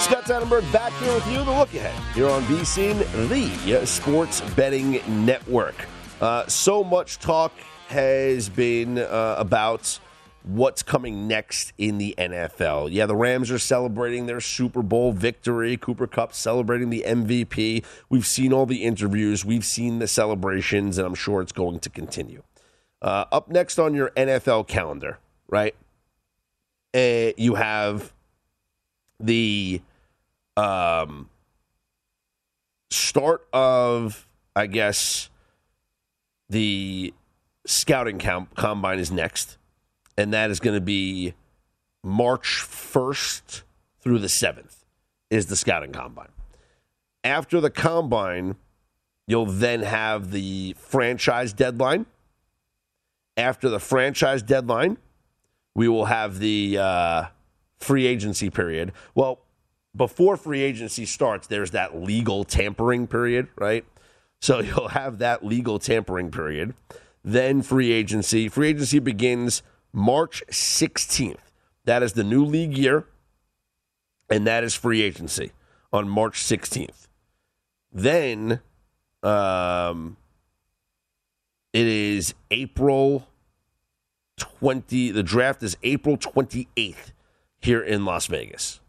Scott 0.00 0.24
Seidenberg 0.24 0.72
back 0.72 0.92
here 0.94 1.14
with 1.14 1.24
you. 1.28 1.44
The 1.44 1.52
look 1.52 1.72
ahead 1.74 1.94
here 2.12 2.28
on 2.28 2.42
VSIN, 2.42 2.98
the 3.28 3.86
Sports 3.86 4.40
Betting 4.56 5.00
Network. 5.24 5.76
Uh, 6.20 6.44
so 6.48 6.82
much 6.82 7.20
talk 7.20 7.52
has 7.86 8.48
been 8.48 8.98
uh, 8.98 9.36
about 9.38 10.00
what's 10.48 10.82
coming 10.82 11.28
next 11.28 11.74
in 11.76 11.98
the 11.98 12.14
NFL. 12.16 12.88
Yeah, 12.90 13.04
the 13.04 13.14
Rams 13.14 13.50
are 13.50 13.58
celebrating 13.58 14.26
their 14.26 14.40
Super 14.40 14.82
Bowl 14.82 15.12
victory. 15.12 15.76
Cooper 15.76 16.06
Kupp 16.06 16.32
celebrating 16.32 16.88
the 16.88 17.04
MVP. 17.06 17.84
We've 18.08 18.26
seen 18.26 18.52
all 18.52 18.64
the 18.64 18.82
interviews, 18.82 19.44
we've 19.44 19.64
seen 19.64 19.98
the 19.98 20.08
celebrations, 20.08 20.96
and 20.96 21.06
I'm 21.06 21.14
sure 21.14 21.42
it's 21.42 21.52
going 21.52 21.80
to 21.80 21.90
continue. 21.90 22.42
Uh, 23.02 23.26
up 23.30 23.48
next 23.48 23.78
on 23.78 23.94
your 23.94 24.10
NFL 24.10 24.66
calendar, 24.66 25.18
right? 25.48 25.74
Uh, 26.94 27.32
you 27.36 27.56
have 27.56 28.12
the 29.20 29.82
um, 30.56 31.28
start 32.90 33.46
of, 33.52 34.26
I 34.56 34.66
guess, 34.66 35.28
the 36.48 37.12
scouting 37.66 38.18
com- 38.18 38.48
combine 38.56 38.98
is 38.98 39.12
next 39.12 39.57
and 40.18 40.32
that 40.34 40.50
is 40.50 40.58
going 40.58 40.74
to 40.74 40.80
be 40.80 41.32
March 42.02 42.58
1st 42.66 43.62
through 44.00 44.18
the 44.18 44.26
7th 44.26 44.84
is 45.30 45.46
the 45.46 45.54
scouting 45.54 45.92
combine. 45.92 46.30
After 47.22 47.60
the 47.60 47.70
combine, 47.70 48.56
you'll 49.28 49.46
then 49.46 49.82
have 49.82 50.32
the 50.32 50.74
franchise 50.76 51.52
deadline. 51.52 52.04
After 53.36 53.68
the 53.68 53.78
franchise 53.78 54.42
deadline, 54.42 54.98
we 55.76 55.86
will 55.86 56.06
have 56.06 56.40
the 56.40 56.78
uh, 56.78 57.24
free 57.78 58.06
agency 58.06 58.50
period. 58.50 58.90
Well, 59.14 59.38
before 59.94 60.36
free 60.36 60.62
agency 60.62 61.04
starts, 61.06 61.46
there's 61.46 61.70
that 61.70 61.96
legal 61.96 62.42
tampering 62.42 63.06
period, 63.06 63.46
right? 63.56 63.84
So 64.40 64.58
you'll 64.60 64.88
have 64.88 65.18
that 65.18 65.44
legal 65.44 65.78
tampering 65.78 66.32
period. 66.32 66.74
Then 67.22 67.62
free 67.62 67.92
agency. 67.92 68.48
Free 68.48 68.70
agency 68.70 68.98
begins 68.98 69.62
March 69.92 70.42
16th. 70.50 71.36
That 71.84 72.02
is 72.02 72.12
the 72.12 72.24
new 72.24 72.44
league 72.44 72.76
year, 72.76 73.06
and 74.28 74.46
that 74.46 74.64
is 74.64 74.74
free 74.74 75.02
agency 75.02 75.52
on 75.92 76.08
March 76.08 76.42
16th. 76.42 77.08
Then 77.92 78.60
um, 79.22 80.16
it 81.72 81.86
is 81.86 82.34
April 82.50 83.28
20. 84.36 85.10
The 85.10 85.22
draft 85.22 85.62
is 85.62 85.76
April 85.82 86.16
28th 86.16 87.12
here 87.58 87.82
in 87.82 88.04
Las 88.04 88.26
Vegas. 88.26 88.80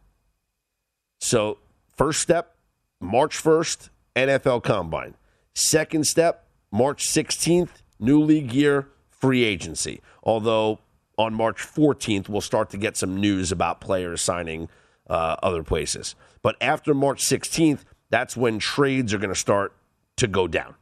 So, 1.19 1.57
first 1.95 2.21
step, 2.21 2.55
March 2.99 3.41
1st, 3.41 3.89
NFL 4.15 4.63
Combine. 4.63 5.15
Second 5.53 6.05
step, 6.05 6.45
March 6.71 7.07
16th, 7.07 7.81
new 7.99 8.21
league 8.21 8.53
year, 8.53 8.89
free 9.09 9.43
agency. 9.43 10.01
Although 10.23 10.79
on 11.19 11.33
March 11.33 11.57
14th, 11.57 12.29
we'll 12.29 12.39
start 12.39 12.69
to 12.69 12.77
get 12.77 12.95
some 12.95 13.19
news 13.19 13.51
about 13.51 13.81
players 13.81 14.21
signing 14.21 14.69
uh, 15.09 15.35
other 15.43 15.63
places. 15.63 16.15
But 16.41 16.55
after 16.61 16.93
March 16.93 17.21
16th, 17.21 17.81
that's 18.09 18.37
when 18.37 18.57
trades 18.57 19.13
are 19.13 19.17
going 19.17 19.33
to 19.33 19.39
start 19.39 19.75
to 20.15 20.27
go 20.27 20.47
down 20.47 20.75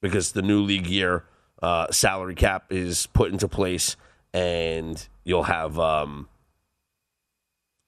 because 0.00 0.32
the 0.32 0.42
new 0.42 0.60
league 0.62 0.86
year 0.86 1.24
uh, 1.60 1.90
salary 1.90 2.36
cap 2.36 2.66
is 2.70 3.06
put 3.08 3.32
into 3.32 3.48
place, 3.48 3.96
and 4.32 5.08
you'll 5.24 5.42
have 5.42 5.78
um, 5.78 6.28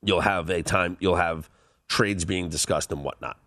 you'll 0.02 0.20
have 0.20 0.50
a 0.50 0.62
time 0.62 0.96
you'll 1.00 1.16
have 1.16 1.48
trades 1.88 2.24
being 2.24 2.48
discussed 2.48 2.90
and 2.90 3.04
whatnot. 3.04 3.38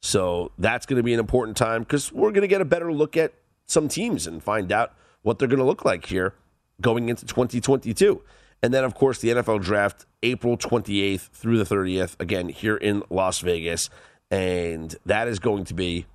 So 0.00 0.50
that's 0.58 0.86
going 0.86 0.96
to 0.96 1.02
be 1.02 1.12
an 1.12 1.20
important 1.20 1.56
time 1.56 1.82
because 1.82 2.10
we're 2.12 2.32
going 2.32 2.42
to 2.42 2.48
get 2.48 2.60
a 2.60 2.64
better 2.64 2.92
look 2.92 3.16
at 3.16 3.34
some 3.66 3.88
teams 3.88 4.26
and 4.26 4.42
find 4.42 4.72
out 4.72 4.94
what 5.20 5.38
they're 5.38 5.48
going 5.48 5.60
to 5.60 5.64
look 5.64 5.84
like 5.84 6.06
here 6.06 6.34
going 6.82 7.08
into 7.08 7.24
2022. 7.24 8.22
And 8.62 8.72
then, 8.72 8.84
of 8.84 8.94
course, 8.94 9.18
the 9.18 9.30
NFL 9.30 9.62
draft, 9.62 10.06
April 10.22 10.56
28th 10.56 11.30
through 11.30 11.62
the 11.62 11.74
30th, 11.74 12.20
again, 12.20 12.48
here 12.48 12.76
in 12.76 13.02
Las 13.10 13.40
Vegas. 13.40 13.90
And 14.30 14.94
that 15.04 15.26
is 15.26 15.38
going 15.38 15.64
to 15.64 15.74
be 15.74 16.06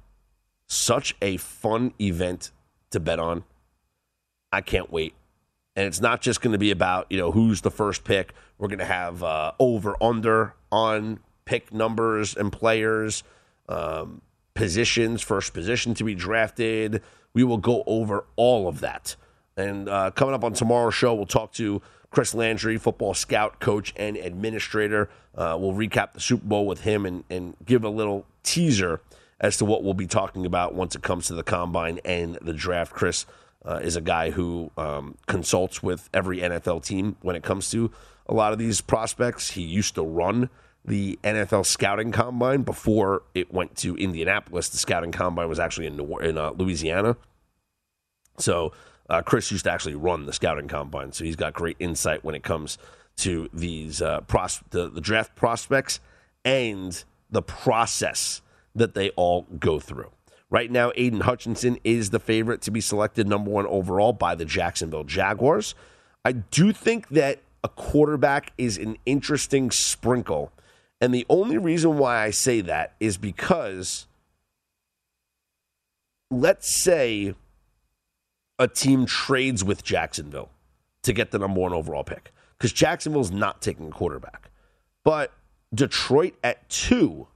such 0.68 1.16
a 1.22 1.38
fun 1.38 1.94
event 2.00 2.52
to 2.92 3.00
bet 3.00 3.20
on. 3.20 3.44
I 4.52 4.62
can't 4.62 4.92
wait. 4.92 5.14
And 5.76 5.86
it's 5.86 6.02
not 6.02 6.22
just 6.22 6.42
going 6.42 6.54
to 6.54 6.58
be 6.58 6.72
about, 6.72 7.08
you 7.12 7.18
know, 7.18 7.32
who's 7.32 7.62
the 7.62 7.70
first 7.70 8.04
pick. 8.04 8.34
We're 8.58 8.70
going 8.70 8.80
to 8.80 8.86
have 8.86 9.22
uh, 9.24 9.52
over 9.60 9.96
under 10.02 10.56
on 10.72 11.20
pick 11.46 11.74
numbers 11.74 12.36
and 12.36 12.52
players, 12.52 13.24
um, 13.70 14.22
positions, 14.56 15.22
first 15.22 15.54
position 15.54 15.94
to 15.96 16.04
be 16.04 16.16
drafted. 16.16 17.04
We 17.34 17.44
will 17.44 17.60
go 17.60 17.84
over 17.86 18.26
all 18.36 18.68
of 18.68 18.80
that. 18.80 19.16
And 19.58 19.90
uh, 19.90 20.12
coming 20.12 20.36
up 20.36 20.44
on 20.44 20.54
tomorrow's 20.54 20.94
show, 20.94 21.14
we'll 21.14 21.26
talk 21.26 21.52
to 21.54 21.82
Chris 22.12 22.34
Landry, 22.34 22.78
football 22.78 23.14
scout, 23.14 23.60
coach, 23.60 23.94
and 23.98 24.16
administrator. 24.16 25.10
Uh, 25.36 25.58
we'll 25.60 25.74
recap 25.74 26.14
the 26.14 26.20
Super 26.20 26.46
Bowl 26.46 26.66
with 26.66 26.82
him 26.82 27.06
and, 27.06 27.24
and 27.30 27.56
give 27.66 27.84
a 27.84 27.90
little 27.90 28.26
teaser 28.44 29.02
as 29.40 29.58
to 29.58 29.66
what 29.66 29.84
we'll 29.84 29.94
be 29.94 30.08
talking 30.08 30.46
about 30.46 30.74
once 30.74 30.96
it 30.96 31.02
comes 31.02 31.28
to 31.28 31.34
the 31.34 31.44
combine 31.44 32.00
and 32.06 32.38
the 32.42 32.54
draft. 32.54 32.94
Chris 32.94 33.26
uh, 33.66 33.80
is 33.84 33.96
a 33.96 34.02
guy 34.02 34.32
who 34.32 34.72
um, 34.78 35.16
consults 35.28 35.84
with 35.84 36.10
every 36.14 36.40
NFL 36.40 36.86
team 36.86 37.18
when 37.22 37.36
it 37.36 37.44
comes 37.44 37.70
to 37.72 37.92
a 38.28 38.34
lot 38.34 38.54
of 38.54 38.60
these 38.60 38.82
prospects. 38.82 39.52
He 39.52 39.62
used 39.62 39.96
to 39.96 40.04
run 40.04 40.50
the 40.86 41.20
NFL 41.24 41.66
scouting 41.66 42.12
combine 42.12 42.62
before 42.62 43.24
it 43.36 43.54
went 43.54 43.76
to 43.78 43.96
Indianapolis. 43.98 44.70
The 44.70 44.78
scouting 44.78 45.12
combine 45.12 45.50
was 45.50 45.60
actually 45.60 45.88
in, 45.88 45.98
New, 45.98 46.18
in 46.20 46.38
uh, 46.38 46.52
Louisiana. 46.52 47.18
So 48.38 48.72
uh, 49.10 49.22
Chris 49.22 49.52
used 49.52 49.66
to 49.66 49.72
actually 49.72 49.96
run 49.96 50.26
the 50.26 50.34
scouting 50.34 50.68
combine, 50.68 51.12
so 51.12 51.24
he's 51.24 51.36
got 51.36 51.54
great 51.54 51.78
insight 51.80 52.24
when 52.24 52.36
it 52.36 52.44
comes 52.44 52.78
to 53.18 53.50
these 53.54 54.02
uh, 54.02 54.22
pros- 54.22 54.62
the, 54.70 54.90
the 54.90 55.02
draft 55.02 55.36
prospects 55.36 56.00
and 56.46 57.04
the 57.30 57.42
process 57.42 58.42
that 58.76 58.94
they 58.94 59.10
all 59.12 59.48
go 59.60 59.80
through. 59.80 60.12
Right 60.50 60.72
now, 60.72 60.92
Aidan 60.96 61.22
Hutchinson 61.22 61.78
is 61.84 62.12
the 62.12 62.20
favorite 62.20 62.62
to 62.62 62.72
be 62.72 62.80
selected 62.80 63.28
number 63.28 63.50
one 63.50 63.66
overall 63.68 64.14
by 64.14 64.36
the 64.36 64.46
Jacksonville 64.46 65.04
Jaguars. 65.04 65.76
I 66.24 66.32
do 66.32 66.72
think 66.72 67.10
that 67.10 67.40
a 67.64 67.70
quarterback 67.70 68.54
is 68.58 68.78
an 68.78 68.98
interesting 69.06 69.72
sprinkle. 69.72 70.52
And 71.02 71.14
the 71.14 71.26
only 71.30 71.58
reason 71.58 71.98
why 71.98 72.24
I 72.24 72.30
say 72.30 72.62
that 72.62 72.94
is 73.00 73.18
because 73.18 74.08
let's 76.32 76.82
say 76.82 77.36
a 78.60 78.68
team 78.68 79.06
trades 79.06 79.64
with 79.64 79.84
Jacksonville 79.84 80.50
to 81.04 81.14
get 81.14 81.32
the 81.32 81.40
number 81.40 81.60
one 81.60 81.74
overall 81.74 82.04
pick 82.04 82.34
because 82.58 82.74
Jacksonville's 82.74 83.32
not 83.32 83.62
taking 83.62 83.88
a 83.88 83.92
quarterback. 83.92 84.50
But 85.04 85.32
Detroit 85.74 86.36
at 86.44 86.68
two 86.70 87.28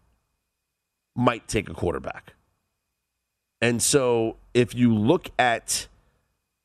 might 1.15 1.47
take 1.47 1.69
a 1.69 1.73
quarterback. 1.73 2.33
And 3.61 3.81
so 3.81 4.37
if 4.53 4.73
you 4.73 4.93
look 4.93 5.29
at 5.37 5.87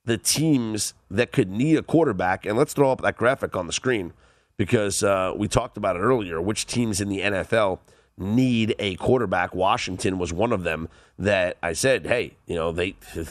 the 0.04 0.16
teams 0.16 0.94
that 1.10 1.32
could 1.32 1.50
need 1.50 1.76
a 1.76 1.82
quarterback, 1.82 2.46
and 2.46 2.56
let's 2.56 2.72
throw 2.72 2.90
up 2.90 3.02
that 3.02 3.16
graphic 3.16 3.56
on 3.56 3.66
the 3.66 3.72
screen 3.72 4.12
because 4.56 5.02
uh, 5.02 5.32
we 5.36 5.48
talked 5.48 5.76
about 5.76 5.96
it 5.96 6.00
earlier, 6.00 6.40
which 6.40 6.66
teams 6.66 7.00
in 7.00 7.08
the 7.08 7.20
NFL 7.20 7.80
need 8.16 8.74
a 8.78 8.94
quarterback. 8.96 9.54
Washington 9.54 10.18
was 10.18 10.32
one 10.32 10.52
of 10.52 10.62
them 10.62 10.88
that 11.18 11.58
I 11.62 11.74
said, 11.74 12.06
hey, 12.06 12.34
you 12.46 12.54
know, 12.54 12.72
they 12.72 12.94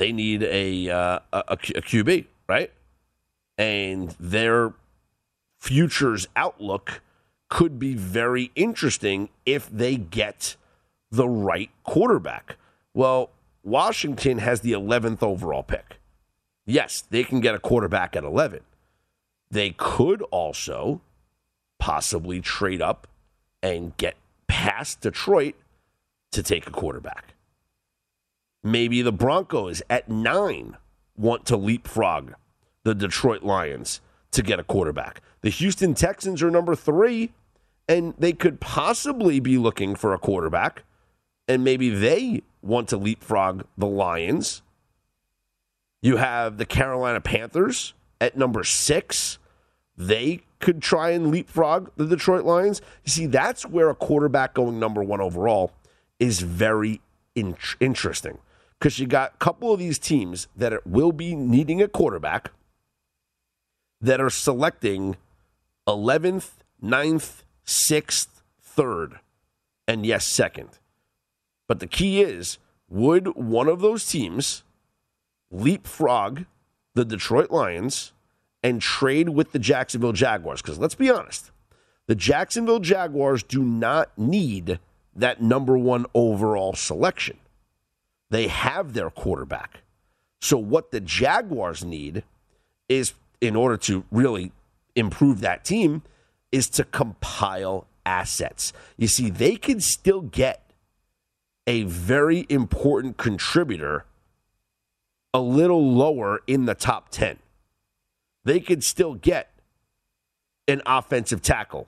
they 0.00 0.12
need 0.12 0.42
a, 0.42 0.88
uh, 0.88 1.18
a, 1.30 1.42
a 1.50 1.56
QB, 1.56 2.24
right? 2.48 2.72
And 3.58 4.16
their 4.18 4.72
futures 5.58 6.26
outlook 6.34 7.02
could 7.50 7.78
be 7.78 7.94
very 7.94 8.50
interesting 8.54 9.28
if 9.44 9.68
they 9.68 9.96
get 9.96 10.56
the 11.10 11.28
right 11.28 11.68
quarterback. 11.84 12.56
Well, 12.94 13.28
Washington 13.62 14.38
has 14.38 14.62
the 14.62 14.72
11th 14.72 15.22
overall 15.22 15.62
pick. 15.62 15.98
Yes, 16.64 17.04
they 17.10 17.22
can 17.22 17.40
get 17.40 17.54
a 17.54 17.58
quarterback 17.58 18.16
at 18.16 18.24
11. 18.24 18.60
They 19.50 19.74
could 19.76 20.22
also 20.30 21.02
possibly 21.78 22.40
trade 22.40 22.80
up 22.80 23.06
and 23.62 23.94
get 23.98 24.16
past 24.48 25.02
Detroit 25.02 25.56
to 26.32 26.42
take 26.42 26.66
a 26.66 26.70
quarterback. 26.70 27.34
Maybe 28.62 29.00
the 29.00 29.12
Broncos 29.12 29.82
at 29.88 30.08
nine 30.08 30.76
want 31.16 31.46
to 31.46 31.56
leapfrog 31.56 32.34
the 32.84 32.94
Detroit 32.94 33.42
Lions 33.42 34.00
to 34.32 34.42
get 34.42 34.60
a 34.60 34.64
quarterback. 34.64 35.22
The 35.40 35.50
Houston 35.50 35.94
Texans 35.94 36.42
are 36.42 36.50
number 36.50 36.74
three, 36.74 37.32
and 37.88 38.14
they 38.18 38.32
could 38.32 38.60
possibly 38.60 39.40
be 39.40 39.56
looking 39.56 39.94
for 39.94 40.12
a 40.12 40.18
quarterback, 40.18 40.84
and 41.48 41.64
maybe 41.64 41.90
they 41.90 42.42
want 42.62 42.88
to 42.88 42.96
leapfrog 42.96 43.64
the 43.78 43.86
Lions. 43.86 44.62
You 46.02 46.16
have 46.16 46.58
the 46.58 46.66
Carolina 46.66 47.20
Panthers 47.20 47.94
at 48.20 48.36
number 48.36 48.62
six. 48.64 49.38
They 49.96 50.40
could 50.58 50.82
try 50.82 51.10
and 51.10 51.30
leapfrog 51.30 51.90
the 51.96 52.06
Detroit 52.06 52.44
Lions. 52.44 52.82
You 53.04 53.10
see, 53.10 53.26
that's 53.26 53.66
where 53.66 53.88
a 53.88 53.94
quarterback 53.94 54.54
going 54.54 54.78
number 54.78 55.02
one 55.02 55.20
overall 55.20 55.72
is 56.18 56.40
very 56.40 57.00
in- 57.34 57.56
interesting 57.80 58.38
because 58.80 58.98
you 58.98 59.06
got 59.06 59.34
a 59.34 59.36
couple 59.36 59.72
of 59.72 59.78
these 59.78 59.98
teams 59.98 60.48
that 60.56 60.86
will 60.86 61.12
be 61.12 61.36
needing 61.36 61.82
a 61.82 61.88
quarterback 61.88 62.50
that 64.00 64.20
are 64.20 64.30
selecting 64.30 65.16
11th, 65.86 66.52
9th, 66.82 67.42
6th, 67.66 68.28
3rd, 68.76 69.18
and 69.86 70.06
yes, 70.06 70.26
2nd. 70.32 70.78
But 71.68 71.80
the 71.80 71.86
key 71.86 72.22
is 72.22 72.58
would 72.88 73.36
one 73.36 73.68
of 73.68 73.80
those 73.80 74.06
teams 74.06 74.64
leapfrog 75.50 76.46
the 76.94 77.04
Detroit 77.04 77.50
Lions 77.50 78.12
and 78.62 78.80
trade 78.80 79.28
with 79.28 79.52
the 79.52 79.58
Jacksonville 79.58 80.12
Jaguars? 80.12 80.62
Because 80.62 80.78
let's 80.78 80.94
be 80.94 81.10
honest, 81.10 81.50
the 82.06 82.14
Jacksonville 82.14 82.80
Jaguars 82.80 83.42
do 83.42 83.62
not 83.62 84.10
need 84.16 84.80
that 85.14 85.42
number 85.42 85.76
one 85.76 86.06
overall 86.14 86.72
selection. 86.72 87.36
They 88.30 88.46
have 88.46 88.92
their 88.92 89.10
quarterback. 89.10 89.82
So, 90.40 90.56
what 90.56 90.90
the 90.90 91.00
Jaguars 91.00 91.84
need 91.84 92.22
is, 92.88 93.12
in 93.40 93.56
order 93.56 93.76
to 93.78 94.04
really 94.10 94.52
improve 94.94 95.40
that 95.40 95.64
team, 95.64 96.02
is 96.50 96.68
to 96.70 96.84
compile 96.84 97.86
assets. 98.06 98.72
You 98.96 99.08
see, 99.08 99.30
they 99.30 99.56
can 99.56 99.80
still 99.80 100.22
get 100.22 100.70
a 101.66 101.82
very 101.84 102.46
important 102.48 103.16
contributor 103.16 104.06
a 105.32 105.40
little 105.40 105.94
lower 105.94 106.40
in 106.46 106.64
the 106.64 106.74
top 106.74 107.10
10. 107.10 107.38
They 108.44 108.60
could 108.60 108.82
still 108.82 109.14
get 109.14 109.50
an 110.66 110.82
offensive 110.86 111.42
tackle. 111.42 111.86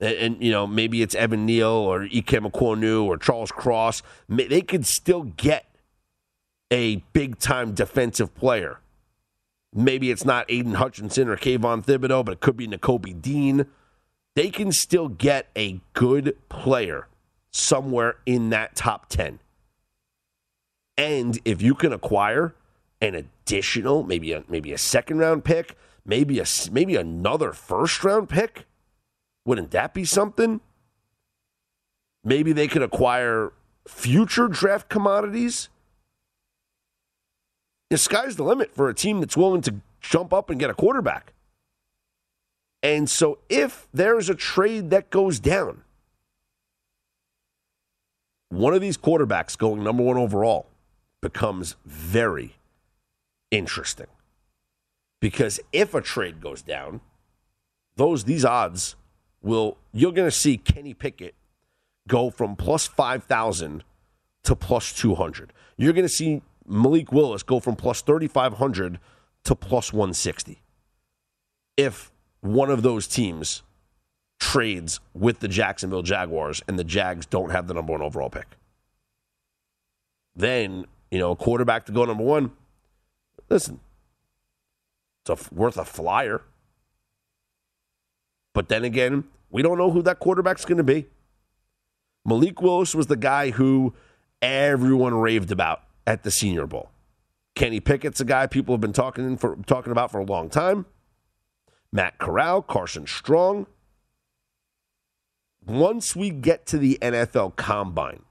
And, 0.00 0.16
and, 0.16 0.42
you 0.42 0.50
know, 0.50 0.66
maybe 0.66 1.02
it's 1.02 1.14
Evan 1.14 1.46
Neal 1.46 1.68
or 1.68 2.00
Ikem 2.00 2.50
Ekwonu 2.50 3.04
or 3.04 3.16
Charles 3.16 3.50
Cross. 3.50 4.02
They 4.28 4.60
could 4.60 4.86
still 4.86 5.24
get 5.24 5.66
a 6.70 6.96
big 7.12 7.38
time 7.38 7.72
defensive 7.72 8.34
player. 8.34 8.80
Maybe 9.74 10.10
it's 10.10 10.24
not 10.24 10.46
Aidan 10.48 10.74
Hutchinson 10.74 11.28
or 11.28 11.36
Kayvon 11.36 11.84
Thibodeaux, 11.84 12.24
but 12.24 12.32
it 12.32 12.40
could 12.40 12.56
be 12.56 12.66
Nakobe 12.66 13.20
Dean. 13.20 13.66
They 14.34 14.50
can 14.50 14.72
still 14.72 15.08
get 15.08 15.48
a 15.56 15.80
good 15.92 16.36
player 16.48 17.08
somewhere 17.50 18.16
in 18.24 18.50
that 18.50 18.76
top 18.76 19.08
10. 19.08 19.40
And 20.96 21.38
if 21.44 21.60
you 21.60 21.74
can 21.74 21.92
acquire 21.92 22.54
an 23.00 23.14
additional, 23.14 24.02
maybe 24.02 24.32
a, 24.32 24.44
maybe 24.48 24.72
a 24.72 24.78
second 24.78 25.18
round 25.18 25.44
pick, 25.44 25.76
maybe 26.04 26.40
a 26.40 26.44
maybe 26.72 26.96
another 26.96 27.52
first 27.52 28.02
round 28.02 28.28
pick, 28.28 28.66
wouldn't 29.48 29.70
that 29.70 29.94
be 29.94 30.04
something? 30.04 30.60
Maybe 32.22 32.52
they 32.52 32.68
could 32.68 32.82
acquire 32.82 33.54
future 33.86 34.46
draft 34.46 34.90
commodities. 34.90 35.70
The 37.88 37.96
sky's 37.96 38.36
the 38.36 38.44
limit 38.44 38.74
for 38.74 38.90
a 38.90 38.94
team 38.94 39.20
that's 39.20 39.38
willing 39.38 39.62
to 39.62 39.76
jump 40.02 40.34
up 40.34 40.50
and 40.50 40.60
get 40.60 40.68
a 40.68 40.74
quarterback. 40.74 41.32
And 42.82 43.08
so 43.08 43.38
if 43.48 43.88
there's 43.94 44.28
a 44.28 44.34
trade 44.34 44.90
that 44.90 45.08
goes 45.08 45.40
down, 45.40 45.82
one 48.50 48.74
of 48.74 48.82
these 48.82 48.98
quarterbacks 48.98 49.56
going 49.56 49.82
number 49.82 50.02
one 50.02 50.18
overall 50.18 50.66
becomes 51.22 51.76
very 51.86 52.56
interesting. 53.50 54.08
Because 55.22 55.58
if 55.72 55.94
a 55.94 56.02
trade 56.02 56.42
goes 56.42 56.60
down, 56.60 57.00
those 57.96 58.24
these 58.24 58.44
odds 58.44 58.94
will 59.42 59.76
you're 59.92 60.12
going 60.12 60.28
to 60.28 60.36
see 60.36 60.56
Kenny 60.56 60.94
Pickett 60.94 61.34
go 62.06 62.30
from 62.30 62.56
plus 62.56 62.86
5,000 62.86 63.84
to 64.44 64.56
plus 64.56 64.92
200. 64.92 65.52
You're 65.76 65.92
going 65.92 66.04
to 66.04 66.08
see 66.08 66.42
Malik 66.66 67.12
Willis 67.12 67.42
go 67.42 67.60
from 67.60 67.76
plus 67.76 68.00
3,500 68.02 68.98
to 69.44 69.54
plus 69.54 69.92
160. 69.92 70.62
If 71.76 72.10
one 72.40 72.70
of 72.70 72.82
those 72.82 73.06
teams 73.06 73.62
trades 74.38 75.00
with 75.14 75.40
the 75.40 75.48
Jacksonville 75.48 76.02
Jaguars 76.02 76.62
and 76.68 76.78
the 76.78 76.84
Jags 76.84 77.26
don't 77.26 77.50
have 77.50 77.66
the 77.66 77.74
number 77.74 77.92
one 77.92 78.02
overall 78.02 78.30
pick. 78.30 78.46
then, 80.36 80.86
you 81.10 81.18
know, 81.18 81.32
a 81.32 81.36
quarterback 81.36 81.84
to 81.86 81.92
go 81.92 82.04
number 82.04 82.22
one, 82.22 82.52
listen, 83.48 83.80
it's 85.22 85.50
a, 85.50 85.54
worth 85.54 85.76
a 85.76 85.84
flyer. 85.84 86.42
But 88.58 88.68
then 88.68 88.82
again, 88.82 89.22
we 89.50 89.62
don't 89.62 89.78
know 89.78 89.92
who 89.92 90.02
that 90.02 90.18
quarterback's 90.18 90.64
going 90.64 90.78
to 90.78 90.82
be. 90.82 91.06
Malik 92.24 92.60
Willis 92.60 92.92
was 92.92 93.06
the 93.06 93.14
guy 93.14 93.50
who 93.50 93.94
everyone 94.42 95.14
raved 95.14 95.52
about 95.52 95.84
at 96.08 96.24
the 96.24 96.32
Senior 96.32 96.66
Bowl. 96.66 96.90
Kenny 97.54 97.78
Pickett's 97.78 98.20
a 98.20 98.24
guy 98.24 98.48
people 98.48 98.74
have 98.74 98.80
been 98.80 98.92
talking 98.92 99.36
for 99.36 99.54
talking 99.66 99.92
about 99.92 100.10
for 100.10 100.18
a 100.18 100.24
long 100.24 100.50
time. 100.50 100.86
Matt 101.92 102.18
Corral, 102.18 102.60
Carson 102.60 103.06
Strong. 103.06 103.68
Once 105.64 106.16
we 106.16 106.28
get 106.28 106.66
to 106.66 106.78
the 106.78 106.98
NFL 107.00 107.54
Combine, 107.54 108.24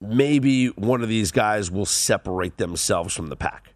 maybe 0.00 0.68
one 0.68 1.02
of 1.02 1.08
these 1.08 1.32
guys 1.32 1.68
will 1.68 1.84
separate 1.84 2.58
themselves 2.58 3.12
from 3.12 3.26
the 3.26 3.34
pack. 3.34 3.74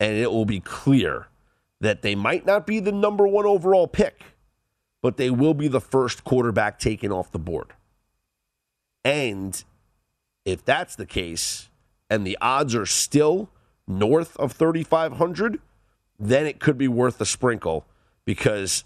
And 0.00 0.18
it 0.18 0.32
will 0.32 0.44
be 0.44 0.58
clear 0.58 1.28
that 1.80 2.02
they 2.02 2.14
might 2.14 2.46
not 2.46 2.66
be 2.66 2.80
the 2.80 2.92
number 2.92 3.26
one 3.26 3.46
overall 3.46 3.86
pick, 3.86 4.22
but 5.02 5.16
they 5.16 5.30
will 5.30 5.54
be 5.54 5.68
the 5.68 5.80
first 5.80 6.24
quarterback 6.24 6.78
taken 6.78 7.12
off 7.12 7.30
the 7.30 7.38
board. 7.38 7.72
And 9.04 9.62
if 10.44 10.64
that's 10.64 10.96
the 10.96 11.06
case, 11.06 11.68
and 12.08 12.26
the 12.26 12.38
odds 12.40 12.74
are 12.74 12.86
still 12.86 13.50
north 13.86 14.36
of 14.36 14.52
3,500, 14.52 15.60
then 16.18 16.46
it 16.46 16.60
could 16.60 16.78
be 16.78 16.88
worth 16.88 17.20
a 17.20 17.26
sprinkle 17.26 17.84
because 18.24 18.84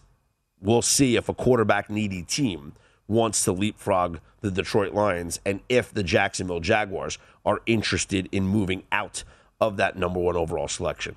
we'll 0.61 0.82
see 0.82 1.16
if 1.16 1.28
a 1.28 1.34
quarterback 1.34 1.88
needy 1.91 2.22
team 2.22 2.72
wants 3.07 3.45
to 3.45 3.53
leapfrog 3.53 4.18
the 4.41 4.51
Detroit 4.51 4.95
Lions 4.95 5.41
and 5.45 5.61
if 5.68 5.93
the 5.93 6.03
Jacksonville 6.03 6.61
Jaguars 6.61 7.18
are 7.45 7.61
interested 7.66 8.28
in 8.32 8.45
moving 8.45 8.84
out 8.93 9.24
of 9.61 9.76
that 9.76 9.97
number 9.97 10.20
one 10.20 10.36
overall 10.36 10.68
selection. 10.68 11.16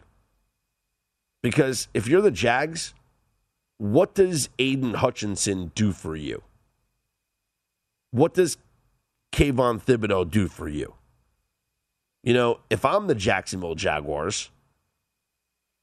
Because 1.44 1.90
if 1.94 2.08
you're 2.08 2.22
the 2.22 2.32
Jags, 2.32 2.96
what 3.78 4.16
does 4.16 4.50
Aidan 4.58 4.96
Hutchinson 4.96 5.72
do 5.76 5.92
for 5.92 6.16
you? 6.16 6.42
What 8.12 8.34
does 8.34 8.58
Kayvon 9.34 9.84
Thibodeaux 9.84 10.32
do 10.32 10.48
for 10.48 10.70
you? 10.70 10.94
You 12.24 12.34
know, 12.34 12.60
if 12.70 12.86
I'm 12.86 13.08
the 13.08 13.16
Jacksonville 13.16 13.76
Jaguars, 13.76 14.50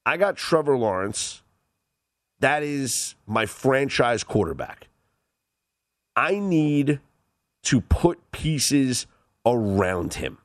I 0.07 0.17
got 0.17 0.37
Trevor 0.37 0.79
Lawrence. 0.79 1.43
That 2.39 2.63
is 2.63 3.15
my 3.27 3.45
franchise 3.45 4.25
quarterback. 4.25 4.89
I 6.17 6.39
need 6.39 7.01
to 7.65 7.83
put 7.83 8.33
pieces 8.33 9.07
around 9.45 10.15
him. 10.15 10.39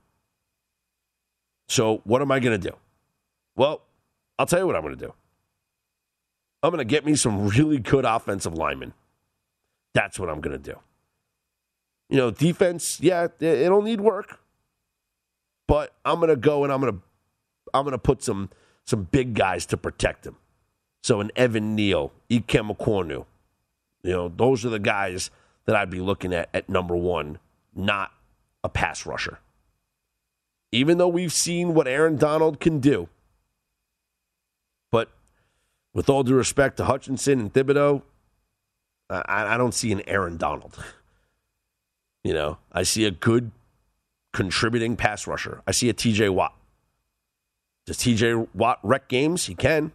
So, 1.69 2.01
what 2.03 2.21
am 2.21 2.31
I 2.31 2.39
going 2.39 2.59
to 2.59 2.69
do? 2.69 2.75
Well, 3.55 3.84
I'll 4.37 4.45
tell 4.45 4.59
you 4.59 4.67
what 4.67 4.75
I'm 4.75 4.81
going 4.81 4.97
to 4.97 5.05
do. 5.05 5.13
I'm 6.61 6.71
going 6.71 6.79
to 6.79 6.85
get 6.85 7.05
me 7.05 7.15
some 7.15 7.47
really 7.47 7.77
good 7.77 8.05
offensive 8.05 8.53
linemen. 8.53 8.93
That's 9.93 10.19
what 10.19 10.29
I'm 10.29 10.41
going 10.41 10.61
to 10.61 10.71
do. 10.71 10.79
You 12.09 12.17
know, 12.17 12.31
defense, 12.31 12.99
yeah, 13.01 13.27
it'll 13.39 13.81
need 13.81 14.01
work. 14.01 14.39
But 15.67 15.93
I'm 16.03 16.17
going 16.17 16.29
to 16.29 16.35
go 16.35 16.63
and 16.63 16.71
I'm 16.71 16.81
going 16.81 16.93
to 16.93 16.99
I'm 17.73 17.83
going 17.83 17.93
to 17.93 17.97
put 17.97 18.23
some 18.23 18.49
some 18.83 19.03
big 19.03 19.33
guys 19.33 19.65
to 19.67 19.77
protect 19.77 20.25
him. 20.25 20.35
So 21.03 21.19
an 21.19 21.31
Evan 21.35 21.75
Neal, 21.75 22.11
Ikem 22.29 22.75
Ekwonu, 22.75 23.25
you 24.03 24.11
know, 24.11 24.29
those 24.29 24.65
are 24.65 24.69
the 24.69 24.79
guys 24.79 25.31
that 25.65 25.75
I'd 25.75 25.89
be 25.89 25.99
looking 25.99 26.33
at 26.33 26.49
at 26.53 26.69
number 26.69 26.95
one, 26.95 27.39
not 27.75 28.11
a 28.63 28.69
pass 28.69 29.05
rusher. 29.05 29.39
Even 30.71 30.97
though 30.97 31.07
we've 31.07 31.33
seen 31.33 31.73
what 31.73 31.87
Aaron 31.87 32.17
Donald 32.17 32.59
can 32.59 32.79
do, 32.79 33.07
but 34.91 35.09
with 35.93 36.09
all 36.09 36.23
due 36.23 36.35
respect 36.35 36.77
to 36.77 36.85
Hutchinson 36.85 37.39
and 37.39 37.53
Thibodeaux, 37.53 38.01
I, 39.09 39.53
I 39.53 39.57
don't 39.57 39.73
see 39.73 39.91
an 39.91 40.01
Aaron 40.07 40.37
Donald. 40.37 40.83
You 42.23 42.33
know, 42.33 42.57
I 42.71 42.83
see 42.83 43.05
a 43.05 43.11
good 43.11 43.51
contributing 44.33 44.95
pass 44.95 45.27
rusher. 45.27 45.61
I 45.67 45.71
see 45.71 45.89
a 45.89 45.93
TJ 45.93 46.31
Watt. 46.31 46.55
Does 47.85 47.97
TJ 47.97 48.47
Watt 48.53 48.79
wreck 48.81 49.07
games? 49.07 49.45
He 49.45 49.53
can. 49.53 49.91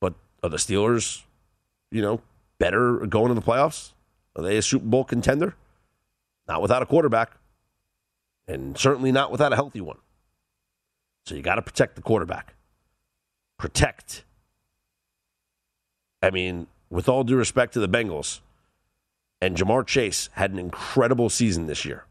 But 0.00 0.14
are 0.42 0.48
the 0.48 0.58
Steelers, 0.58 1.22
you 1.90 2.00
know, 2.00 2.20
better 2.58 2.98
going 3.06 3.28
to 3.28 3.34
the 3.34 3.42
playoffs? 3.42 3.92
Are 4.36 4.42
they 4.42 4.56
a 4.56 4.62
Super 4.62 4.86
Bowl 4.86 5.04
contender? 5.04 5.56
Not 6.46 6.62
without 6.62 6.82
a 6.82 6.86
quarterback. 6.86 7.32
And 8.46 8.78
certainly 8.78 9.12
not 9.12 9.30
without 9.30 9.52
a 9.52 9.56
healthy 9.56 9.80
one. 9.80 9.98
So 11.26 11.34
you 11.34 11.42
got 11.42 11.56
to 11.56 11.62
protect 11.62 11.96
the 11.96 12.02
quarterback. 12.02 12.54
Protect. 13.60 14.24
I 16.22 16.30
mean, 16.30 16.66
with 16.88 17.10
all 17.10 17.24
due 17.24 17.36
respect 17.36 17.74
to 17.74 17.80
the 17.80 17.90
Bengals, 17.90 18.40
and 19.38 19.54
Ja'Marr 19.54 19.86
Chase 19.86 20.30
had 20.32 20.50
an 20.50 20.58
incredible 20.58 21.28
season 21.28 21.66
this 21.66 21.84
year. 21.84 22.06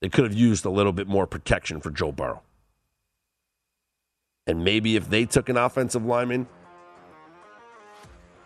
They 0.00 0.08
could 0.08 0.24
have 0.24 0.34
used 0.34 0.64
a 0.64 0.70
little 0.70 0.90
bit 0.90 1.06
more 1.06 1.28
protection 1.28 1.80
for 1.80 1.90
Joe 1.90 2.10
Burrow. 2.10 2.42
And 4.48 4.64
maybe 4.64 4.96
if 4.96 5.08
they 5.08 5.24
took 5.24 5.48
an 5.48 5.56
offensive 5.56 6.04
lineman, 6.04 6.48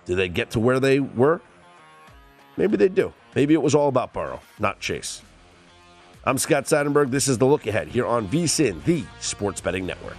do 0.04 0.14
they 0.14 0.28
get 0.28 0.50
to 0.50 0.60
where 0.60 0.78
they 0.78 1.00
were? 1.00 1.40
Maybe 2.58 2.76
they 2.76 2.90
do. 2.90 3.14
Maybe 3.34 3.54
it 3.54 3.62
was 3.62 3.74
all 3.74 3.88
about 3.88 4.12
Burrow, 4.12 4.42
not 4.58 4.78
Chase. 4.78 5.22
I'm 6.24 6.36
Scott 6.36 6.64
Seidenberg. 6.64 7.10
This 7.10 7.28
is 7.28 7.38
the 7.38 7.46
look 7.46 7.66
ahead 7.66 7.88
here 7.88 8.04
on 8.04 8.28
VSIN, 8.28 8.84
the 8.84 9.04
Sports 9.20 9.62
Betting 9.62 9.86
Network. 9.86 10.18